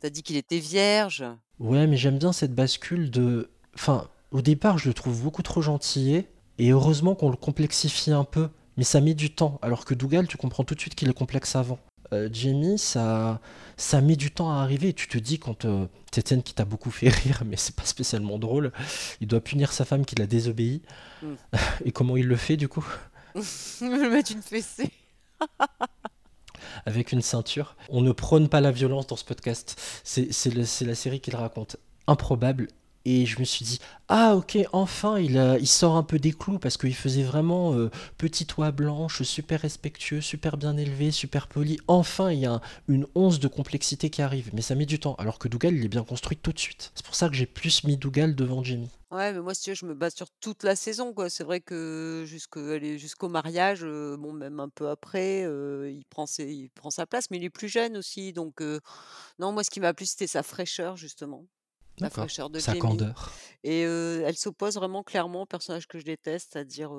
T'as 0.01 0.09
dit 0.09 0.23
qu'il 0.23 0.35
était 0.35 0.59
vierge. 0.59 1.23
Ouais, 1.59 1.87
mais 1.87 1.97
j'aime 1.97 2.17
bien 2.17 2.33
cette 2.33 2.53
bascule 2.53 3.09
de. 3.09 3.49
Enfin, 3.75 4.07
au 4.31 4.41
départ, 4.41 4.77
je 4.77 4.87
le 4.87 4.93
trouve 4.93 5.21
beaucoup 5.21 5.43
trop 5.43 5.61
gentillet, 5.61 6.27
et 6.57 6.71
heureusement 6.71 7.15
qu'on 7.15 7.29
le 7.29 7.37
complexifie 7.37 8.11
un 8.11 8.23
peu, 8.23 8.49
mais 8.77 8.83
ça 8.83 9.01
met 9.01 9.13
du 9.13 9.33
temps. 9.33 9.59
Alors 9.61 9.85
que 9.85 9.93
Dougal, 9.93 10.27
tu 10.27 10.37
comprends 10.37 10.63
tout 10.63 10.75
de 10.75 10.79
suite 10.79 10.95
qu'il 10.95 11.09
est 11.09 11.13
complexe 11.13 11.55
avant. 11.55 11.79
Euh, 12.13 12.29
Jamie, 12.31 12.77
ça, 12.77 13.39
ça 13.77 14.01
met 14.01 14.15
du 14.15 14.31
temps 14.31 14.51
à 14.51 14.61
arriver, 14.61 14.89
et 14.89 14.93
tu 14.93 15.07
te 15.07 15.17
dis 15.17 15.39
quand 15.39 15.65
euh, 15.65 15.87
scène 16.25 16.43
qui 16.43 16.53
t'a 16.53 16.65
beaucoup 16.65 16.91
fait 16.91 17.09
rire, 17.09 17.43
mais 17.45 17.57
c'est 17.57 17.75
pas 17.75 17.85
spécialement 17.85 18.37
drôle, 18.39 18.71
il 19.21 19.27
doit 19.27 19.41
punir 19.41 19.71
sa 19.71 19.85
femme 19.85 20.05
qui 20.05 20.15
l'a 20.15 20.27
désobéi. 20.27 20.81
Mm. 21.21 21.33
Et 21.85 21.91
comment 21.91 22.17
il 22.17 22.27
le 22.27 22.35
fait 22.35 22.57
du 22.57 22.67
coup? 22.67 22.85
Me 23.35 24.09
mettre 24.09 24.31
une 24.31 24.41
fessée. 24.41 24.91
Avec 26.85 27.11
une 27.11 27.21
ceinture. 27.21 27.75
On 27.89 28.01
ne 28.01 28.11
prône 28.11 28.49
pas 28.49 28.61
la 28.61 28.71
violence 28.71 29.07
dans 29.07 29.15
ce 29.15 29.25
podcast. 29.25 29.79
C'est 30.03 30.53
la 30.53 30.95
série 30.95 31.19
qui 31.19 31.31
le 31.31 31.37
raconte. 31.37 31.77
Improbable. 32.07 32.67
Et 33.07 33.27
je 33.27 33.39
me 33.39 33.45
suis 33.45 33.63
dit, 33.63 33.79
ah 34.09 34.35
ok, 34.35 34.57
enfin, 34.73 35.19
il, 35.19 35.67
sort 35.67 35.95
un 35.95 36.01
peu 36.01 36.17
des 36.17 36.31
clous 36.33 36.57
parce 36.57 36.75
qu'il 36.75 36.95
faisait 36.95 37.21
vraiment 37.21 37.73
euh, 37.75 37.91
petit 38.17 38.47
toit 38.47 38.71
blanche, 38.71 39.21
super 39.21 39.61
respectueux, 39.61 40.21
super 40.21 40.57
bien 40.57 40.75
élevé, 40.75 41.11
super 41.11 41.45
poli. 41.47 41.77
Enfin, 41.87 42.31
il 42.31 42.39
y 42.39 42.47
a 42.47 42.53
un- 42.53 42.61
une 42.87 43.05
once 43.13 43.39
de 43.39 43.47
complexité 43.47 44.09
qui 44.09 44.23
arrive. 44.23 44.49
Mais 44.53 44.61
ça 44.61 44.73
met 44.73 44.87
du 44.87 44.97
temps. 44.99 45.13
Alors 45.19 45.37
que 45.37 45.47
Dougal, 45.47 45.75
il 45.75 45.85
est 45.85 45.87
bien 45.87 46.03
construit 46.03 46.37
tout 46.37 46.51
de 46.51 46.57
suite. 46.59 46.91
C'est 46.95 47.05
pour 47.05 47.13
ça 47.13 47.29
que 47.29 47.35
j'ai 47.35 47.45
plus 47.45 47.83
mis 47.83 47.95
Dougal 47.95 48.33
devant 48.33 48.63
Jamie. 48.63 48.89
Ouais, 49.15 49.31
mais 49.31 49.39
moi, 49.39 49.53
si 49.53 49.61
tu 49.61 49.69
veux, 49.69 49.75
je 49.75 49.85
me 49.85 49.93
base 49.93 50.13
sur 50.13 50.27
toute 50.41 50.63
la 50.63 50.75
saison, 50.75 51.13
quoi. 51.13 51.29
C'est 51.29 51.45
vrai 51.45 51.61
que 51.61 52.23
jusque, 52.27 52.57
allez, 52.57 52.97
jusqu'au 52.97 53.29
mariage, 53.29 53.79
euh, 53.83 54.17
bon, 54.17 54.33
même 54.33 54.59
un 54.59 54.67
peu 54.67 54.89
après, 54.89 55.45
euh, 55.45 55.89
il 55.89 56.03
prend 56.05 56.25
ses- 56.25 56.51
il 56.51 56.69
prend 56.71 56.89
sa 56.89 57.05
place, 57.05 57.31
mais 57.31 57.37
il 57.37 57.43
est 57.45 57.49
plus 57.49 57.69
jeune 57.69 57.95
aussi. 57.95 58.33
Donc, 58.33 58.59
euh, 58.61 58.81
non, 59.39 59.53
moi, 59.53 59.63
ce 59.63 59.69
qui 59.69 59.79
m'a 59.79 59.93
plu, 59.93 60.05
c'était 60.05 60.27
sa 60.27 60.43
fraîcheur, 60.43 60.97
justement. 60.97 61.45
La 61.99 62.09
D'accord. 62.09 62.25
fraîcheur 62.25 62.49
de 62.49 62.59
Sa 62.59 62.73
Jamie. 62.73 62.81
candeur. 62.81 63.31
Et 63.63 63.81
elle 63.83 64.35
s'oppose 64.35 64.75
vraiment 64.75 65.01
clairement 65.01 65.43
au 65.43 65.45
personnage 65.45 65.87
que 65.87 65.97
je 65.97 66.03
déteste, 66.03 66.49
c'est-à-dire 66.51 66.91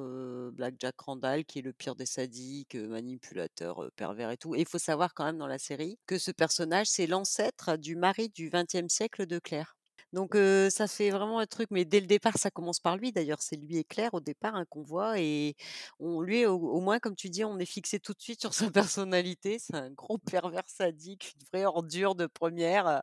Black 0.55 0.77
Jack 0.79 0.99
Randall, 0.99 1.45
qui 1.45 1.59
est 1.59 1.63
le 1.63 1.75
pire 1.75 1.97
des 1.97 2.07
sadiques, 2.07 2.75
manipulateur, 2.77 3.91
pervers 3.97 4.31
et 4.31 4.39
tout. 4.39 4.55
Et 4.55 4.61
il 4.61 4.67
faut 4.67 4.79
savoir 4.79 5.13
quand 5.13 5.25
même 5.27 5.37
dans 5.37 5.47
la 5.47 5.59
série 5.59 5.99
que 6.07 6.17
ce 6.17 6.31
personnage, 6.31 6.87
c'est 6.87 7.07
l'ancêtre 7.07 7.77
du 7.77 7.95
mari 7.95 8.31
du 8.31 8.49
XXe 8.49 8.89
siècle 8.89 9.27
de 9.27 9.39
Claire. 9.39 9.77
Donc 10.17 10.35
ça 10.71 10.89
fait 10.89 11.11
vraiment 11.11 11.41
un 11.41 11.47
truc, 11.47 11.69
mais 11.71 11.85
dès 11.85 12.01
le 12.01 12.07
départ, 12.07 12.39
ça 12.39 12.51
commence 12.51 12.81
par 12.81 12.97
lui. 12.97 13.13
D'ailleurs, 13.13 13.43
c'est 13.43 13.57
lui 13.57 13.77
et 13.77 13.85
Claire 13.85 14.15
au 14.15 14.21
départ 14.21 14.57
hein, 14.57 14.65
qu'on 14.71 14.81
voit, 14.81 15.21
et 15.21 15.57
on, 16.01 16.23
lui, 16.23 16.47
au, 16.47 16.55
au 16.55 16.81
moins, 16.81 16.99
comme 17.01 17.15
tu 17.15 17.29
dis, 17.29 17.45
on 17.45 17.59
est 17.59 17.67
fixé 17.67 18.01
tout 18.01 18.15
de 18.15 18.23
suite 18.23 18.41
sur 18.41 18.55
sa 18.55 18.71
personnalité. 18.71 19.59
C'est 19.59 19.75
un 19.75 19.91
gros 19.91 20.17
pervers 20.17 20.67
sadique, 20.69 21.35
une 21.39 21.47
vraie 21.53 21.67
ordure 21.67 22.15
de 22.15 22.25
première, 22.25 23.03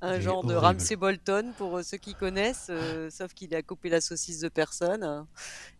un 0.00 0.14
Il 0.14 0.18
est 0.18 0.20
genre 0.22 0.42
de 0.42 0.54
horrible. 0.54 0.78
Ramsay 0.78 0.96
Bolton 0.96 1.52
pour 1.56 1.84
ceux 1.84 1.98
qui 1.98 2.16
connaissent, 2.16 2.72
sauf 3.10 3.32
qu'il 3.32 3.54
a 3.54 3.62
coupé 3.62 3.88
la 3.88 4.00
saucisse 4.00 4.40
de 4.40 4.48
personne. 4.48 5.28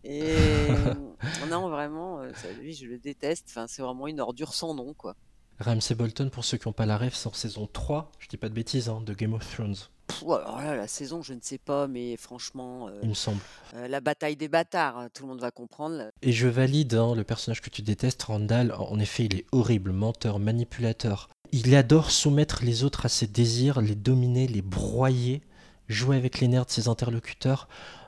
Et 0.05 0.35
non, 1.49 1.67
vraiment, 1.67 2.21
ça, 2.33 2.49
lui, 2.53 2.71
je 2.71 2.85
le 2.85 2.97
déteste. 2.97 3.47
Enfin, 3.49 3.67
c'est 3.67 3.81
vraiment 3.81 4.07
une 4.07 4.21
ordure 4.21 4.53
sans 4.53 4.73
nom, 4.73 4.93
quoi. 4.93 5.17
Ramsay 5.59 5.95
Bolton, 5.95 6.29
pour 6.29 6.45
ceux 6.45 6.57
qui 6.57 6.65
n'ont 6.65 6.73
pas 6.73 6.85
la 6.85 6.97
rêve, 6.97 7.13
c'est 7.13 7.27
en 7.27 7.33
saison 7.33 7.67
3, 7.67 8.11
je 8.19 8.29
dis 8.29 8.37
pas 8.37 8.47
de 8.47 8.53
bêtises, 8.53 8.87
hein, 8.87 9.01
de 9.01 9.13
Game 9.13 9.33
of 9.33 9.49
Thrones, 9.53 9.75
Pff, 10.07 10.23
alors 10.23 10.61
là, 10.61 10.75
la 10.75 10.87
saison, 10.87 11.21
je 11.21 11.33
ne 11.33 11.39
sais 11.41 11.57
pas, 11.57 11.87
mais 11.87 12.15
franchement, 12.17 12.87
euh, 12.87 12.99
il 13.03 13.09
me 13.09 13.13
semble. 13.13 13.39
euh, 13.75 13.87
la 13.87 14.01
bataille 14.01 14.35
des 14.35 14.47
bâtards, 14.47 14.97
hein, 14.97 15.09
tout 15.13 15.23
le 15.23 15.29
monde 15.29 15.41
va 15.41 15.51
comprendre. 15.51 16.09
Et 16.21 16.31
je 16.31 16.47
valide 16.47 16.93
hein, 16.93 17.15
le 17.15 17.23
personnage 17.23 17.61
que 17.61 17.69
tu 17.69 17.81
détestes, 17.81 18.21
Randall. 18.23 18.71
En 18.77 18.99
effet, 18.99 19.25
il 19.25 19.35
est 19.35 19.45
horrible, 19.51 19.91
menteur, 19.91 20.39
manipulateur. 20.39 21.29
Il 21.51 21.73
adore 21.75 22.11
soumettre 22.11 22.63
les 22.63 22.83
autres 22.83 23.05
à 23.05 23.09
ses 23.09 23.27
désirs, 23.27 23.81
les 23.81 23.95
dominer, 23.95 24.47
les 24.47 24.61
broyer, 24.61 25.41
jouer 25.87 26.17
avec 26.17 26.39
les 26.39 26.47
nerfs 26.47 26.65
de 26.65 26.71
ses 26.71 26.87
interlocuteurs. 26.87 27.67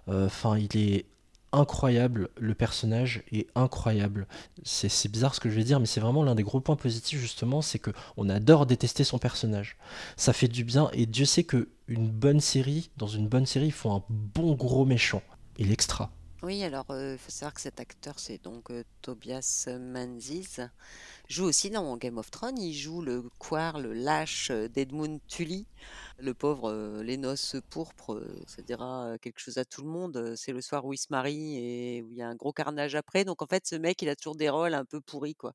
Euh, 0.09 0.25
Enfin, 0.27 0.57
il 0.57 0.75
est 0.77 1.05
incroyable, 1.53 2.29
le 2.37 2.53
personnage 2.53 3.23
est 3.31 3.47
incroyable. 3.55 4.27
C'est 4.63 4.89
c'est 4.89 5.09
bizarre 5.09 5.33
ce 5.33 5.39
que 5.39 5.49
je 5.49 5.55
vais 5.55 5.63
dire, 5.63 5.79
mais 5.79 5.85
c'est 5.85 5.99
vraiment 6.01 6.23
l'un 6.23 6.35
des 6.35 6.43
gros 6.43 6.59
points 6.59 6.75
positifs 6.75 7.19
justement, 7.19 7.61
c'est 7.61 7.79
que 7.79 7.91
on 8.17 8.29
adore 8.29 8.65
détester 8.65 9.03
son 9.03 9.17
personnage. 9.17 9.77
Ça 10.17 10.33
fait 10.33 10.49
du 10.49 10.63
bien 10.63 10.89
et 10.93 11.05
Dieu 11.05 11.25
sait 11.25 11.43
que 11.45 11.69
une 11.87 12.09
bonne 12.09 12.39
série, 12.39 12.89
dans 12.97 13.07
une 13.07 13.27
bonne 13.27 13.45
série, 13.45 13.67
il 13.67 13.71
faut 13.71 13.91
un 13.91 14.03
bon 14.09 14.53
gros 14.53 14.85
méchant. 14.85 15.21
Et 15.57 15.63
l'extra. 15.63 16.11
Oui, 16.43 16.63
alors 16.63 16.85
il 16.89 17.17
faut 17.17 17.31
savoir 17.31 17.53
que 17.53 17.61
cet 17.61 17.79
acteur, 17.79 18.19
c'est 18.19 18.43
donc 18.43 18.69
euh, 18.69 18.83
Tobias 19.01 19.67
Menzies, 19.79 20.57
joue 21.27 21.45
aussi 21.45 21.69
dans 21.69 21.97
Game 21.97 22.17
of 22.17 22.31
Thrones. 22.31 22.57
Il 22.59 22.73
joue 22.73 23.01
le 23.01 23.23
Quar, 23.39 23.79
le 23.79 23.93
lâche 23.93 24.49
euh, 24.51 24.67
d'Edmund 24.67 25.19
Tully. 25.27 25.67
Le 26.19 26.33
pauvre, 26.33 26.71
euh, 26.71 27.03
les 27.03 27.17
noces 27.17 27.55
pourpres, 27.69 28.13
euh, 28.15 28.43
ça 28.47 28.61
dira 28.63 29.05
euh, 29.05 29.17
quelque 29.19 29.39
chose 29.39 29.57
à 29.59 29.65
tout 29.65 29.81
le 29.83 29.87
monde. 29.89 30.33
C'est 30.35 30.51
le 30.51 30.61
soir 30.61 30.85
où 30.85 30.93
il 30.93 30.97
se 30.97 31.07
marie 31.11 31.57
et 31.57 32.01
où 32.01 32.11
il 32.11 32.17
y 32.17 32.21
a 32.23 32.27
un 32.27 32.35
gros 32.35 32.53
carnage 32.53 32.95
après. 32.95 33.23
Donc 33.25 33.41
en 33.41 33.47
fait, 33.47 33.67
ce 33.67 33.75
mec, 33.75 34.01
il 34.01 34.09
a 34.09 34.15
toujours 34.15 34.35
des 34.35 34.49
rôles 34.49 34.73
un 34.73 34.85
peu 34.85 34.99
pourris, 35.01 35.35
quoi. 35.35 35.53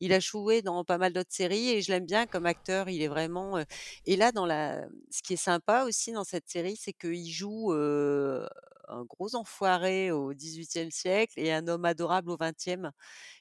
Il 0.00 0.12
a 0.12 0.20
joué 0.20 0.62
dans 0.62 0.84
pas 0.84 0.98
mal 0.98 1.12
d'autres 1.12 1.32
séries 1.32 1.70
et 1.70 1.82
je 1.82 1.92
l'aime 1.92 2.06
bien 2.06 2.26
comme 2.26 2.46
acteur. 2.46 2.88
Il 2.90 3.00
est 3.02 3.08
vraiment. 3.08 3.62
Et 4.06 4.16
là, 4.16 4.32
dans 4.32 4.46
la, 4.46 4.86
ce 5.10 5.22
qui 5.22 5.34
est 5.34 5.36
sympa 5.36 5.84
aussi 5.84 6.12
dans 6.12 6.24
cette 6.24 6.48
série, 6.50 6.76
c'est 6.76 6.92
qu'il 6.92 7.30
joue 7.30 7.72
euh, 7.72 8.46
un 8.92 9.04
gros 9.04 9.34
enfoiré 9.36 10.10
au 10.10 10.32
XVIIIe 10.34 10.92
siècle 10.92 11.34
et 11.36 11.52
un 11.52 11.66
homme 11.68 11.84
adorable 11.84 12.30
au 12.30 12.36
XXe. 12.36 12.88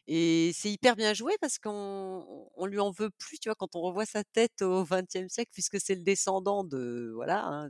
Et 0.07 0.51
c'est 0.53 0.71
hyper 0.71 0.95
bien 0.95 1.13
joué 1.13 1.33
parce 1.41 1.59
qu'on 1.59 2.49
on 2.55 2.65
lui 2.65 2.79
en 2.79 2.91
veut 2.91 3.09
plus, 3.11 3.39
tu 3.39 3.49
vois, 3.49 3.55
quand 3.55 3.75
on 3.75 3.81
revoit 3.81 4.05
sa 4.05 4.23
tête 4.23 4.61
au 4.61 4.83
XXe 4.85 5.27
siècle, 5.29 5.51
puisque 5.53 5.79
c'est 5.79 5.95
le 5.95 6.03
descendant 6.03 6.63
de, 6.63 7.11
voilà, 7.15 7.45
hein, 7.45 7.67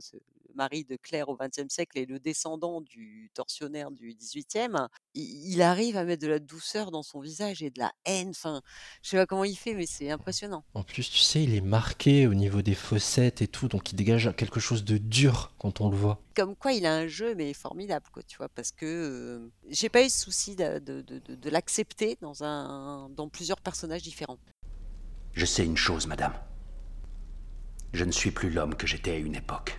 mari 0.56 0.84
de 0.84 0.96
Claire 0.96 1.28
au 1.28 1.36
XXe 1.36 1.68
siècle 1.72 1.98
et 1.98 2.06
le 2.06 2.18
descendant 2.18 2.80
du 2.80 3.30
tortionnaire 3.34 3.90
du 3.90 4.14
XVIIIe. 4.14 4.86
Il, 5.14 5.52
il 5.52 5.62
arrive 5.62 5.96
à 5.96 6.04
mettre 6.04 6.22
de 6.22 6.28
la 6.28 6.38
douceur 6.38 6.90
dans 6.90 7.02
son 7.02 7.20
visage 7.20 7.62
et 7.62 7.70
de 7.70 7.78
la 7.78 7.92
haine. 8.04 8.30
Enfin, 8.30 8.62
je 9.02 9.10
sais 9.10 9.16
pas 9.16 9.26
comment 9.26 9.44
il 9.44 9.56
fait, 9.56 9.74
mais 9.74 9.86
c'est 9.86 10.10
impressionnant. 10.10 10.64
En 10.74 10.82
plus, 10.82 11.10
tu 11.10 11.18
sais, 11.18 11.42
il 11.42 11.54
est 11.54 11.60
marqué 11.60 12.26
au 12.26 12.34
niveau 12.34 12.62
des 12.62 12.74
fossettes 12.74 13.42
et 13.42 13.48
tout, 13.48 13.68
donc 13.68 13.92
il 13.92 13.96
dégage 13.96 14.30
quelque 14.36 14.60
chose 14.60 14.84
de 14.84 14.98
dur 14.98 15.54
quand 15.58 15.80
on 15.80 15.88
le 15.90 15.96
voit. 15.96 16.22
Comme 16.34 16.56
quoi, 16.56 16.72
il 16.72 16.86
a 16.86 16.94
un 16.94 17.06
jeu, 17.06 17.34
mais 17.34 17.52
formidable, 17.52 18.06
quoi, 18.12 18.22
tu 18.22 18.36
vois, 18.38 18.48
parce 18.48 18.72
que 18.72 18.86
euh, 18.86 19.52
j'ai 19.68 19.88
pas 19.88 20.02
eu 20.04 20.08
ce 20.08 20.20
souci 20.20 20.56
de, 20.56 20.78
de- 20.78 21.02
de- 21.02 21.18
de- 21.18 21.34
de 21.34 21.50
l'accepter 21.50 22.16
dans 22.20 22.42
un, 22.44 23.08
dans 23.10 23.28
plusieurs 23.28 23.60
personnages 23.60 24.02
différents. 24.02 24.38
Je 25.34 25.44
sais 25.46 25.64
une 25.64 25.76
chose, 25.76 26.06
madame. 26.06 26.32
Je 27.92 28.04
ne 28.04 28.12
suis 28.12 28.30
plus 28.30 28.50
l'homme 28.50 28.74
que 28.74 28.86
j'étais 28.86 29.10
à 29.10 29.16
une 29.16 29.34
époque. 29.34 29.78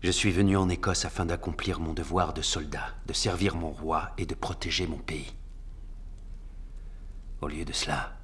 Je 0.00 0.12
suis 0.12 0.30
venu 0.30 0.56
en 0.56 0.68
Écosse 0.68 1.04
afin 1.04 1.26
d'accomplir 1.26 1.80
mon 1.80 1.92
devoir 1.92 2.32
de 2.32 2.42
soldat, 2.42 2.94
de 3.06 3.12
servir 3.12 3.56
mon 3.56 3.70
roi 3.70 4.12
et 4.16 4.26
de 4.26 4.34
protéger 4.34 4.86
mon 4.86 4.98
pays. 4.98 5.34
Au 7.40 7.48
lieu 7.48 7.64
de 7.64 7.72
cela, 7.72 8.16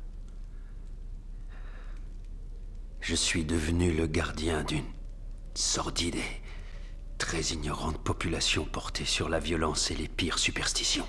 je 3.01 3.15
suis 3.15 3.45
devenu 3.45 3.93
le 3.93 4.07
gardien 4.07 4.63
d'une 4.63 4.87
sordide 5.55 6.17
et 6.17 6.43
très 7.19 7.41
ignorante 7.41 7.99
population 7.99 8.65
portée 8.65 9.05
sur 9.05 9.29
la 9.29 9.41
violence 9.41 9.91
et 9.91 9.97
les 9.97 10.09
pires 10.09 10.39
superstitions. 10.39 11.09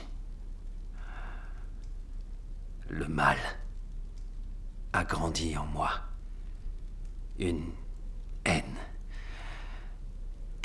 Le 2.90 3.08
mal 3.08 3.38
a 4.94 5.04
grandi 5.04 5.58
en 5.58 5.66
moi. 5.66 5.92
Une 7.38 7.72
haine 8.46 8.78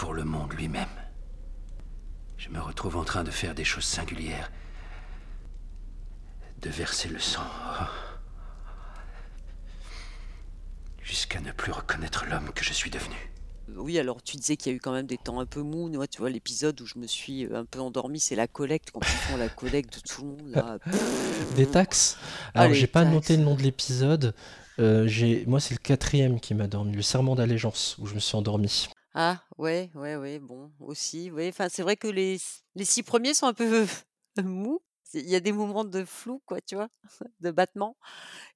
pour 0.00 0.10
le 0.20 0.26
monde 0.26 0.52
lui-même. 0.52 0.88
Je 2.37 2.50
me 2.50 2.61
retrouve 2.61 2.96
en 2.96 3.04
train 3.04 3.24
de 3.24 3.30
faire 3.30 3.54
des 3.54 3.64
choses 3.64 3.85
singulières. 3.85 4.52
De 6.61 6.68
verser 6.68 7.09
le 7.09 7.18
sang. 7.18 7.40
oh. 7.80 7.85
Jusqu'à 11.02 11.40
ne 11.40 11.52
plus 11.52 11.72
reconnaître 11.72 12.26
l'homme 12.26 12.50
que 12.54 12.62
je 12.62 12.74
suis 12.74 12.90
devenu. 12.90 13.16
Oui, 13.76 13.98
alors 13.98 14.22
tu 14.22 14.37
disais 14.37 14.56
qu'il 14.59 14.72
y 14.72 14.74
a 14.74 14.76
eu 14.76 14.80
quand 14.80 14.92
même 14.92 15.06
des 15.06 15.16
temps 15.16 15.40
un 15.40 15.46
peu 15.46 15.62
mous. 15.62 15.88
Moi, 15.88 16.06
tu 16.06 16.18
vois, 16.18 16.28
l'épisode 16.28 16.78
où 16.83 16.87
je 16.87 16.98
me 16.98 17.06
suis 17.06 17.46
euh, 17.46 17.61
un 17.61 17.64
peu 17.64 17.80
endormie, 17.80 18.20
c'est 18.20 18.35
la 18.37 18.46
collecte, 18.46 18.90
quand 18.90 19.00
ils 19.00 19.06
font 19.06 19.37
la 19.38 19.48
collecte 19.48 19.94
de 19.94 20.00
tout 20.00 20.22
le 20.22 20.28
monde, 20.28 20.50
là. 20.54 20.78
Des 21.56 21.66
taxes 21.66 22.18
Ah, 22.54 22.62
Alors, 22.62 22.74
j'ai 22.74 22.87
pas 22.88 23.02
taxes. 23.04 23.14
noté 23.14 23.37
le 23.38 23.44
nom 23.44 23.54
de 23.54 23.62
l'épisode. 23.62 24.35
Euh. 24.80 25.09
Moi, 25.46 25.61
c'est 25.61 25.74
le 25.74 25.78
quatrième 25.80 26.40
qui 26.40 26.54
m'a 26.54 26.66
dormi, 26.66 26.94
le 26.94 27.02
serment 27.02 27.35
d'allégeance, 27.37 27.96
où 27.98 28.06
je 28.06 28.14
me 28.14 28.20
suis 28.20 28.37
endormi. 28.37 28.88
Ah, 29.14 29.42
ouais, 29.58 29.90
ouais, 29.94 30.14
ouais, 30.16 30.38
bon, 30.38 30.70
aussi, 30.78 31.30
ouais. 31.32 31.48
Enfin, 31.48 31.68
c'est 31.68 31.82
vrai 31.82 31.96
que 31.96 32.06
les, 32.06 32.38
les 32.76 32.84
six 32.84 33.02
premiers 33.02 33.34
sont 33.34 33.46
un 33.46 33.54
peu 33.54 33.86
mous. 34.44 34.80
Il 35.12 35.28
y 35.28 35.34
a 35.34 35.40
des 35.40 35.50
moments 35.50 35.84
de 35.84 36.04
flou, 36.04 36.40
quoi, 36.46 36.60
tu 36.60 36.76
vois, 36.76 36.88
de 37.40 37.50
battement. 37.50 37.96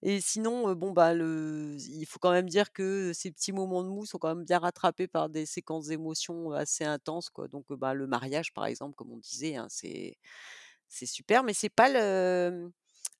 Et 0.02 0.20
sinon, 0.20 0.68
euh, 0.70 0.74
bon, 0.76 0.92
bah, 0.92 1.14
le... 1.14 1.76
il 1.78 2.06
faut 2.06 2.18
quand 2.20 2.32
même 2.32 2.48
dire 2.48 2.72
que 2.72 3.12
ces 3.14 3.32
petits 3.32 3.52
moments 3.52 3.84
de 3.84 3.88
mou 3.90 4.06
sont 4.06 4.18
quand 4.18 4.34
même 4.36 4.44
bien 4.44 4.60
rattrapés 4.60 5.08
par 5.08 5.28
des 5.30 5.46
séquences 5.46 5.88
d'émotions 5.88 6.52
assez 6.52 6.84
intenses, 6.84 7.30
quoi. 7.30 7.48
Donc, 7.48 7.66
bah, 7.72 7.94
le 7.94 8.06
mariage, 8.06 8.52
par 8.54 8.66
exemple, 8.66 8.94
comme 8.96 9.12
on 9.12 9.18
disait, 9.18 9.56
hein, 9.56 9.66
c'est 9.70 11.06
super, 11.06 11.42
mais 11.44 11.54
c'est 11.54 11.68
pas 11.70 11.88
le, 11.88 12.70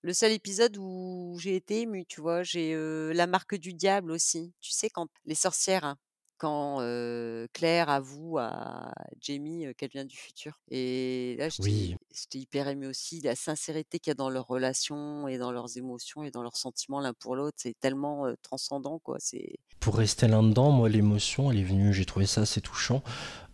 le 0.03 0.13
seul 0.15 0.33
épisode 0.33 0.77
où 0.79 1.37
j'ai 1.41 1.57
été 1.57 1.83
émue, 1.83 2.07
tu 2.07 2.21
vois. 2.21 2.43
J'ai 2.43 2.75
La 3.15 3.27
marque 3.27 3.57
du 3.57 3.75
diable 3.75 4.11
aussi. 4.13 4.53
Tu 4.61 4.73
sais, 4.73 4.91
quand 4.91 5.09
les 5.25 5.35
sorcières, 5.35 5.85
hein, 5.85 5.97
quand 6.39 6.81
euh, 6.81 7.47
Claire 7.53 7.89
avoue 7.89 8.39
à 8.39 8.93
Jamie 9.21 9.67
euh, 9.67 9.73
qu'elle 9.77 9.91
vient 9.91 10.05
du 10.05 10.17
futur. 10.17 10.61
Et 10.71 11.37
là, 11.39 11.49
j'étais 11.49 11.63
Oui. 11.63 11.97
j'étais 12.13 12.39
hyper 12.39 12.69
émue 12.69 12.87
aussi. 12.87 13.21
La 13.21 13.37
sincérité 13.37 13.99
qu'il 13.99 14.11
y 14.11 14.13
a 14.13 14.15
dans 14.15 14.31
leurs 14.31 14.47
relations 14.47 15.29
et 15.29 15.39
dans 15.39 15.53
leurs 15.53 15.77
émotions 15.77 16.25
et 16.25 16.31
dans 16.31 16.43
leurs 16.43 16.57
sentiments 16.57 17.01
l'un 17.01 17.13
pour 17.15 17.37
l'autre, 17.37 17.57
c'est 17.61 17.79
tellement 17.79 18.27
euh, 18.27 18.35
transcendant, 18.43 18.99
quoi. 18.99 19.17
C'est 19.21 19.57
Pour 19.81 19.97
rester 19.97 20.29
là-dedans, 20.29 20.71
moi, 20.71 20.89
l'émotion, 20.89 21.51
elle 21.51 21.59
est 21.59 21.65
venue, 21.65 21.93
j'ai 21.93 22.05
trouvé 22.05 22.27
ça 22.27 22.43
assez 22.43 22.61
touchant, 22.61 23.03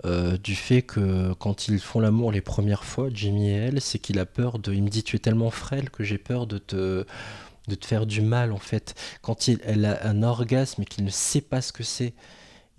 euh, 0.04 0.36
du 0.38 0.54
fait 0.56 0.82
que 0.82 1.32
quand 1.34 1.68
ils 1.68 1.80
font 1.80 2.00
l'amour 2.00 2.32
les 2.32 2.40
premières 2.40 2.84
fois, 2.84 3.08
Jimmy 3.12 3.50
et 3.50 3.54
elle, 3.54 3.80
c'est 3.80 3.98
qu'il 3.98 4.18
a 4.18 4.26
peur 4.26 4.58
de... 4.58 4.72
Il 4.72 4.82
me 4.82 4.88
dit, 4.88 5.02
tu 5.02 5.16
es 5.16 5.18
tellement 5.18 5.50
frêle 5.50 5.90
que 5.90 6.04
j'ai 6.04 6.18
peur 6.18 6.46
de 6.46 6.58
te 6.58 7.04
de 7.68 7.74
te 7.76 7.86
faire 7.86 8.06
du 8.06 8.20
mal 8.20 8.52
en 8.52 8.58
fait. 8.58 8.94
Quand 9.22 9.46
il, 9.46 9.60
elle 9.64 9.84
a 9.84 10.06
un 10.06 10.22
orgasme 10.22 10.82
et 10.82 10.84
qu'il 10.84 11.04
ne 11.04 11.10
sait 11.10 11.40
pas 11.40 11.60
ce 11.60 11.72
que 11.72 11.84
c'est, 11.84 12.14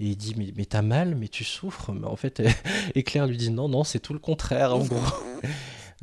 et 0.01 0.05
il 0.07 0.15
dit 0.17 0.33
mais, 0.37 0.51
mais 0.57 0.65
t'as 0.65 0.81
mal, 0.81 1.15
mais 1.15 1.27
tu 1.27 1.43
souffres, 1.43 1.91
mais 1.93 2.07
en 2.07 2.15
fait, 2.15 2.41
et 2.95 3.03
Claire 3.03 3.27
lui 3.27 3.37
dit 3.37 3.51
non 3.51 3.69
non 3.69 3.83
c'est 3.83 3.99
tout 3.99 4.13
le 4.13 4.19
contraire 4.19 4.75
en 4.75 4.83
gros. 4.85 4.97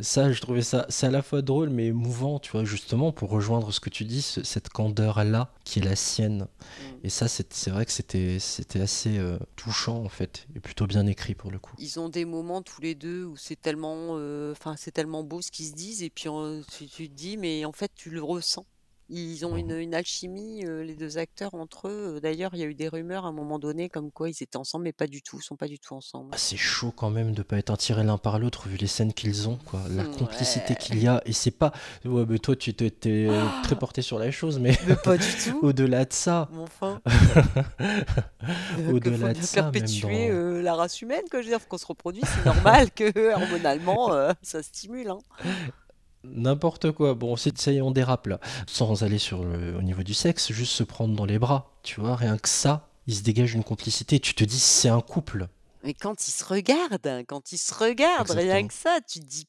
Ça, 0.01 0.31
je 0.31 0.41
trouvais 0.41 0.63
ça, 0.63 0.87
c'est 0.91 1.09
à 1.09 1.11
la 1.11 1.23
fois 1.23 1.43
drôle 1.43 1.71
mais 1.71 1.87
émouvant, 1.87 2.39
tu 2.39 2.53
vois, 2.53 2.63
justement 2.65 3.11
pour 3.11 3.31
rejoindre 3.31 3.73
ce 3.73 3.81
que 3.81 3.91
tu 3.91 4.05
dis, 4.05 4.23
ce- 4.23 4.45
cette 4.45 4.69
candeur 4.69 5.25
là 5.25 5.51
qui 5.65 5.81
est 5.81 5.83
la 5.83 5.97
sienne. 5.97 6.47
Et 7.03 7.09
ça, 7.09 7.27
c'est 7.27 7.53
c'est 7.53 7.71
vrai 7.71 7.85
que 7.85 7.91
c'était 7.91 8.39
c'était 8.39 8.81
assez 8.81 9.19
euh, 9.19 9.39
touchant 9.57 10.05
en 10.05 10.09
fait, 10.09 10.47
et 10.55 10.61
plutôt 10.61 10.87
bien 10.87 11.05
écrit 11.09 11.35
pour 11.35 11.51
le 11.51 11.59
coup. 11.59 11.75
ils 11.81 11.99
ont 11.99 12.09
des 12.09 12.25
moments 12.25 12.63
tous 12.63 12.81
les 12.81 12.95
deux 12.95 13.25
où 13.25 13.37
c'est 13.37 13.61
tellement, 13.61 14.11
euh, 14.13 14.53
enfin 14.53 14.77
c'est 14.79 14.93
tellement 14.93 15.25
beau 15.25 15.43
ce 15.43 15.51
qu'ils 15.51 15.67
se 15.67 15.73
disent 15.73 16.05
et 16.05 16.11
puis 16.11 16.29
euh, 16.29 16.63
tu, 16.77 16.87
tu 16.87 17.09
te 17.09 17.15
dis 17.15 17.37
mais 17.37 17.65
en 17.65 17.73
fait 17.73 17.91
tu 17.97 18.11
le 18.11 18.23
ressens. 18.23 18.67
Ils 19.11 19.47
ont 19.47 19.57
une, 19.57 19.73
une 19.73 19.95
alchimie, 19.95 20.67
euh, 20.67 20.85
les 20.85 20.95
deux 20.95 21.17
acteurs 21.17 21.55
entre 21.55 21.89
eux. 21.89 22.21
D'ailleurs, 22.23 22.51
il 22.53 22.61
y 22.61 22.63
a 22.63 22.67
eu 22.67 22.75
des 22.75 22.89
rumeurs 22.89 23.25
à 23.25 23.29
un 23.29 23.33
moment 23.33 23.59
donné 23.59 23.89
comme 23.89 24.11
quoi 24.13 24.29
ils 24.29 24.43
étaient 24.43 24.59
ensemble, 24.59 24.85
mais 24.85 24.93
pas 24.93 25.07
du 25.07 25.23
tout. 25.23 25.39
Ils 25.41 25.43
sont 25.45 25.57
pas 25.57 25.67
du 25.69 25.79
tout 25.79 25.95
ensemble. 25.95 26.29
Ah, 26.35 26.37
c'est 26.37 26.59
chaud 26.59 26.93
quand 26.95 27.09
même 27.09 27.33
de 27.33 27.43
pas 27.43 27.57
être 27.57 27.71
attirés 27.71 28.05
l'un 28.05 28.19
par 28.19 28.39
l'autre 28.39 28.69
vu 28.69 28.77
les 28.77 28.87
scènes 28.87 29.15
qu'ils 29.15 29.49
ont, 29.49 29.57
quoi. 29.65 29.81
La 29.91 30.03
Ouais. 30.03 30.17
complicité 30.19 30.75
qu'il 30.75 31.03
y 31.03 31.07
a, 31.09 31.23
et 31.25 31.33
c'est 31.33 31.51
pas. 31.51 31.73
Ouais, 32.05 32.25
mais 32.29 32.39
toi, 32.39 32.55
tu 32.55 32.75
t'es 32.75 32.91
t'es 33.01 33.29
très 33.63 33.77
porté 33.77 34.03
sur 34.03 34.19
la 34.19 34.31
chose, 34.31 34.59
mais 34.59 34.77
Mais 34.87 34.97
pas 34.97 35.17
du 35.17 35.25
tout. 35.45 35.59
au-delà 35.63 36.05
de 36.05 36.13
ça, 36.13 36.49
Mais 36.53 36.59
enfin, 36.61 37.01
Au-delà 38.91 38.93
qu'il 38.93 38.93
faut 38.93 38.99
de 39.01 39.11
bien 39.11 39.43
ça, 39.43 39.63
même 39.63 39.73
perpétuer 39.73 40.29
dans- 40.29 40.35
euh, 40.35 40.63
la 40.63 40.75
race 40.75 41.01
humaine, 41.01 41.23
que 41.31 41.39
je 41.39 41.45
veux 41.45 41.51
dire, 41.53 41.61
faut 41.61 41.69
qu'on 41.69 41.79
se 41.79 41.87
reproduise, 41.87 42.25
c'est 42.27 42.45
normal 42.45 42.91
que 42.95 43.33
hormonalement 43.35 44.13
euh, 44.13 44.33
ça 44.43 44.63
stimule. 44.63 45.09
Hein. 45.11 45.19
N'importe 46.25 46.93
quoi. 46.93 47.15
Bon, 47.15 47.37
c'est- 47.37 47.57
ça 47.59 47.73
y 47.73 47.77
est, 47.77 47.81
on 47.81 47.91
dérape 47.91 48.27
là. 48.27 48.41
Sans 48.67 49.03
aller 49.03 49.19
sur 49.19 49.45
le, 49.45 49.77
au 49.77 49.83
niveau 49.83 50.03
du 50.03 50.15
sexe, 50.15 50.53
juste 50.53 50.73
se 50.73 50.83
prendre 50.85 51.15
dans 51.15 51.25
les 51.27 51.39
bras, 51.39 51.73
tu 51.83 52.01
vois, 52.01 52.17
rien 52.17 52.37
que 52.39 52.49
ça, 52.49 52.89
il 53.07 53.15
se 53.15 53.23
dégage 53.23 53.55
une 53.55 53.65
complicité. 53.65 54.21
Tu 54.21 54.35
te 54.35 54.45
dis, 54.45 54.59
c'est 54.59 54.89
un 54.89 55.01
couple. 55.01 55.49
Mais 55.85 55.95
quand 55.95 56.27
ils 56.27 56.33
se 56.33 56.45
regardent, 56.45 57.25
quand 57.29 57.53
ils 57.53 57.59
se 57.59 57.73
regardent, 57.73 58.29
rien 58.31 58.67
que 58.67 58.75
ça, 58.75 58.99
tu 59.09 59.21
te 59.21 59.25
dis, 59.25 59.47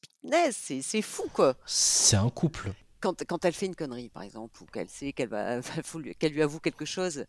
c'est 0.81 1.01
fou 1.01 1.23
quoi. 1.33 1.55
C'est 1.65 2.17
un 2.17 2.29
couple. 2.29 2.71
Quand, 3.01 3.45
elle 3.45 3.53
fait 3.53 3.65
une 3.67 3.75
connerie, 3.75 4.09
par 4.09 4.23
exemple, 4.23 4.61
ou 4.61 4.65
qu'elle 4.65 4.89
sait 4.89 5.13
qu'elle 5.13 5.29
lui- 6.31 6.41
avoue 6.41 6.59
quelque 6.59 6.85
chose 6.85 7.25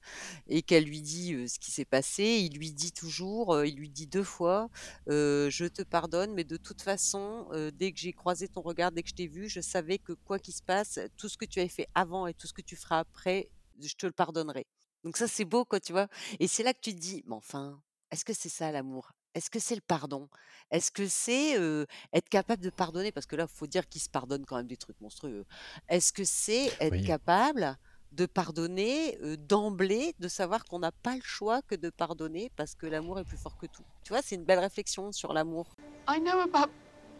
et 0.48 0.62
qu'elle 0.62 0.84
lui 0.84 1.00
dit 1.02 1.48
ce 1.48 1.58
qui 1.58 1.70
s'est 1.70 1.84
passé, 1.84 2.24
il 2.24 2.56
lui 2.56 2.72
dit 2.72 2.92
toujours, 2.92 3.64
il 3.64 3.76
lui 3.76 3.88
dit 3.90 4.06
deux 4.06 4.24
fois, 4.24 4.68
je 5.06 5.66
te 5.68 5.82
pardonne, 5.82 6.34
mais 6.34 6.44
de 6.44 6.56
toute 6.56 6.82
façon, 6.82 7.48
dès 7.74 7.92
que 7.92 7.98
j'ai 7.98 8.12
croisé 8.12 8.48
ton 8.48 8.60
regard, 8.62 8.92
dès 8.92 9.02
que 9.02 9.08
je 9.10 9.14
t'ai 9.14 9.26
vu, 9.28 9.48
je 9.48 9.60
savais 9.60 9.98
que 9.98 10.12
quoi 10.12 10.38
qu'il 10.38 10.54
se 10.54 10.62
passe, 10.62 10.98
tout 11.16 11.28
ce 11.28 11.36
que 11.36 11.44
tu 11.44 11.60
avais 11.60 11.68
fait 11.68 11.86
avant 11.94 12.26
et 12.26 12.34
tout 12.34 12.46
ce 12.46 12.52
que 12.52 12.62
tu 12.62 12.76
feras 12.76 13.00
après, 13.00 13.50
je 13.80 13.94
te 13.94 14.06
le 14.06 14.12
pardonnerai. 14.12 14.66
Donc 15.04 15.16
ça, 15.16 15.28
c'est 15.28 15.44
beau, 15.44 15.64
quoi, 15.64 15.80
tu 15.80 15.92
vois. 15.92 16.08
Et 16.38 16.46
c'est 16.48 16.62
là 16.62 16.74
que 16.74 16.80
tu 16.80 16.94
te 16.94 17.00
dis, 17.00 17.22
mais 17.26 17.34
enfin, 17.34 17.80
est-ce 18.10 18.24
que 18.24 18.34
c'est 18.34 18.48
ça 18.50 18.70
l'amour? 18.72 19.12
Est-ce 19.34 19.48
que 19.48 19.60
c'est 19.60 19.76
le 19.76 19.80
pardon? 19.80 20.28
Est-ce 20.72 20.90
que 20.90 21.06
c'est, 21.06 21.56
heu, 21.56 21.86
être 22.12 22.28
capable 22.28 22.62
de 22.62 22.70
pardonner? 22.70 23.12
Parce 23.12 23.26
que 23.26 23.36
là, 23.36 23.46
il 23.48 23.56
faut 23.56 23.68
dire 23.68 23.88
qu'ils 23.88 24.00
se 24.00 24.08
pardonnent 24.08 24.44
quand 24.44 24.56
même 24.56 24.66
des 24.66 24.76
trucs 24.76 25.00
monstrueux. 25.00 25.44
Est-ce 25.88 26.12
que 26.12 26.24
c'est 26.24 26.74
être 26.80 26.92
Oui. 26.92 27.04
capable 27.06 27.76
de 28.10 28.26
pardonner, 28.26 29.16
heu, 29.22 29.36
d'emblée, 29.36 30.14
de 30.18 30.26
savoir 30.26 30.64
qu'on 30.64 30.80
n'a 30.80 30.90
pas 30.90 31.14
le 31.14 31.22
choix 31.22 31.62
que 31.62 31.76
de 31.76 31.90
pardonner 31.90 32.50
parce 32.56 32.74
que 32.74 32.86
l'amour 32.86 33.20
est 33.20 33.24
plus 33.24 33.38
fort 33.38 33.56
que 33.56 33.66
tout? 33.66 33.84
Tu 34.02 34.12
vois, 34.12 34.20
c'est 34.20 34.34
une 34.34 34.44
belle 34.44 34.58
réflexion 34.58 35.12
sur 35.12 35.32
l'amour. 35.32 35.76
I 36.08 36.18
know 36.18 36.40
about 36.40 36.70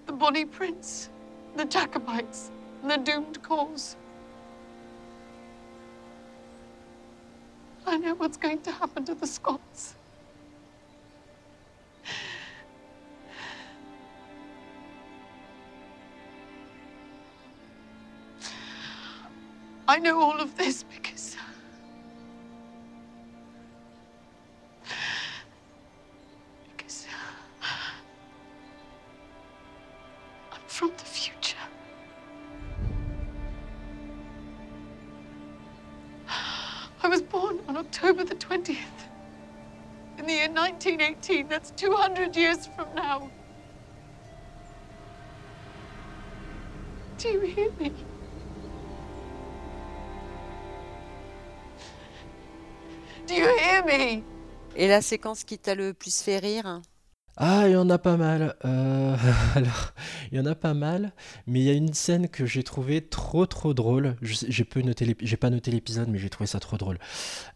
the 0.06 0.12
Bonnie 0.12 0.46
Prince, 0.46 1.10
the 1.56 1.70
Jacobites, 1.70 2.50
and 2.82 2.88
the 2.90 2.98
doomed 2.98 3.40
cause. 3.40 3.96
I 7.86 7.98
know 7.98 8.16
what's 8.16 8.36
going 8.36 8.62
to 8.62 8.72
happen 8.72 9.04
to 9.04 9.14
the 9.14 9.26
Scots. 9.26 9.94
I 19.88 19.98
know 19.98 20.20
all 20.20 20.40
of 20.40 20.56
this 20.56 20.84
because. 20.84 21.29
1918, 41.10 41.48
that's 41.48 41.72
200 41.72 42.36
years 42.36 42.66
from 42.66 42.86
now. 42.94 43.28
Do 47.18 47.28
you 47.28 47.40
hear 47.40 47.70
me? 47.78 47.92
Do 53.26 53.34
you 53.34 53.48
hear 53.58 53.84
me? 53.84 54.22
Et 54.76 54.88
la 54.88 55.02
séquence 55.02 55.44
qui 55.44 55.58
t'a 55.58 55.74
le 55.74 55.92
plus 55.92 56.22
fait 56.22 56.38
rire? 56.38 56.80
Ah, 57.36 57.64
il 57.66 57.72
y 57.72 57.76
en 57.76 57.90
a 57.90 57.98
pas 57.98 58.16
mal. 58.16 58.54
Euh, 58.64 59.16
alors, 59.54 59.92
il 60.30 60.38
y 60.38 60.40
en 60.40 60.46
a 60.46 60.54
pas 60.54 60.74
mal, 60.74 61.12
mais 61.46 61.60
il 61.60 61.64
y 61.64 61.70
a 61.70 61.74
une 61.74 61.94
scène 61.94 62.28
que 62.28 62.46
j'ai 62.46 62.62
trouvée 62.62 63.00
trop 63.00 63.46
trop 63.46 63.74
drôle. 63.74 64.16
J'ai 64.22 64.64
pas 64.64 64.80
noté 64.80 65.70
l'épisode, 65.70 66.08
mais 66.08 66.18
j'ai 66.18 66.30
trouvé 66.30 66.46
ça 66.46 66.60
trop 66.60 66.76
drôle. 66.76 66.98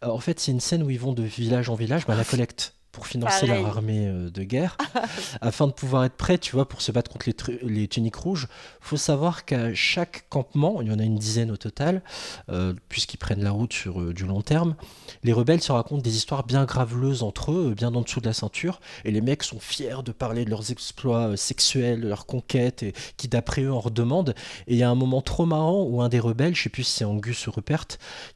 Euh, 0.03 0.07
en 0.07 0.19
fait, 0.19 0.39
c'est 0.39 0.51
une 0.51 0.59
scène 0.59 0.83
où 0.83 0.89
ils 0.89 0.99
vont 0.99 1.13
de 1.13 1.23
village 1.23 1.69
en 1.69 1.75
village, 1.75 2.05
bah, 2.05 2.15
la 2.15 2.25
collecte 2.25 2.75
pour 2.95 3.07
financer 3.07 3.45
leur 3.45 3.65
armée 3.67 4.07
euh, 4.07 4.29
de 4.29 4.43
guerre, 4.43 4.77
afin 5.41 5.67
de 5.67 5.73
pouvoir 5.73 6.05
être 6.05 6.15
prêts, 6.15 6.37
tu 6.37 6.53
vois, 6.53 6.65
pour 6.65 6.81
se 6.81 6.93
battre 6.93 7.11
contre 7.11 7.51
les, 7.61 7.87
tuniques 7.89 8.15
rouges. 8.15 8.47
Faut 8.79 8.95
savoir 8.95 9.43
qu'à 9.43 9.73
chaque 9.73 10.29
campement, 10.29 10.81
il 10.81 10.87
y 10.87 10.91
en 10.91 10.99
a 10.99 11.03
une 11.03 11.17
dizaine 11.17 11.51
au 11.51 11.57
total, 11.57 12.01
euh, 12.49 12.73
puisqu'ils 12.87 13.17
prennent 13.17 13.43
la 13.43 13.51
route 13.51 13.73
sur 13.73 14.01
euh, 14.01 14.13
du 14.13 14.25
long 14.25 14.41
terme. 14.41 14.75
Les 15.23 15.33
rebelles 15.33 15.61
se 15.61 15.73
racontent 15.73 16.01
des 16.01 16.15
histoires 16.15 16.45
bien 16.45 16.63
graveleuses 16.63 17.21
entre 17.21 17.51
eux, 17.51 17.73
bien 17.75 17.93
en 17.93 18.01
dessous 18.01 18.21
de 18.21 18.27
la 18.27 18.33
ceinture, 18.33 18.79
et 19.03 19.11
les 19.11 19.21
mecs 19.21 19.43
sont 19.43 19.59
fiers 19.59 20.01
de 20.03 20.13
parler 20.13 20.45
de 20.45 20.49
leurs 20.49 20.71
exploits 20.71 21.35
sexuels, 21.35 21.99
de 21.99 22.07
leurs 22.07 22.25
conquêtes, 22.25 22.81
et 22.81 22.93
qui 23.17 23.27
d'après 23.27 23.63
eux 23.63 23.73
en 23.73 23.81
redemandent. 23.81 24.35
Et 24.67 24.75
il 24.75 24.77
y 24.77 24.83
a 24.83 24.89
un 24.89 24.95
moment 24.95 25.21
trop 25.21 25.45
marrant 25.45 25.83
où 25.83 26.01
un 26.01 26.07
des 26.07 26.21
rebelles, 26.21 26.55
je 26.55 26.63
sais 26.63 26.69
plus 26.69 26.83
si 26.83 26.93
c'est 26.93 27.05
Angus 27.05 27.47
ou 27.47 27.51
Rupert, 27.51 27.87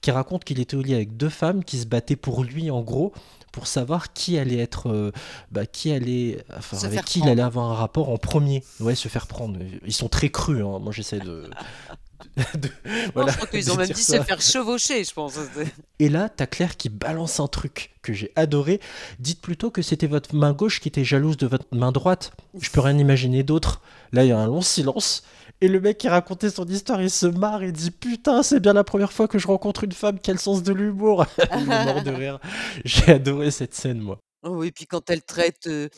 qui 0.01 0.11
raconte 0.11 0.43
qu'il 0.43 0.59
était 0.59 0.75
au 0.75 0.81
lit 0.81 0.95
avec 0.95 1.15
deux 1.15 1.29
femmes 1.29 1.63
qui 1.63 1.77
se 1.77 1.85
battaient 1.85 2.17
pour 2.17 2.43
lui 2.43 2.69
en 2.69 2.81
gros 2.81 3.13
pour 3.51 3.67
savoir 3.67 4.13
qui 4.13 4.37
allait 4.37 4.57
être 4.59 4.89
euh, 4.89 5.11
bah, 5.51 5.65
qui 5.65 5.91
allait 5.91 6.43
enfin, 6.57 6.77
Se 6.77 6.85
avec 6.85 7.03
qui 7.05 7.19
il 7.19 7.27
allait 7.29 7.41
avoir 7.41 7.71
un 7.71 7.75
rapport 7.75 8.09
en 8.09 8.17
premier 8.17 8.63
ouais 8.79 8.95
se 8.95 9.07
faire 9.07 9.27
prendre 9.27 9.59
ils 9.85 9.93
sont 9.93 10.09
très 10.09 10.29
crus 10.29 10.61
hein. 10.61 10.79
moi 10.79 10.91
j'essaie 10.91 11.19
de, 11.19 11.49
de- 12.55 12.69
Non, 12.85 13.11
voilà, 13.15 13.31
je 13.31 13.37
crois 13.37 13.47
qu'ils 13.47 13.71
ont 13.71 13.75
même 13.75 13.87
dit 13.89 14.01
ça. 14.03 14.17
se 14.19 14.23
faire 14.23 14.41
chevaucher, 14.41 15.03
je 15.03 15.13
pense. 15.13 15.35
Et 15.99 16.09
là, 16.09 16.27
t'as 16.29 16.47
Claire 16.47 16.75
qui 16.77 16.89
balance 16.89 17.39
un 17.39 17.47
truc 17.47 17.91
que 18.01 18.13
j'ai 18.13 18.31
adoré. 18.35 18.79
Dites 19.19 19.41
plutôt 19.41 19.71
que 19.71 19.81
c'était 19.81 20.07
votre 20.07 20.35
main 20.35 20.51
gauche 20.53 20.79
qui 20.81 20.89
était 20.89 21.03
jalouse 21.05 21.37
de 21.37 21.47
votre 21.47 21.65
main 21.71 21.91
droite. 21.91 22.31
Je 22.59 22.69
peux 22.71 22.81
rien 22.81 22.97
imaginer 22.97 23.43
d'autre. 23.43 23.81
Là, 24.11 24.25
il 24.25 24.29
y 24.29 24.31
a 24.31 24.37
un 24.37 24.47
long 24.47 24.61
silence. 24.61 25.23
Et 25.61 25.67
le 25.67 25.81
mec 25.81 25.97
qui 25.97 26.07
racontait 26.07 26.49
son 26.49 26.65
histoire, 26.65 27.01
il 27.01 27.09
se 27.09 27.25
marre 27.25 27.63
et 27.63 27.73
dit 27.73 27.91
Putain, 27.91 28.43
c'est 28.43 28.61
bien 28.61 28.73
la 28.73 28.85
première 28.85 29.11
fois 29.11 29.27
que 29.27 29.37
je 29.37 29.47
rencontre 29.47 29.83
une 29.83 29.91
femme 29.91 30.17
le 30.25 30.37
sens 30.37 30.63
de 30.63 30.71
l'humour. 30.71 31.25
il 31.57 31.71
est 31.71 31.85
mort 31.85 32.03
de 32.03 32.11
rire. 32.11 32.39
J'ai 32.85 33.13
adoré 33.13 33.51
cette 33.51 33.73
scène, 33.73 33.99
moi. 33.99 34.19
Oh 34.43 34.51
Oui, 34.55 34.71
puis 34.71 34.85
quand 34.87 35.09
elle 35.09 35.21
traite, 35.21 35.67
heu, 35.67 35.89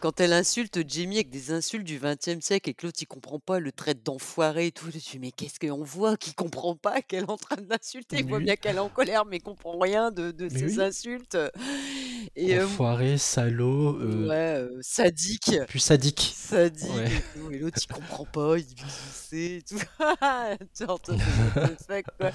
quand 0.00 0.20
elle 0.20 0.32
insulte 0.32 0.88
Jamie 0.88 1.16
avec 1.16 1.28
des 1.28 1.50
insultes 1.52 1.84
du 1.84 1.98
XXe 1.98 2.40
siècle 2.40 2.70
et 2.70 2.74
que 2.74 2.86
l'autre 2.86 2.98
il 3.02 3.06
comprend 3.06 3.38
pas, 3.40 3.60
le 3.60 3.72
traite 3.72 4.02
d'enfoiré 4.02 4.68
et 4.68 4.72
tout, 4.72 4.86
je 4.90 4.96
dis: 4.98 5.18
«Mais 5.18 5.32
qu'est-ce 5.32 5.60
qu'on 5.60 5.82
voit 5.84 6.16
qu'il 6.16 6.34
comprend 6.34 6.76
pas 6.76 7.02
qu'elle 7.06 7.24
est 7.24 7.30
en 7.30 7.36
train 7.36 7.56
d'insulter?» 7.60 8.16
il 8.20 8.24
voit 8.26 8.40
Oui. 8.40 8.40
bien 8.40 8.56
qu'elle 8.56 8.76
est 8.76 8.78
en 8.80 8.88
colère 8.88 9.26
mais 9.26 9.36
il 9.36 9.42
comprend 9.42 9.78
rien 9.78 10.10
de 10.12 10.30
de 10.30 10.48
Mais 10.48 10.64
oui. 10.64 10.80
insultes, 10.80 11.36
et 12.34 12.52
hem, 12.52 12.80
Enfoiré, 12.82 13.18
salaud, 13.18 13.98
ouais, 14.02 14.56
heu, 14.60 14.78
sadique, 14.82 15.50
plus 15.66 15.78
sadique. 15.78 16.36
sadique 16.36 16.70
Ouais. 16.80 17.12
et 17.12 17.22
tout 17.34 17.50
et 17.52 17.58
l'autre 17.58 17.78
il 17.82 17.88
comprend 17.88 18.26
pas, 18.26 18.58
il 18.58 18.66
dit: 18.66 18.76
«Mais 18.80 18.88
je 18.88 19.08
sais» 19.10 19.56
et 19.58 19.62
tout. 19.62 19.78
Genre 20.74 21.00
toi, 21.02 21.16
tu 21.18 21.30
what 21.32 21.52
the 21.62 21.76
fuck, 21.76 22.06
quoi 22.18 22.32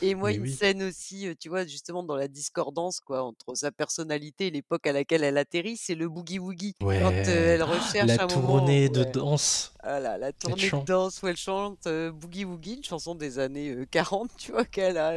et 0.00 0.14
moi 0.16 0.32
Mais 0.32 0.34
une 0.34 0.46
oui. 0.46 0.48
scène 0.48 0.82
aussi, 0.84 1.26
heu, 1.28 1.36
tu 1.36 1.48
vois, 1.50 1.66
justement 1.66 2.02
dans 2.04 2.16
la 2.16 2.28
discordance, 2.28 3.00
quoi, 3.00 3.22
entre 3.24 3.54
sa 3.56 3.72
personnalité 3.72 4.48
et 4.48 4.50
l'époque 4.52 4.86
à 4.86 4.92
laquelle 4.94 5.24
elle 5.24 5.38
atterrit, 5.38 5.76
c'est 5.78 5.94
le 5.96 6.08
boogie-woogie. 6.08 6.74
Quand, 6.98 7.28
heu, 7.28 7.30
Ouais. 7.30 7.54
elle 7.54 7.64
Ah, 7.64 7.64
recherche 7.64 7.98
La 8.00 8.18
un 8.18 8.28
moment 8.28 8.78
tournée 8.78 8.88
de 8.90 9.04
ouais. 9.04 9.04
danse. 9.04 9.74
Voilà, 9.84 10.18
la 10.18 10.32
tournée 10.32 10.70
de 10.72 10.76
chante. 10.76 10.88
danse 10.88 11.22
où 11.22 11.28
elle 11.28 11.36
chante, 11.36 11.86
heu, 11.86 12.10
Boogie 12.12 12.44
Woogie, 12.46 12.76
une 12.76 12.84
chanson 12.84 13.14
des 13.14 13.38
années, 13.38 13.70
heu, 13.72 13.86
40, 13.86 14.30
tu 14.38 14.52
vois? 14.52 14.64
Qu'elle 14.64 14.98
a, 14.98 15.14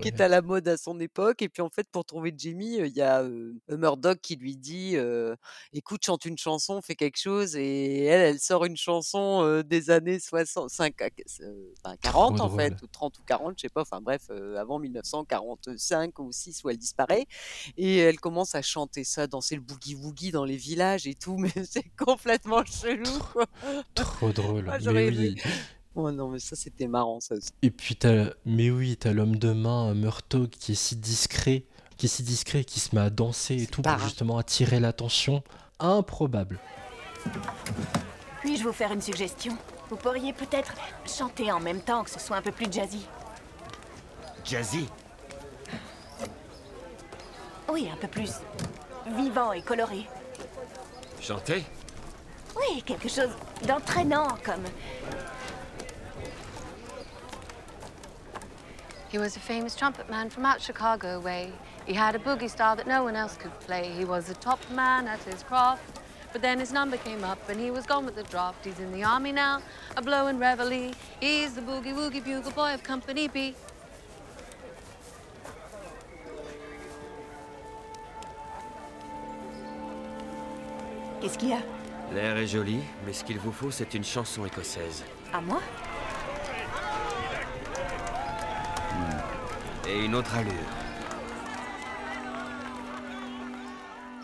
qui 0.00 0.08
est 0.08 0.20
à 0.20 0.28
la 0.28 0.42
mode 0.42 0.68
à 0.68 0.76
son 0.76 1.00
époque 1.00 1.42
et 1.42 1.48
puis 1.48 1.62
en 1.62 1.70
fait 1.70 1.88
pour 1.90 2.04
trouver 2.04 2.30
heu, 2.80 2.86
il 2.86 2.92
y 2.96 3.02
a, 3.02 3.22
Murdoch 3.70 4.20
qui 4.22 4.36
lui 4.36 4.56
dit, 4.58 4.96
«Écoute, 5.72 6.04
chante 6.04 6.24
une 6.26 6.38
chanson, 6.38 6.80
fais 6.82 6.96
quelque 6.96 7.18
chose» 7.18 7.56
et 7.56 8.04
elle, 8.04 8.20
elle 8.22 8.40
sort 8.40 8.64
une 8.66 8.76
chanson, 8.76 9.62
des 9.64 9.90
années 9.90 10.20
60 10.20 10.70
cinq 10.70 11.00
à 11.02 11.10
q 11.10 11.22
heu, 11.42 11.72
enfin 11.84 11.96
Trop 12.02 12.36
40 12.36 12.40
en 12.40 12.50
fait 12.50 12.74
ou 12.82 12.86
30 12.88 13.18
ou 13.18 13.22
40, 13.24 13.54
je 13.58 13.62
sais 13.62 13.70
pas, 13.70 13.82
enfin 13.82 14.00
bref, 14.02 14.30
avant 14.58 14.78
1945 14.78 16.18
ou 16.18 16.32
6 16.32 16.62
où 16.64 16.70
elle 16.70 16.78
disparaît 16.78 17.26
et 17.76 17.98
elle 17.98 18.20
commence 18.20 18.54
à 18.54 18.62
chanter 18.62 19.03
ça, 19.04 19.26
danser 19.26 19.54
le 19.54 19.60
Boogie 19.60 19.94
Woogie 19.94 20.30
dans 20.30 20.44
les 20.44 20.56
villages 20.56 21.06
et 21.06 21.14
tout, 21.14 21.36
mais 21.38 21.52
c'est 21.68 21.90
complètement 21.96 22.64
chelou, 22.64 23.18
quoi. 23.32 23.46
Trop 23.94 24.32
drôle. 24.32 24.68
Ah, 24.70 24.78
Mais 24.92 25.08
oui. 25.08 25.36
Oh 25.96 26.10
non, 26.10 26.28
mais 26.28 26.40
ça, 26.40 26.56
c'était 26.56 26.88
marrant, 26.88 27.20
ça 27.20 27.36
aussi. 27.36 27.50
Et 27.62 27.70
puis 27.70 27.94
t'as, 27.94 28.30
mais 28.44 28.70
oui, 28.70 28.96
t'as 28.96 29.12
l'homme 29.12 29.36
de 29.36 29.52
main, 29.52 29.90
euh, 29.90 29.94
Murtaugh, 29.94 30.48
qui 30.48 30.72
est 30.72 30.74
si 30.74 30.96
discret, 30.96 31.66
qui 31.96 32.06
est 32.06 32.08
si 32.08 32.24
discret, 32.24 32.64
qui 32.64 32.80
se 32.80 32.94
met 32.96 33.00
à 33.00 33.10
danser 33.10 33.62
et 33.62 33.66
tout 33.66 33.82
pour 33.82 33.98
justement 34.00 34.38
attirer 34.38 34.80
l'attention. 34.80 35.44
Improbable. 35.78 36.58
Puis-je 38.40 38.64
vous 38.64 38.72
faire 38.72 38.92
une 38.92 39.00
suggestion? 39.00 39.56
Vous 39.88 39.96
pourriez 39.96 40.32
peut-être 40.32 40.74
chanter 41.06 41.52
en 41.52 41.60
même 41.60 41.80
temps, 41.80 42.02
que 42.02 42.10
ce 42.10 42.18
soit 42.18 42.36
un 42.36 42.42
peu 42.42 42.52
plus 42.52 42.70
jazzy. 42.70 43.06
Jazzy? 44.44 44.88
Oui, 47.72 47.88
un 47.92 47.96
peu 47.96 48.08
plus 48.08 48.30
vivant 49.06 49.52
et 49.52 49.62
coloré. 49.62 50.06
Chanter 51.20 51.64
Oui, 52.56 52.82
quelque 52.82 53.08
chose 53.08 53.30
d'entraînant, 53.66 54.36
comme... 54.42 54.64
He 59.10 59.18
was 59.18 59.36
a 59.36 59.40
famous 59.40 59.76
trumpet 59.76 60.10
man 60.10 60.28
from 60.28 60.44
out 60.44 60.60
Chicago 60.60 61.20
way. 61.20 61.52
He 61.86 61.94
had 61.94 62.16
a 62.16 62.18
boogie 62.18 62.50
style 62.50 62.74
that 62.74 62.88
no 62.88 63.04
one 63.04 63.14
else 63.14 63.36
could 63.36 63.58
play. 63.60 63.92
He 63.96 64.04
was 64.04 64.28
a 64.28 64.34
top 64.34 64.58
man 64.70 65.06
at 65.06 65.22
his 65.22 65.44
craft. 65.44 66.00
But 66.32 66.42
then 66.42 66.58
his 66.58 66.72
number 66.72 66.96
came 66.96 67.22
up 67.22 67.38
and 67.48 67.60
he 67.60 67.70
was 67.70 67.86
gone 67.86 68.04
with 68.04 68.16
the 68.16 68.24
draft. 68.24 68.64
He's 68.64 68.80
in 68.80 68.90
the 68.90 69.04
army 69.04 69.30
now, 69.30 69.62
a 69.96 70.02
blowing 70.02 70.40
reveille. 70.40 70.92
He's 71.20 71.54
the 71.54 71.60
boogie 71.60 71.94
woogie 71.94 72.24
bugle 72.24 72.50
boy 72.50 72.74
of 72.74 72.82
Company 72.82 73.28
B. 73.28 73.54
Qu'est-ce 81.24 81.38
qu'il 81.38 81.48
y 81.48 81.52
a 81.54 81.62
L'air 82.12 82.36
est 82.36 82.46
joli, 82.46 82.80
mais 83.06 83.14
ce 83.14 83.24
qu'il 83.24 83.38
vous 83.38 83.50
faut, 83.50 83.70
c'est 83.70 83.94
une 83.94 84.04
chanson 84.04 84.44
écossaise. 84.44 85.04
À 85.32 85.40
moi 85.40 85.58
Et 89.88 90.04
une 90.04 90.14
autre 90.14 90.34
allure. 90.34 90.52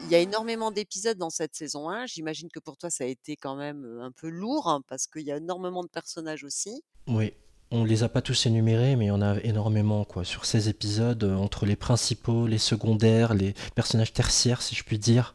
Il 0.03 0.11
y 0.11 0.15
a 0.15 0.19
énormément 0.19 0.71
d'épisodes 0.71 1.17
dans 1.17 1.31
cette 1.31 1.55
saison 1.55 1.89
1. 1.89 2.05
J'imagine 2.05 2.51
que 2.51 2.61
pour 2.61 2.77
toi, 2.77 2.91
ça 2.91 3.05
a 3.05 3.07
été 3.07 3.35
quand 3.35 3.57
même, 3.57 3.83
heu, 3.87 4.03
un 4.03 4.13
peu 4.13 4.29
lourd, 4.29 4.69
hein, 4.69 4.83
parce 4.87 5.07
qu'il 5.07 5.23
y 5.23 5.33
a 5.33 5.39
énormément 5.39 5.83
de 5.83 5.89
personnages 5.89 6.45
aussi. 6.45 6.85
Oui. 7.07 7.33
On 7.73 7.85
les 7.85 8.03
a 8.03 8.09
pas 8.09 8.21
tous 8.21 8.47
énumérés, 8.47 8.97
mais 8.97 9.07
il 9.07 9.09
y 9.09 9.13
en 9.13 9.23
a 9.23 9.39
énormément 9.45 10.05
quoi. 10.05 10.25
Sur 10.25 10.45
16 10.45 10.69
épisodes, 10.69 11.23
euh, 11.23 11.37
entre 11.37 11.67
les 11.67 11.77
principaux, 11.77 12.49
les 12.49 12.59
secondaires, 12.59 13.33
les 13.33 13.55
personnages 13.77 14.13
tertiaires, 14.13 14.61
si 14.61 14.75
je 14.75 14.83
puis 14.83 14.99
dire, 14.99 15.35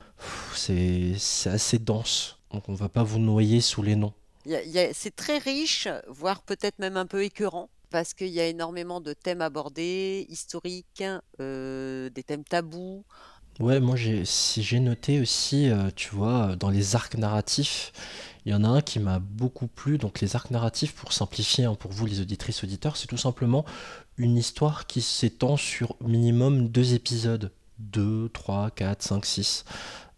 c'est 0.53 1.13
c'est 1.17 1.49
assez 1.49 1.79
dense. 1.79 2.37
Donc 2.51 2.67
on 2.67 2.73
va 2.73 2.89
pas 2.89 3.03
vous 3.03 3.19
noyer 3.19 3.61
sous 3.61 3.83
les 3.83 3.95
noms. 3.95 4.13
C'est 4.93 5.15
très 5.15 5.37
riche, 5.37 5.87
voire 6.07 6.41
peut-être 6.41 6.77
même 6.79 6.97
un 6.97 7.05
peu 7.05 7.23
écœurant, 7.23 7.69
parce 7.89 8.13
qu'il 8.13 8.27
y 8.27 8.39
a 8.39 8.45
énormément 8.47 8.99
de 8.99 9.13
thèmes 9.13 9.41
abordés, 9.41 10.25
historiques, 10.29 11.03
euh, 11.39 12.09
des 12.09 12.23
thèmes 12.23 12.43
tabous. 12.43 13.03
Ouais, 13.59 13.79
moi 13.79 13.95
j'ai 13.95 14.25
si 14.25 14.61
j'ai 14.61 14.81
noté 14.81 15.21
aussi, 15.21 15.69
euh, 15.69 15.89
tu 15.95 16.13
vois, 16.13 16.57
dans 16.57 16.69
les 16.69 16.95
arcs 16.95 17.17
narratifs, 17.17 17.93
il 18.45 18.51
y 18.51 18.55
en 18.55 18.63
a 18.63 18.67
un 18.67 18.81
qui 18.81 18.99
m'a 18.99 19.19
beaucoup 19.19 19.67
plu. 19.67 19.97
Donc 19.97 20.21
les 20.21 20.35
arcs 20.35 20.51
narratifs, 20.51 20.93
pour 20.93 21.13
simplifier 21.13 21.65
hein, 21.65 21.75
pour 21.75 21.91
vous 21.91 22.05
les 22.05 22.21
auditrices 22.21 22.63
auditeurs, 22.63 22.97
c'est 22.97 23.07
tout 23.07 23.17
simplement 23.17 23.65
une 24.17 24.37
histoire 24.37 24.87
qui 24.87 25.01
s'étend 25.01 25.57
sur 25.57 25.95
minimum 26.01 26.69
deux 26.69 26.93
épisodes. 26.93 27.51
2, 27.79 28.29
3, 28.29 28.71
4, 28.71 29.01
5, 29.01 29.25
6. 29.25 29.65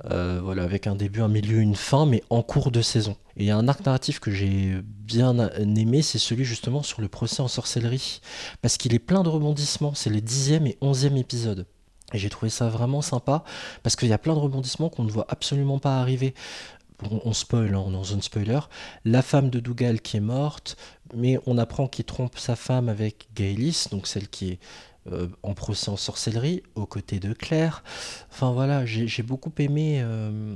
Euh, 0.05 0.39
voilà, 0.43 0.63
avec 0.63 0.85
un 0.85 0.95
début, 0.95 1.21
un 1.21 1.27
milieu, 1.27 1.57
une 1.57 1.75
fin, 1.75 2.05
mais 2.05 2.23
en 2.29 2.43
cours 2.43 2.69
de 2.69 2.81
saison. 2.81 3.17
Et 3.35 3.43
il 3.43 3.47
y 3.47 3.51
a 3.51 3.57
un 3.57 3.67
arc 3.67 3.83
narratif 3.85 4.19
que 4.19 4.29
j'ai 4.29 4.75
bien 4.83 5.49
aimé, 5.57 6.03
c'est 6.03 6.19
celui 6.19 6.45
justement 6.45 6.83
sur 6.83 7.01
le 7.01 7.07
procès 7.07 7.41
en 7.41 7.47
sorcellerie. 7.47 8.21
Parce 8.61 8.77
qu'il 8.77 8.93
est 8.93 8.99
plein 8.99 9.23
de 9.23 9.29
rebondissements. 9.29 9.95
C'est 9.95 10.11
les 10.11 10.21
dixième 10.21 10.67
et 10.67 10.77
onzième 10.81 11.17
épisodes. 11.17 11.65
Et 12.13 12.19
j'ai 12.19 12.29
trouvé 12.29 12.49
ça 12.49 12.69
vraiment 12.69 13.01
sympa 13.01 13.43
parce 13.83 13.97
qu'il 13.97 14.07
y 14.07 14.13
a 14.13 14.17
plein 14.17 14.33
de 14.33 14.39
rebondissements 14.39 14.89
qu'on 14.89 15.03
ne 15.03 15.11
voit 15.11 15.25
absolument 15.27 15.77
pas 15.77 15.99
arriver. 15.99 16.33
On 17.03 17.31
spoil, 17.33 17.75
hein, 17.75 17.83
on 17.85 17.93
est 17.93 17.97
en 17.97 18.03
zone 18.03 18.23
spoiler. 18.23 18.59
La 19.05 19.21
femme 19.21 19.49
de 19.51 19.59
Dougal 19.59 20.01
qui 20.01 20.17
est 20.17 20.21
morte, 20.21 20.77
mais 21.13 21.37
on 21.45 21.57
apprend 21.57 21.87
qu'il 21.87 22.05
trompe 22.05 22.39
sa 22.39 22.55
femme 22.55 22.89
avec 22.89 23.27
Gaelis, 23.35 23.85
donc 23.91 24.07
celle 24.07 24.27
qui 24.27 24.53
est 24.53 24.59
euh, 25.11 25.27
en 25.43 25.53
procès 25.53 25.89
en 25.89 25.95
sorcellerie, 25.95 26.63
aux 26.75 26.85
côtés 26.85 27.19
de 27.19 27.33
Claire. 27.33 27.83
Enfin 28.31 28.51
voilà, 28.51 28.85
j'ai 28.85 29.23
beaucoup 29.23 29.53
aimé 29.59 30.01
euh, 30.01 30.55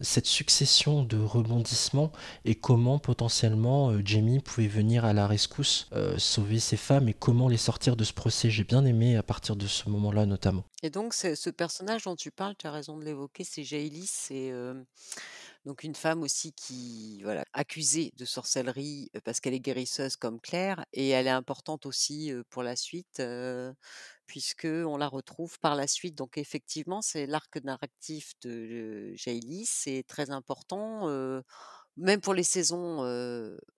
cette 0.00 0.26
succession 0.26 1.02
de 1.02 1.18
rebondissements 1.18 2.10
et 2.46 2.54
comment 2.54 2.98
potentiellement 2.98 3.90
euh, 3.90 4.00
Jamie 4.02 4.38
pouvait 4.38 4.68
venir 4.68 5.04
à 5.04 5.12
la 5.12 5.26
rescousse, 5.26 5.90
sauver 6.16 6.60
ses 6.60 6.76
femmes 6.78 7.08
et 7.08 7.14
comment 7.14 7.48
les 7.48 7.58
sortir 7.58 7.96
de 7.96 8.04
ce 8.04 8.12
procès. 8.12 8.48
J'ai 8.48 8.64
bien 8.64 8.84
aimé 8.86 9.16
à 9.16 9.22
partir 9.22 9.56
de 9.56 9.66
ce 9.66 9.88
moment-là 9.90 10.24
notamment. 10.24 10.64
Et 10.82 10.88
donc, 10.88 11.12
ce 11.12 11.50
personnage 11.50 12.04
dont 12.04 12.16
tu 12.16 12.30
parles, 12.30 12.54
tu 12.56 12.68
as 12.68 12.72
raison 12.72 12.96
de 12.96 13.04
l'évoquer, 13.04 13.44
c'est 13.44 13.64
Jailis, 13.64 14.10
c'est 14.10 14.52
donc 15.64 15.84
une 15.84 15.94
femme 15.94 16.22
aussi 16.22 16.52
qui, 16.52 17.20
voilà, 17.22 17.44
accusée 17.52 18.12
de 18.16 18.24
sorcellerie 18.24 19.10
parce 19.24 19.40
qu'elle 19.40 19.54
est 19.54 19.60
guérisseuse 19.60 20.16
comme 20.16 20.40
Claire, 20.40 20.84
et 20.92 21.10
elle 21.10 21.26
est 21.26 21.30
importante 21.30 21.86
aussi 21.86 22.32
pour 22.50 22.62
la 22.62 22.76
suite, 22.76 23.20
euh, 23.20 23.72
puisque 24.26 24.66
on 24.66 24.96
la 24.96 25.08
retrouve 25.08 25.58
par 25.60 25.74
la 25.74 25.86
suite. 25.86 26.16
Donc, 26.16 26.38
effectivement, 26.38 27.02
c'est 27.02 27.26
l'arc 27.26 27.56
narratif 27.62 28.32
de 28.42 29.12
Jailis, 29.14 29.66
c'est 29.66 30.04
très 30.06 30.30
important, 30.30 31.08
même 31.96 32.20
pour 32.20 32.34
les 32.34 32.44
saisons 32.44 32.98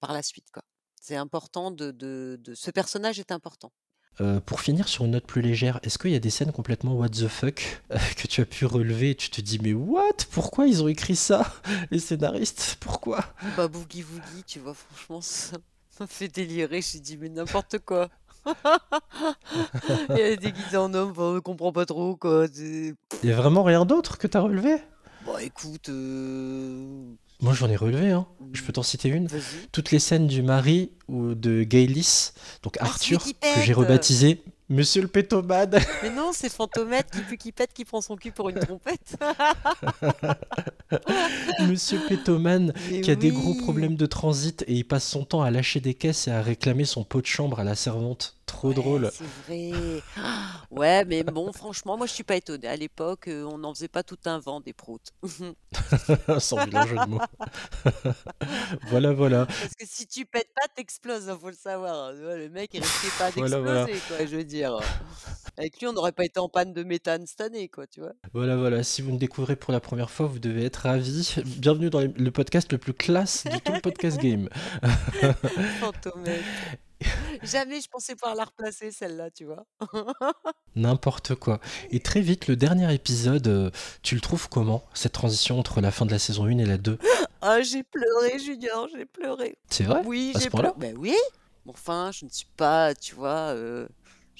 par 0.01 0.13
la 0.13 0.23
suite, 0.23 0.51
quoi. 0.53 0.63
C'est 1.01 1.17
important 1.17 1.73
de, 1.73 1.91
de... 1.91 2.55
Ce 2.55 2.71
personnage 2.71 3.19
est 3.19 3.33
important. 3.33 3.73
Euh, 4.21 4.41
pour 4.41 4.61
finir 4.61 4.89
sur 4.89 5.07
une 5.07 5.13
note 5.13 5.27
plus 5.27 5.41
légère, 5.41 5.81
est-ce 5.83 5.99
qu'il 5.99 6.11
y 6.11 6.15
a 6.15 6.19
des 6.19 6.29
scènes 6.31 6.53
complètement 6.53 6.95
what 6.95 7.09
the 7.09 7.29
fuck 7.29 7.83
euh, 7.91 7.97
que 8.17 8.29
tu 8.29 8.43
as 8.43 8.45
pu 8.45 8.67
relever 8.67 9.11
et 9.11 9.15
tu 9.15 9.31
te 9.31 9.41
dis 9.41 9.59
mais 9.59 9.73
what? 9.73 10.27
Pourquoi 10.31 10.67
ils 10.67 10.83
ont 10.83 10.89
écrit 10.89 11.17
ça 11.17 11.51
Les 11.91 11.99
scénaristes? 11.99 12.77
Pourquoi? 12.81 13.25
Bah, 13.57 13.69
Boogie 13.69 14.05
Woogie, 14.05 14.45
tu 14.47 14.59
vois, 14.59 14.75
franchement, 14.75 15.21
ça 15.23 15.57
m'a 15.99 16.07
fait 16.07 16.29
délirer. 16.29 16.83
J'ai 16.83 17.01
dit, 17.01 17.17
mais 17.17 17.31
n'importe 17.31 17.79
quoi. 17.79 18.11
Et 18.47 20.21
elle 20.21 20.33
est 20.33 20.37
déguisée 20.37 20.77
en 20.77 20.93
homme, 20.95 21.15
on 21.17 21.33
ne 21.35 21.39
comprend 21.39 21.73
pas 21.73 21.87
trop, 21.87 22.17
quoi. 22.17 22.47
Il 22.55 22.95
y 23.23 23.33
a 23.33 23.37
vraiment 23.37 23.63
rien 23.63 23.85
d'autre 23.87 24.19
que 24.19 24.27
tu 24.27 24.37
as 24.37 24.41
relevé? 24.41 24.77
Bon, 25.25 25.39
écoute, 25.39 25.89
euh, 25.89 27.05
Moi 27.43 27.55
j'en 27.55 27.69
ai 27.69 27.77
relevé, 27.77 28.13
hein. 28.13 28.27
je 28.53 28.63
peux 28.63 28.73
t'en 28.73 28.85
citer 28.85 29.09
une. 29.09 29.29
Toutes 29.73 29.91
les 29.91 29.99
scènes 29.99 30.29
du 30.29 30.43
mari 30.43 30.93
ou 31.09 31.35
de 31.35 31.65
Gaelis, 31.65 32.31
donc 32.63 32.77
Ah, 32.79 32.85
Arthur, 32.85 33.23
que 33.23 33.61
j'ai 33.65 33.73
rebaptisé 33.73 34.43
Monsieur 34.69 35.03
le 35.03 35.09
pétomade. 35.09 35.79
Mais 36.03 36.09
non, 36.09 36.31
c'est 36.33 36.49
Fantomètre 36.49 37.11
qui 37.11 37.21
pue, 37.23 37.37
qui 37.37 37.53
pète, 37.53 37.75
qui 37.75 37.85
prend 37.85 38.01
son 38.01 38.17
cul 38.17 38.33
pour 38.33 38.49
une 38.49 38.59
trompette. 38.59 39.19
Monsieur 41.69 41.99
Pétomane 42.09 42.73
Mais 42.91 43.03
qui 43.03 43.11
a 43.11 43.15
des 43.15 43.31
gros 43.31 43.55
problèmes 43.55 43.97
de 43.97 44.07
transit 44.07 44.65
et 44.67 44.75
il 44.75 44.85
passe 44.85 45.07
son 45.07 45.25
temps 45.25 45.43
à 45.43 45.51
lâcher 45.51 45.81
des 45.81 45.93
caisses 45.93 46.27
et 46.27 46.31
à 46.31 46.41
réclamer 46.41 46.87
son 46.87 47.05
pot 47.05 47.21
de 47.21 47.27
chambre 47.27 47.61
à 47.61 47.65
la 47.65 47.75
servante. 47.75 48.39
Trop 48.53 48.69
Ouais, 48.69 48.75
drôle. 48.75 49.11
C'est 49.13 49.25
vrai. 49.49 50.03
Ah, 50.17 50.63
Ouais, 50.71 51.05
mais 51.05 51.23
bon, 51.25 51.53
franchement, 51.53 51.97
moi, 51.97 52.07
je 52.07 52.13
suis 52.13 52.23
pas 52.23 52.37
étonnée. 52.37 52.69
À 52.69 52.77
l'époque, 52.77 53.29
euh, 53.29 53.45
on 53.45 53.59
n'en 53.59 53.75
faisait 53.75 53.89
pas 53.89 54.03
tout 54.03 54.19
un 54.27 54.39
vent 54.39 54.61
des 54.61 54.73
proutes. 54.73 55.09
Sans 56.39 56.59
jeu 56.61 56.67
de 56.71 57.09
mots. 57.09 57.19
voilà, 58.89 59.13
voilà. 59.13 59.47
Parce 59.47 59.75
que 59.79 59.85
si 59.87 60.07
tu 60.07 60.25
pètes 60.27 60.51
pas, 60.55 60.67
t'exploses, 60.75 61.29
hein, 61.29 61.39
faut 61.41 61.49
le 61.49 61.57
savoir. 61.57 62.09
hein. 62.09 62.13
Le 62.13 62.49
mec, 62.51 62.71
il 62.75 62.81
risquait 62.83 63.09
pas 63.19 63.31
d'exploser, 63.31 63.59
voilà. 63.63 63.87
quoi, 64.09 64.27
je 64.27 64.37
veux 64.37 64.45
dire. 64.45 64.79
Avec 65.57 65.81
lui, 65.81 65.87
on 65.87 65.93
n'aurait 65.93 66.13
pas 66.13 66.25
été 66.25 66.39
en 66.39 66.49
panne 66.49 66.73
de 66.73 66.83
méthane 66.85 67.27
cette 67.27 67.41
année, 67.41 67.69
quoi, 67.69 67.87
tu 67.87 68.01
vois. 68.01 68.13
Voilà, 68.33 68.57
voilà. 68.57 68.83
Si 68.83 69.03
vous 69.03 69.13
me 69.13 69.19
découvrez 69.19 69.57
pour 69.57 69.73
la 69.73 69.81
première 69.81 70.11
fois, 70.11 70.27
vous 70.27 70.39
devez 70.39 70.65
être 70.67 70.77
ravis. 70.77 71.37
Bienvenue 71.45 71.91
dans 71.91 72.01
le 72.01 72.31
podcast 72.31 72.71
le 72.73 72.79
plus 72.79 72.95
classe 72.95 73.45
de 73.45 73.59
tout 73.59 73.73
le 73.73 73.81
podcast 73.81 74.19
game. 74.19 74.49
Fantomètre. 75.81 76.45
Jamais 77.43 77.81
je 77.81 77.89
pensais 77.89 78.15
pouvoir 78.15 78.35
la 78.37 78.45
replacer, 78.45 78.91
celle-là, 78.91 79.31
tu 79.31 79.45
vois. 79.45 79.65
N'importe 80.77 81.35
quoi. 81.35 81.61
Et 81.91 82.01
très 82.01 82.21
vite, 82.21 82.47
le 82.49 82.57
dernier 82.57 82.93
épisode, 82.95 83.47
euh, 83.49 83.71
tu 84.03 84.15
le 84.15 84.21
trouves 84.21 84.49
comment 84.49 84.83
Cette 84.95 85.13
transition 85.13 85.59
entre 85.59 85.81
la 85.81 85.91
fin 85.91 86.07
de 86.07 86.11
la 86.11 86.19
saison 86.19 86.45
1 86.47 86.59
et 86.59 86.65
la 86.67 86.79
2 86.79 86.99
Ah, 87.43 87.61
j'ai 87.63 87.83
pleuré, 87.83 88.39
Junior, 88.39 88.89
j'ai 88.95 89.05
pleuré. 89.05 89.57
C'est 89.69 89.85
vrai? 89.85 90.03
Oui, 90.07 90.33
À 90.35 90.39
ce 90.39 90.45
j'ai 90.45 90.51
point-là? 90.51 90.73
pleuré. 90.73 90.93
Ben 90.95 90.99
oui. 91.01 91.15
Enfin, 91.69 92.11
je 92.13 92.25
ne 92.25 92.31
suis 92.31 92.49
pas, 92.57 92.95
tu 92.95 93.15
vois, 93.15 93.51
euh, 93.55 93.87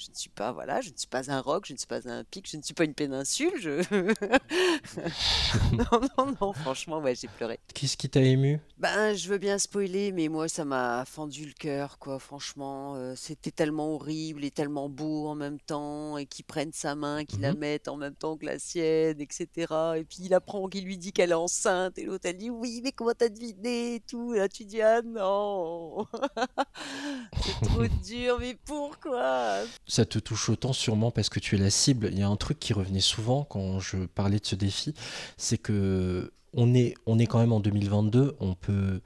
je 0.05 0.11
ne 0.11 0.15
suis 0.15 0.29
pas, 0.29 0.51
voilà, 0.51 0.81
je 0.81 0.89
ne 0.91 0.97
suis 0.97 1.07
pas 1.07 1.31
un 1.31 1.39
roc, 1.41 1.65
je 1.67 1.73
ne 1.73 1.77
suis 1.77 1.87
pas 1.87 2.07
un 2.09 2.23
pic, 2.23 2.49
je 2.49 2.57
ne 2.57 2.61
suis 2.61 2.73
pas 2.73 2.83
une 2.83 2.93
péninsule. 2.93 3.51
Je... 3.59 3.81
non, 5.73 6.01
non, 6.17 6.35
non, 6.41 6.53
franchement, 6.53 6.99
ouais, 6.99 7.15
j'ai 7.15 7.27
pleuré. 7.27 7.59
Qu'est-ce 7.73 7.97
qui 7.97 8.09
t'a 8.09 8.21
ému? 8.21 8.59
Ben, 8.77 9.13
je 9.13 9.29
veux 9.29 9.37
bien 9.37 9.57
spoiler, 9.57 10.11
mais 10.11 10.27
moi, 10.27 10.47
ça 10.47 10.65
m'a 10.65 11.05
fendu 11.05 11.45
le 11.45 11.53
cœur, 11.53 11.97
quoi. 11.99 12.19
Franchement, 12.19 12.95
euh, 12.95 13.13
c'était 13.15 13.51
tellement 13.51 13.93
horrible 13.95 14.43
et 14.43 14.51
tellement 14.51 14.89
beau 14.89 15.27
en 15.27 15.35
même 15.35 15.59
temps, 15.59 16.17
et 16.17 16.25
qu'ils 16.25 16.45
prennent 16.45 16.73
sa 16.73 16.95
main, 16.95 17.23
qu'ils 17.25 17.41
la 17.41 17.53
Mhm. 17.53 17.59
mettent 17.59 17.87
en 17.87 17.97
même 17.97 18.15
temps 18.15 18.35
que 18.37 18.45
la 18.45 18.59
sienne, 18.59 19.19
etc. 19.21 19.97
Et 19.97 20.03
puis 20.03 20.17
il 20.21 20.33
apprend 20.33 20.67
qu'il 20.67 20.85
lui 20.85 20.97
dit 20.97 21.13
qu'elle 21.13 21.31
est 21.31 21.33
enceinte, 21.35 21.97
et 21.97 22.03
l'autre 22.05 22.25
elle 22.27 22.37
dit 22.37 22.49
oui, 22.49 22.81
mais 22.83 22.91
comment 22.91 23.13
t'as 23.17 23.29
deviné 23.29 23.95
et 23.95 23.99
tout. 24.01 24.33
Et 24.33 24.39
là, 24.39 24.49
tu 24.49 24.65
dis 24.65 24.81
ah 24.81 25.01
non, 25.03 26.05
c'est 27.45 27.67
trop 27.69 27.87
dur, 28.05 28.37
mais 28.39 28.55
pourquoi? 28.65 29.63
Ça 29.93 30.05
te 30.05 30.17
touche 30.17 30.49
autant 30.49 30.73
sûrement 30.73 31.11
parce 31.11 31.29
que 31.29 31.39
tu 31.39 31.53
es 31.53 31.59
la 31.59 31.69
cible. 31.69 32.09
Il 32.11 32.17
y 32.17 32.23
a 32.23 32.27
un 32.27 32.35
truc 32.35 32.59
qui 32.59 32.73
revenait 32.73 32.99
souvent 32.99 33.43
quand 33.43 33.79
je 33.79 34.07
parlais 34.07 34.39
de 34.39 34.45
ce 34.47 34.55
défi, 34.55 34.95
c'est 35.37 35.59
que 35.59 36.33
on 36.51 36.73
est, 36.73 36.95
on 37.05 37.19
est 37.19 37.27
quand 37.27 37.37
même 37.37 37.51
en 37.51 37.59
2022, 37.59 38.35
on 38.39 38.55
peut 38.55 39.01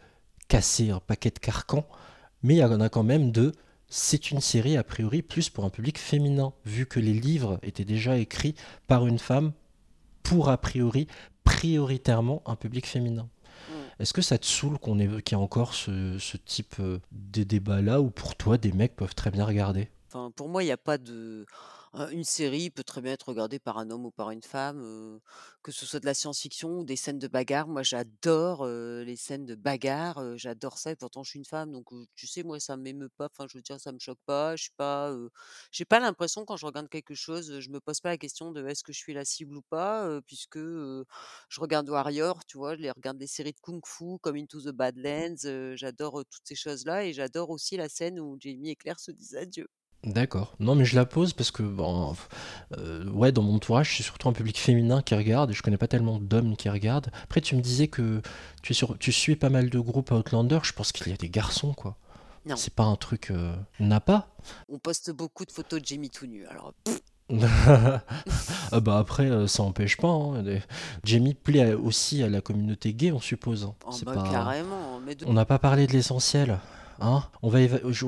casser 0.47 0.91
un 0.91 1.01
paquet 1.01 1.29
de 1.29 1.39
carcans, 1.39 1.85
mais 2.41 2.55
il 2.55 2.59
y 2.59 2.63
en 2.63 2.79
a 2.79 2.87
quand 2.87 3.03
même 3.03 3.33
de 3.33 3.51
c'est 3.89 4.31
une 4.31 4.39
série 4.39 4.77
a 4.77 4.83
priori 4.85 5.21
plus 5.23 5.49
pour 5.49 5.65
un 5.65 5.69
public 5.69 5.97
féminin, 5.97 6.53
vu 6.63 6.85
que 6.85 7.01
les 7.01 7.11
livres 7.11 7.59
étaient 7.63 7.83
déjà 7.83 8.17
écrits 8.17 8.55
par 8.87 9.07
une 9.07 9.19
femme 9.19 9.51
pour 10.23 10.47
a 10.47 10.57
priori 10.57 11.07
prioritairement 11.43 12.41
un 12.45 12.55
public 12.55 12.87
féminin. 12.87 13.27
Mm. 13.69 13.73
Est-ce 13.99 14.13
que 14.13 14.21
ça 14.21 14.37
te 14.37 14.45
saoule 14.45 14.79
qu'on 14.79 14.99
ait, 14.99 15.21
qu'il 15.21 15.37
y 15.37 15.41
ait 15.41 15.43
encore 15.43 15.73
ce, 15.73 16.17
ce 16.17 16.37
type 16.37 16.75
euh, 16.79 16.99
de 17.11 17.43
débat 17.43 17.81
là 17.81 17.99
ou 17.99 18.09
pour 18.09 18.37
toi 18.37 18.57
des 18.57 18.71
mecs 18.71 18.95
peuvent 18.95 19.15
très 19.15 19.31
bien 19.31 19.43
regarder? 19.43 19.89
Pour 20.35 20.47
moi, 20.47 20.63
il 20.63 20.67
n'y 20.67 20.71
a 20.71 20.77
pas 20.77 20.97
de. 20.97 21.45
un- 21.93 22.07
Une 22.09 22.23
série 22.23 22.69
peut 22.69 22.83
très 22.83 23.01
bien 23.01 23.11
être 23.13 23.27
regardée 23.29 23.59
par 23.59 23.77
un 23.77 23.89
homme 23.91 24.05
ou 24.05 24.11
par 24.11 24.31
une 24.31 24.41
femme, 24.41 25.19
que 25.63 25.71
ce 25.73 25.85
soit 25.85 25.99
de 25.99 26.05
la 26.05 26.13
science-fiction 26.13 26.79
ou 26.79 26.85
des 26.85 26.95
scènes 26.95 27.19
de 27.19 27.27
bagarre. 27.27 27.67
Moi, 27.67 27.83
j'adore 27.83 28.65
les 28.65 29.15
scènes 29.17 29.45
de 29.45 29.55
bagarre, 29.55 30.37
j'adore 30.37 30.77
ça, 30.77 30.91
et 30.91 30.95
pourtant, 30.95 31.23
je 31.23 31.31
suis 31.31 31.39
une 31.39 31.45
femme, 31.45 31.71
donc 31.73 31.87
tu 32.15 32.25
sais, 32.25 32.43
moi, 32.43 32.59
ça 32.59 32.77
m'émeut 32.77 33.09
pas. 33.17 33.27
Enfin, 33.31 33.47
je 33.51 33.57
veux 33.57 33.61
dire, 33.61 33.79
ça 33.81 33.91
me 33.91 33.99
choque 33.99 34.19
pas. 34.25 34.55
Je 34.55 34.63
suis 34.63 34.71
pas. 34.77 35.13
pas 35.89 35.99
l'impression 35.99 36.45
quand 36.45 36.55
je 36.57 36.65
regarde 36.65 36.87
quelque 36.89 37.13
chose, 37.15 37.51
euh, 37.51 37.59
je 37.61 37.69
me 37.69 37.79
pose 37.81 37.99
pas 38.01 38.09
la 38.09 38.17
question 38.17 38.51
de 38.51 38.65
est-ce 38.67 38.83
que 38.83 38.93
je 38.93 38.99
suis 38.99 39.13
la 39.13 39.25
cible 39.25 39.57
ou 39.57 39.61
pas, 39.61 40.21
puisque 40.25 40.57
je 40.59 41.59
regarde 41.59 41.89
Warrior, 41.89 42.45
tu 42.45 42.57
vois, 42.57 42.75
je 42.77 42.87
regarde 42.95 43.17
des 43.17 43.27
séries 43.27 43.53
de 43.53 43.59
kung-fu 43.61 44.19
comme 44.21 44.35
Into 44.37 44.61
the 44.61 44.69
Badlands. 44.69 45.45
euh, 45.45 45.75
j'adore 45.75 46.23
toutes 46.29 46.47
ces 46.47 46.55
choses-là, 46.55 47.05
et 47.05 47.13
j'adore 47.13 47.49
aussi 47.49 47.75
la 47.77 47.89
scène 47.89 48.19
où 48.19 48.37
Jamie 48.39 48.69
et 48.71 48.75
Claire 48.77 48.99
se 48.99 49.11
disent 49.11 49.35
adieu. 49.35 49.67
D'accord. 50.03 50.53
Non, 50.59 50.75
mais 50.75 50.85
je 50.85 50.95
la 50.95 51.05
pose 51.05 51.33
parce 51.33 51.51
que, 51.51 51.63
bon, 51.63 52.15
euh, 52.77 53.09
ouais, 53.09 53.31
dans 53.31 53.41
mon 53.41 53.55
entourage, 53.55 53.97
c'est 53.97 54.03
surtout 54.03 54.29
un 54.29 54.33
public 54.33 54.57
féminin 54.57 55.01
qui 55.01 55.15
regarde 55.15 55.51
et 55.51 55.53
je 55.53 55.61
connais 55.61 55.77
pas 55.77 55.87
tellement 55.87 56.19
d'hommes 56.19 56.55
qui 56.55 56.69
regardent. 56.69 57.09
Après, 57.23 57.41
tu 57.41 57.55
me 57.55 57.61
disais 57.61 57.87
que 57.87 58.21
tu, 58.61 58.71
es 58.71 58.75
sur, 58.75 58.97
tu 58.97 59.11
suis 59.11 59.35
pas 59.35 59.49
mal 59.49 59.69
de 59.69 59.79
groupes 59.79 60.11
Outlander, 60.11 60.59
je 60.63 60.71
pense 60.73 60.91
qu'il 60.91 61.07
y 61.09 61.13
a 61.13 61.17
des 61.17 61.29
garçons, 61.29 61.73
quoi. 61.73 61.97
Non. 62.45 62.55
C'est 62.55 62.73
pas 62.73 62.83
un 62.85 62.95
truc 62.95 63.31
euh, 63.31 63.53
n'a 63.81 63.99
pas. 63.99 64.29
On 64.69 64.77
poste 64.79 65.11
beaucoup 65.11 65.43
de 65.43 65.51
photos 65.51 65.81
de 65.81 65.85
Jamie 65.85 66.09
tout 66.09 66.27
nu. 66.27 66.45
Alors, 66.45 66.73
pff, 66.85 66.99
Ah 68.71 68.79
bah 68.79 68.97
après, 68.99 69.25
euh, 69.29 69.47
ça 69.47 69.63
empêche 69.63 69.97
pas. 69.97 70.07
hein. 70.07 70.43
Jamie 71.03 71.33
plaît 71.33 71.73
aussi 71.73 72.23
à 72.23 72.29
la 72.29 72.39
communauté 72.39 72.93
gay, 72.93 73.11
on 73.11 73.19
suppose. 73.19 73.65
hein. 73.65 73.75
oh, 73.85 73.91
bah, 74.05 74.13
pas- 74.13 74.29
carrément. 74.31 74.99
Mais 75.05 75.15
de- 75.15 75.25
On 75.25 75.33
n'a 75.33 75.43
pas 75.45 75.59
parlé 75.59 75.87
de 75.87 75.91
l'essentiel. 75.93 76.59
Hein 76.99 77.23
on, 77.41 77.49
va 77.49 77.59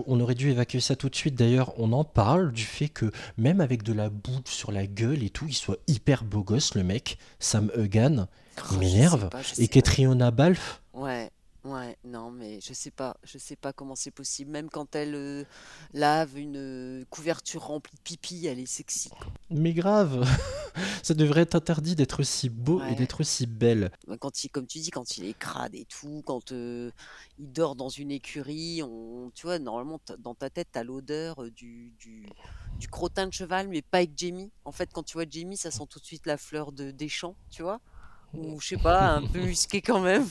on 0.08 0.20
aurait 0.20 0.36
dû 0.36 0.50
évacuer 0.50 0.80
ça 0.80 0.96
tout 0.96 1.10
de 1.10 1.16
suite. 1.16 1.36
D'ailleurs, 1.36 1.74
on 1.80 1.92
en 1.94 2.04
parle 2.04 2.52
du 2.52 2.64
fait 2.64 2.90
que 2.90 3.12
même 3.38 3.62
avec 3.62 3.84
de 3.84 3.94
la 3.94 4.10
boue 4.10 4.42
sur 4.46 4.72
la 4.72 4.88
gueule 4.88 5.24
et 5.24 5.30
tout, 5.30 5.46
il 5.48 5.54
soit 5.54 5.78
hyper 5.88 6.24
beau 6.24 6.44
gosse, 6.44 6.76
le 6.76 6.84
mec. 6.84 7.18
Sam 7.40 7.72
Egan, 7.78 8.28
Oh, 8.72 8.76
m'énerve. 8.76 9.30
Et. 9.58 9.68
Catriona 9.68 10.32
Balfe, 10.32 10.82
Ouais, 10.94 11.32
ouais, 11.64 11.98
non, 12.04 12.32
mais 12.32 12.60
je 12.62 12.74
sais 12.74 12.92
pas, 12.92 13.16
je 13.24 13.38
sais 13.38 13.56
pas 13.56 13.74
comment 13.74 13.96
c'est 13.96 14.12
possible. 14.12 14.52
Même 14.52 14.70
quand 14.70 14.96
elle 14.96 15.16
euh, 15.16 15.44
lave 15.94 16.38
une 16.38 16.58
euh, 16.58 17.06
couverture 17.10 17.64
remplie 17.64 17.96
de 17.96 18.02
pipi, 18.02 18.48
elle 18.48 18.60
est 18.60 18.66
sexy. 18.66 19.10
quoi. 19.10 19.28
Mais 19.50 19.74
grave. 19.74 20.26
ça 21.04 21.14
devrait 21.14 21.42
être 21.42 21.56
interdit 21.56 21.96
d'être 21.96 22.20
aussi 22.20 22.50
beau 22.50 22.82
et 22.84 22.96
d'être 22.96 23.22
aussi 23.22 23.48
belle. 23.48 23.92
Quand 24.20 24.44
il, 24.44 24.50
comme 24.50 24.68
tu 24.68 24.80
dis, 24.80 24.92
quand 24.92 25.18
il 25.18 25.26
est 25.26 25.38
crade 25.38 25.76
et 25.76 25.86
tout, 25.86 26.22
quand 26.26 26.52
euh, 26.52 26.92
il 27.38 27.52
dort 27.52 27.76
dans 27.76 27.90
une 27.90 28.12
écurie, 28.12 28.82
on, 28.84 29.32
tu 29.34 29.46
vois, 29.48 29.60
normalement, 29.60 30.00
dans 30.20 30.36
ta 30.36 30.50
tête, 30.50 30.70
t'as 30.72 30.84
l'odeur 30.84 31.44
euh, 31.44 31.52
du, 31.52 31.94
du, 32.00 32.28
du 32.78 32.88
crottin 32.88 33.28
de 33.28 33.34
cheval, 33.34 33.68
mais 33.68 33.82
pas 33.82 34.00
avec 34.00 34.12
Jamie. 34.16 34.52
En 34.66 34.72
fait, 34.72 34.90
quand 34.94 35.04
tu 35.04 35.14
vois 35.14 35.26
Jamie, 35.30 35.58
ça 35.58 35.72
sent 35.72 35.86
tout 35.90 36.00
de 36.00 36.06
suite 36.06 36.26
la 36.26 36.38
fleur 36.38 36.72
de, 36.72 36.92
des 36.92 37.10
champs, 37.10 37.36
tu 37.50 37.64
vois. 37.64 37.80
Ou, 38.34 38.60
je 38.60 38.68
sais 38.68 38.78
pas, 38.78 39.10
un 39.10 39.26
peu 39.26 39.40
musqué 39.46 39.82
quand 39.82 40.02
même. 40.02 40.28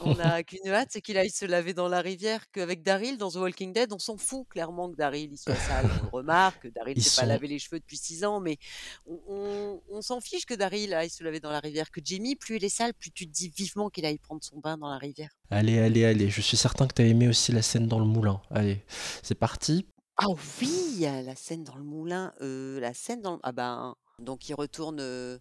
On 0.00 0.18
a 0.18 0.42
qu'une 0.42 0.68
hâte, 0.68 0.88
c'est 0.90 1.00
qu'il 1.00 1.18
aille 1.18 1.30
se 1.30 1.44
laver 1.44 1.74
dans 1.74 1.88
la 1.88 2.00
rivière 2.00 2.50
qu'avec 2.50 2.82
Daryl 2.82 3.18
dans 3.18 3.30
The 3.30 3.36
Walking 3.36 3.72
Dead. 3.72 3.92
On 3.92 3.98
s'en 3.98 4.16
fout 4.16 4.46
clairement 4.48 4.90
que 4.90 4.96
Daryl 4.96 5.30
il 5.32 5.38
soit 5.38 5.54
sale. 5.54 5.86
On 5.86 6.04
le 6.04 6.10
remarque, 6.12 6.62
que 6.62 6.68
Daryl 6.68 6.96
Ils 6.96 7.02
s'est 7.02 7.10
sont- 7.10 7.20
pas 7.22 7.26
lavé 7.26 7.48
les 7.48 7.58
cheveux 7.58 7.78
depuis 7.80 7.96
6 7.96 8.24
ans, 8.24 8.40
mais 8.40 8.58
on, 9.06 9.18
on- 9.28 9.82
on 9.90 10.02
s'en 10.02 10.20
fiche 10.20 10.46
que 10.46 10.54
Daryl 10.54 10.94
aille 10.94 11.10
se 11.10 11.22
laver 11.22 11.40
dans 11.40 11.50
la 11.50 11.60
rivière. 11.60 11.90
Que 11.90 12.00
Jamie, 12.04 12.36
plus 12.36 12.56
il 12.56 12.64
est 12.64 12.68
sale, 12.68 12.94
plus 12.94 13.10
tu 13.10 13.26
te 13.26 13.32
dis 13.32 13.48
vivement 13.54 13.90
qu'il 13.90 14.04
aille 14.06 14.18
prendre 14.18 14.42
son 14.42 14.58
bain 14.58 14.76
dans 14.78 14.88
la 14.90 14.98
rivière. 14.98 15.30
Allez, 15.50 15.78
allez, 15.78 16.04
allez. 16.04 16.30
Je 16.30 16.40
suis 16.40 16.56
certain 16.56 16.86
que 16.86 16.94
tu 16.94 17.02
as 17.02 17.06
aimé 17.06 17.28
aussi 17.28 17.52
la 17.52 17.62
scène 17.62 17.86
dans 17.86 17.98
le 17.98 18.04
moulin. 18.06 18.40
Allez, 18.50 18.84
c'est 19.22 19.34
parti. 19.34 19.86
Ah 20.16 20.26
oui, 20.60 20.98
la 21.00 21.34
scène 21.34 21.64
dans 21.64 21.76
le 21.76 21.82
moulin, 21.82 22.32
euh, 22.42 22.78
la 22.78 22.92
scène 22.92 23.22
dans 23.22 23.34
le... 23.34 23.40
Ah 23.42 23.52
ben, 23.52 23.96
donc 24.18 24.48
il 24.50 24.54
retourne 24.54 24.98
euh, 25.00 25.38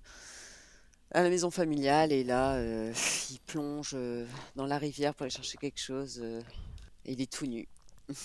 à 1.11 1.23
la 1.23 1.29
maison 1.29 1.51
familiale 1.51 2.11
et 2.11 2.23
là, 2.23 2.53
euh, 2.55 2.93
il 3.31 3.39
plonge 3.39 3.91
euh, 3.95 4.25
dans 4.55 4.65
la 4.65 4.77
rivière 4.77 5.13
pour 5.15 5.23
aller 5.23 5.31
chercher 5.31 5.57
quelque 5.57 5.79
chose. 5.79 6.19
euh, 6.23 6.41
et 7.05 7.13
il 7.13 7.21
est 7.21 7.31
tout 7.31 7.45
nu. 7.47 7.67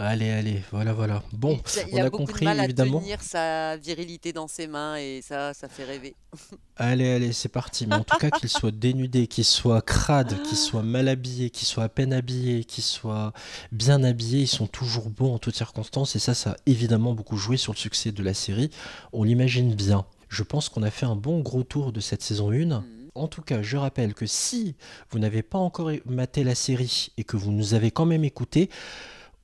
Allez, 0.00 0.30
allez, 0.30 0.62
voilà, 0.70 0.92
voilà. 0.92 1.24
Bon, 1.32 1.60
Il 1.74 1.80
a- 1.80 1.82
il 1.88 1.94
on 1.94 1.98
a, 1.98 2.00
a 2.02 2.04
beaucoup 2.04 2.18
compris, 2.18 2.38
de 2.40 2.44
mal 2.44 2.60
à 2.60 2.64
évidemment. 2.66 3.00
tenir 3.00 3.20
sa 3.20 3.76
virilité 3.78 4.32
dans 4.32 4.46
ses 4.46 4.68
mains 4.68 4.94
et 4.96 5.22
ça, 5.26 5.52
ça 5.54 5.68
fait 5.68 5.82
rêver. 5.82 6.14
Allez, 6.76 7.10
allez, 7.10 7.32
c'est 7.32 7.48
parti. 7.48 7.84
Mais 7.88 7.96
en 7.96 8.04
tout 8.04 8.16
cas, 8.16 8.30
qu'il 8.30 8.48
soit 8.48 8.70
dénudé, 8.70 9.26
qu'il 9.26 9.44
soit 9.44 9.82
crade, 9.82 10.40
qu'il 10.44 10.56
soit 10.56 10.84
mal 10.84 11.08
habillé, 11.08 11.50
qu'il 11.50 11.66
soit 11.66 11.82
à 11.82 11.88
peine 11.88 12.12
habillé, 12.12 12.62
qu'il 12.62 12.84
soit 12.84 13.32
bien 13.72 14.04
habillé, 14.04 14.42
ils 14.42 14.46
sont 14.46 14.68
toujours 14.68 15.10
beaux 15.10 15.32
en 15.32 15.38
toutes 15.40 15.56
circonstances. 15.56 16.14
Et 16.14 16.20
ça, 16.20 16.34
ça 16.34 16.50
a 16.52 16.56
évidemment 16.66 17.12
beaucoup 17.14 17.36
joué 17.36 17.56
sur 17.56 17.72
le 17.72 17.78
succès 17.78 18.12
de 18.12 18.22
la 18.22 18.34
série. 18.34 18.70
On 19.12 19.24
l'imagine 19.24 19.74
bien. 19.74 20.06
Je 20.28 20.42
pense 20.42 20.68
qu'on 20.68 20.82
a 20.82 20.90
fait 20.90 21.06
un 21.06 21.16
bon 21.16 21.40
gros 21.40 21.62
tour 21.62 21.92
de 21.92 22.00
cette 22.00 22.22
saison 22.22 22.50
1. 22.50 22.66
Mhm. 22.66 22.82
En 23.14 23.28
tout 23.28 23.42
cas, 23.42 23.62
je 23.62 23.76
rappelle 23.76 24.14
que 24.14 24.26
si 24.26 24.76
vous 25.10 25.18
n'avez 25.18 25.42
pas 25.42 25.58
encore 25.58 25.90
maté 26.06 26.44
la 26.44 26.54
série 26.54 27.08
et 27.16 27.24
que 27.24 27.36
vous 27.36 27.50
nous 27.50 27.74
avez 27.74 27.90
quand 27.90 28.06
même 28.06 28.24
écouté, 28.24 28.70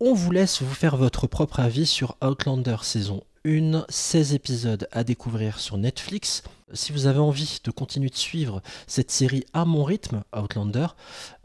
on 0.01 0.14
vous 0.14 0.30
laisse 0.30 0.62
vous 0.62 0.74
faire 0.74 0.97
votre 0.97 1.26
propre 1.26 1.61
avis 1.61 1.87
sur 1.87 2.16
Outlander 2.22 2.76
saison 2.82 3.22
1, 3.47 3.84
16 3.90 4.32
épisodes 4.32 4.88
à 4.90 5.05
découvrir 5.05 5.61
sur 5.61 5.76
Netflix. 5.76 6.42
Si 6.72 6.92
vous 6.92 7.07
avez 7.07 7.18
envie 7.18 7.59
de 7.62 7.70
continuer 7.70 8.09
de 8.09 8.16
suivre 8.16 8.62
cette 8.86 9.11
série 9.11 9.45
à 9.53 9.66
mon 9.66 9.84
rythme, 9.84 10.24
Outlander, 10.34 10.86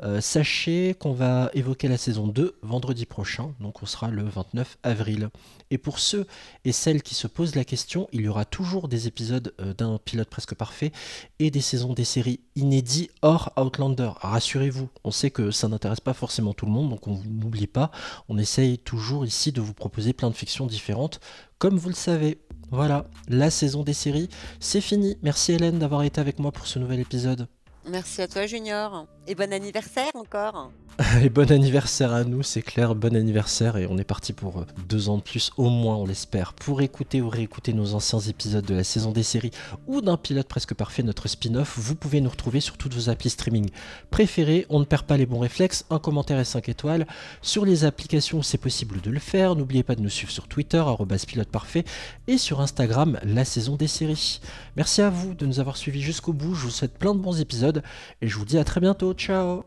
euh, 0.01 0.21
sachez 0.21 0.95
qu'on 0.97 1.11
va 1.11 1.51
évoquer 1.53 1.89
la 1.89 1.97
saison 1.97 2.27
2 2.27 2.55
vendredi 2.61 3.05
prochain, 3.05 3.53
donc 3.59 3.83
on 3.83 3.85
sera 3.85 4.07
le 4.07 4.23
29 4.23 4.77
avril. 4.81 5.29
Et 5.71 5.77
pour 5.77 5.99
ceux 5.99 6.25
et 6.63 6.71
celles 6.71 7.03
qui 7.03 7.15
se 7.15 7.27
posent 7.27 7.55
la 7.55 7.65
question, 7.65 8.07
il 8.13 8.21
y 8.21 8.27
aura 8.29 8.45
toujours 8.45 8.87
des 8.87 9.07
épisodes 9.07 9.53
euh, 9.59 9.73
d'un 9.73 9.99
pilote 10.03 10.29
presque 10.29 10.55
parfait 10.55 10.93
et 11.37 11.51
des 11.51 11.61
saisons 11.61 11.93
des 11.93 12.05
séries 12.05 12.39
inédits 12.55 13.09
hors 13.21 13.51
Outlander. 13.57 14.11
Rassurez-vous, 14.21 14.89
on 15.03 15.11
sait 15.11 15.31
que 15.31 15.51
ça 15.51 15.67
n'intéresse 15.67 15.99
pas 15.99 16.13
forcément 16.13 16.53
tout 16.53 16.65
le 16.65 16.71
monde, 16.71 16.89
donc 16.89 17.07
on 17.07 17.19
n'oublie 17.25 17.67
pas, 17.67 17.91
on 18.29 18.37
essaye 18.37 18.77
toujours 18.79 19.25
ici 19.25 19.51
de 19.51 19.61
vous 19.61 19.73
proposer 19.73 20.13
plein 20.13 20.29
de 20.29 20.35
fictions 20.35 20.65
différentes, 20.65 21.19
comme 21.59 21.77
vous 21.77 21.89
le 21.89 21.95
savez. 21.95 22.39
Voilà, 22.71 23.05
la 23.27 23.49
saison 23.49 23.83
des 23.83 23.93
séries, 23.93 24.29
c'est 24.59 24.81
fini. 24.81 25.17
Merci 25.21 25.53
Hélène 25.53 25.79
d'avoir 25.79 26.03
été 26.03 26.21
avec 26.21 26.39
moi 26.39 26.51
pour 26.51 26.67
ce 26.67 26.79
nouvel 26.79 26.99
épisode. 26.99 27.47
Merci 27.87 28.21
à 28.21 28.27
toi, 28.27 28.45
Junior. 28.45 29.07
Et 29.29 29.35
bon 29.35 29.53
anniversaire 29.53 30.09
encore. 30.15 30.71
Et 31.23 31.29
bon 31.29 31.49
anniversaire 31.49 32.11
à 32.11 32.25
nous, 32.25 32.43
c'est 32.43 32.61
clair, 32.61 32.93
bon 32.93 33.15
anniversaire 33.15 33.77
et 33.77 33.87
on 33.87 33.97
est 33.97 34.03
parti 34.03 34.33
pour 34.33 34.57
euh, 34.57 34.65
deux 34.89 35.07
ans 35.07 35.17
de 35.17 35.21
plus 35.21 35.51
au 35.55 35.69
moins, 35.69 35.95
on 35.95 36.05
l'espère. 36.05 36.51
Pour 36.53 36.81
écouter 36.81 37.21
ou 37.21 37.29
réécouter 37.29 37.71
nos 37.71 37.93
anciens 37.93 38.19
épisodes 38.19 38.65
de 38.65 38.75
la 38.75 38.83
saison 38.83 39.11
des 39.11 39.23
séries 39.23 39.51
ou 39.87 40.01
d'un 40.01 40.17
pilote 40.17 40.47
presque 40.47 40.73
parfait, 40.73 41.03
notre 41.03 41.29
spin-off, 41.29 41.77
vous 41.77 41.95
pouvez 41.95 42.19
nous 42.19 42.29
retrouver 42.29 42.59
sur 42.59 42.75
toutes 42.75 42.95
vos 42.95 43.09
applis 43.09 43.29
streaming 43.29 43.69
préférées. 44.09 44.65
On 44.69 44.79
ne 44.79 44.83
perd 44.83 45.03
pas 45.03 45.15
les 45.15 45.25
bons 45.25 45.39
réflexes, 45.39 45.85
un 45.89 45.99
commentaire 45.99 46.39
et 46.39 46.43
5 46.43 46.67
étoiles. 46.67 47.07
Sur 47.41 47.65
les 47.65 47.85
applications, 47.85 48.41
c'est 48.41 48.57
possible 48.57 48.99
de 48.99 49.09
le 49.09 49.19
faire. 49.19 49.55
N'oubliez 49.55 49.83
pas 49.83 49.95
de 49.95 50.01
nous 50.01 50.09
suivre 50.09 50.31
sur 50.31 50.49
Twitter, 50.49 50.79
arobase 50.79 51.25
pilote 51.25 51.49
parfait, 51.49 51.85
et 52.27 52.37
sur 52.37 52.59
Instagram, 52.59 53.19
la 53.23 53.45
saison 53.45 53.77
des 53.77 53.87
séries. 53.87 54.41
Merci 54.75 55.01
à 55.01 55.09
vous 55.09 55.33
de 55.33 55.45
nous 55.45 55.61
avoir 55.61 55.77
suivis 55.77 56.01
jusqu'au 56.01 56.33
bout. 56.33 56.55
Je 56.55 56.65
vous 56.65 56.71
souhaite 56.71 56.97
plein 56.97 57.15
de 57.15 57.19
bons 57.19 57.39
épisodes 57.39 57.83
et 58.21 58.27
je 58.27 58.35
vous 58.37 58.45
dis 58.45 58.57
à 58.57 58.65
très 58.65 58.81
bientôt 58.81 59.13
ciao. 59.19 59.65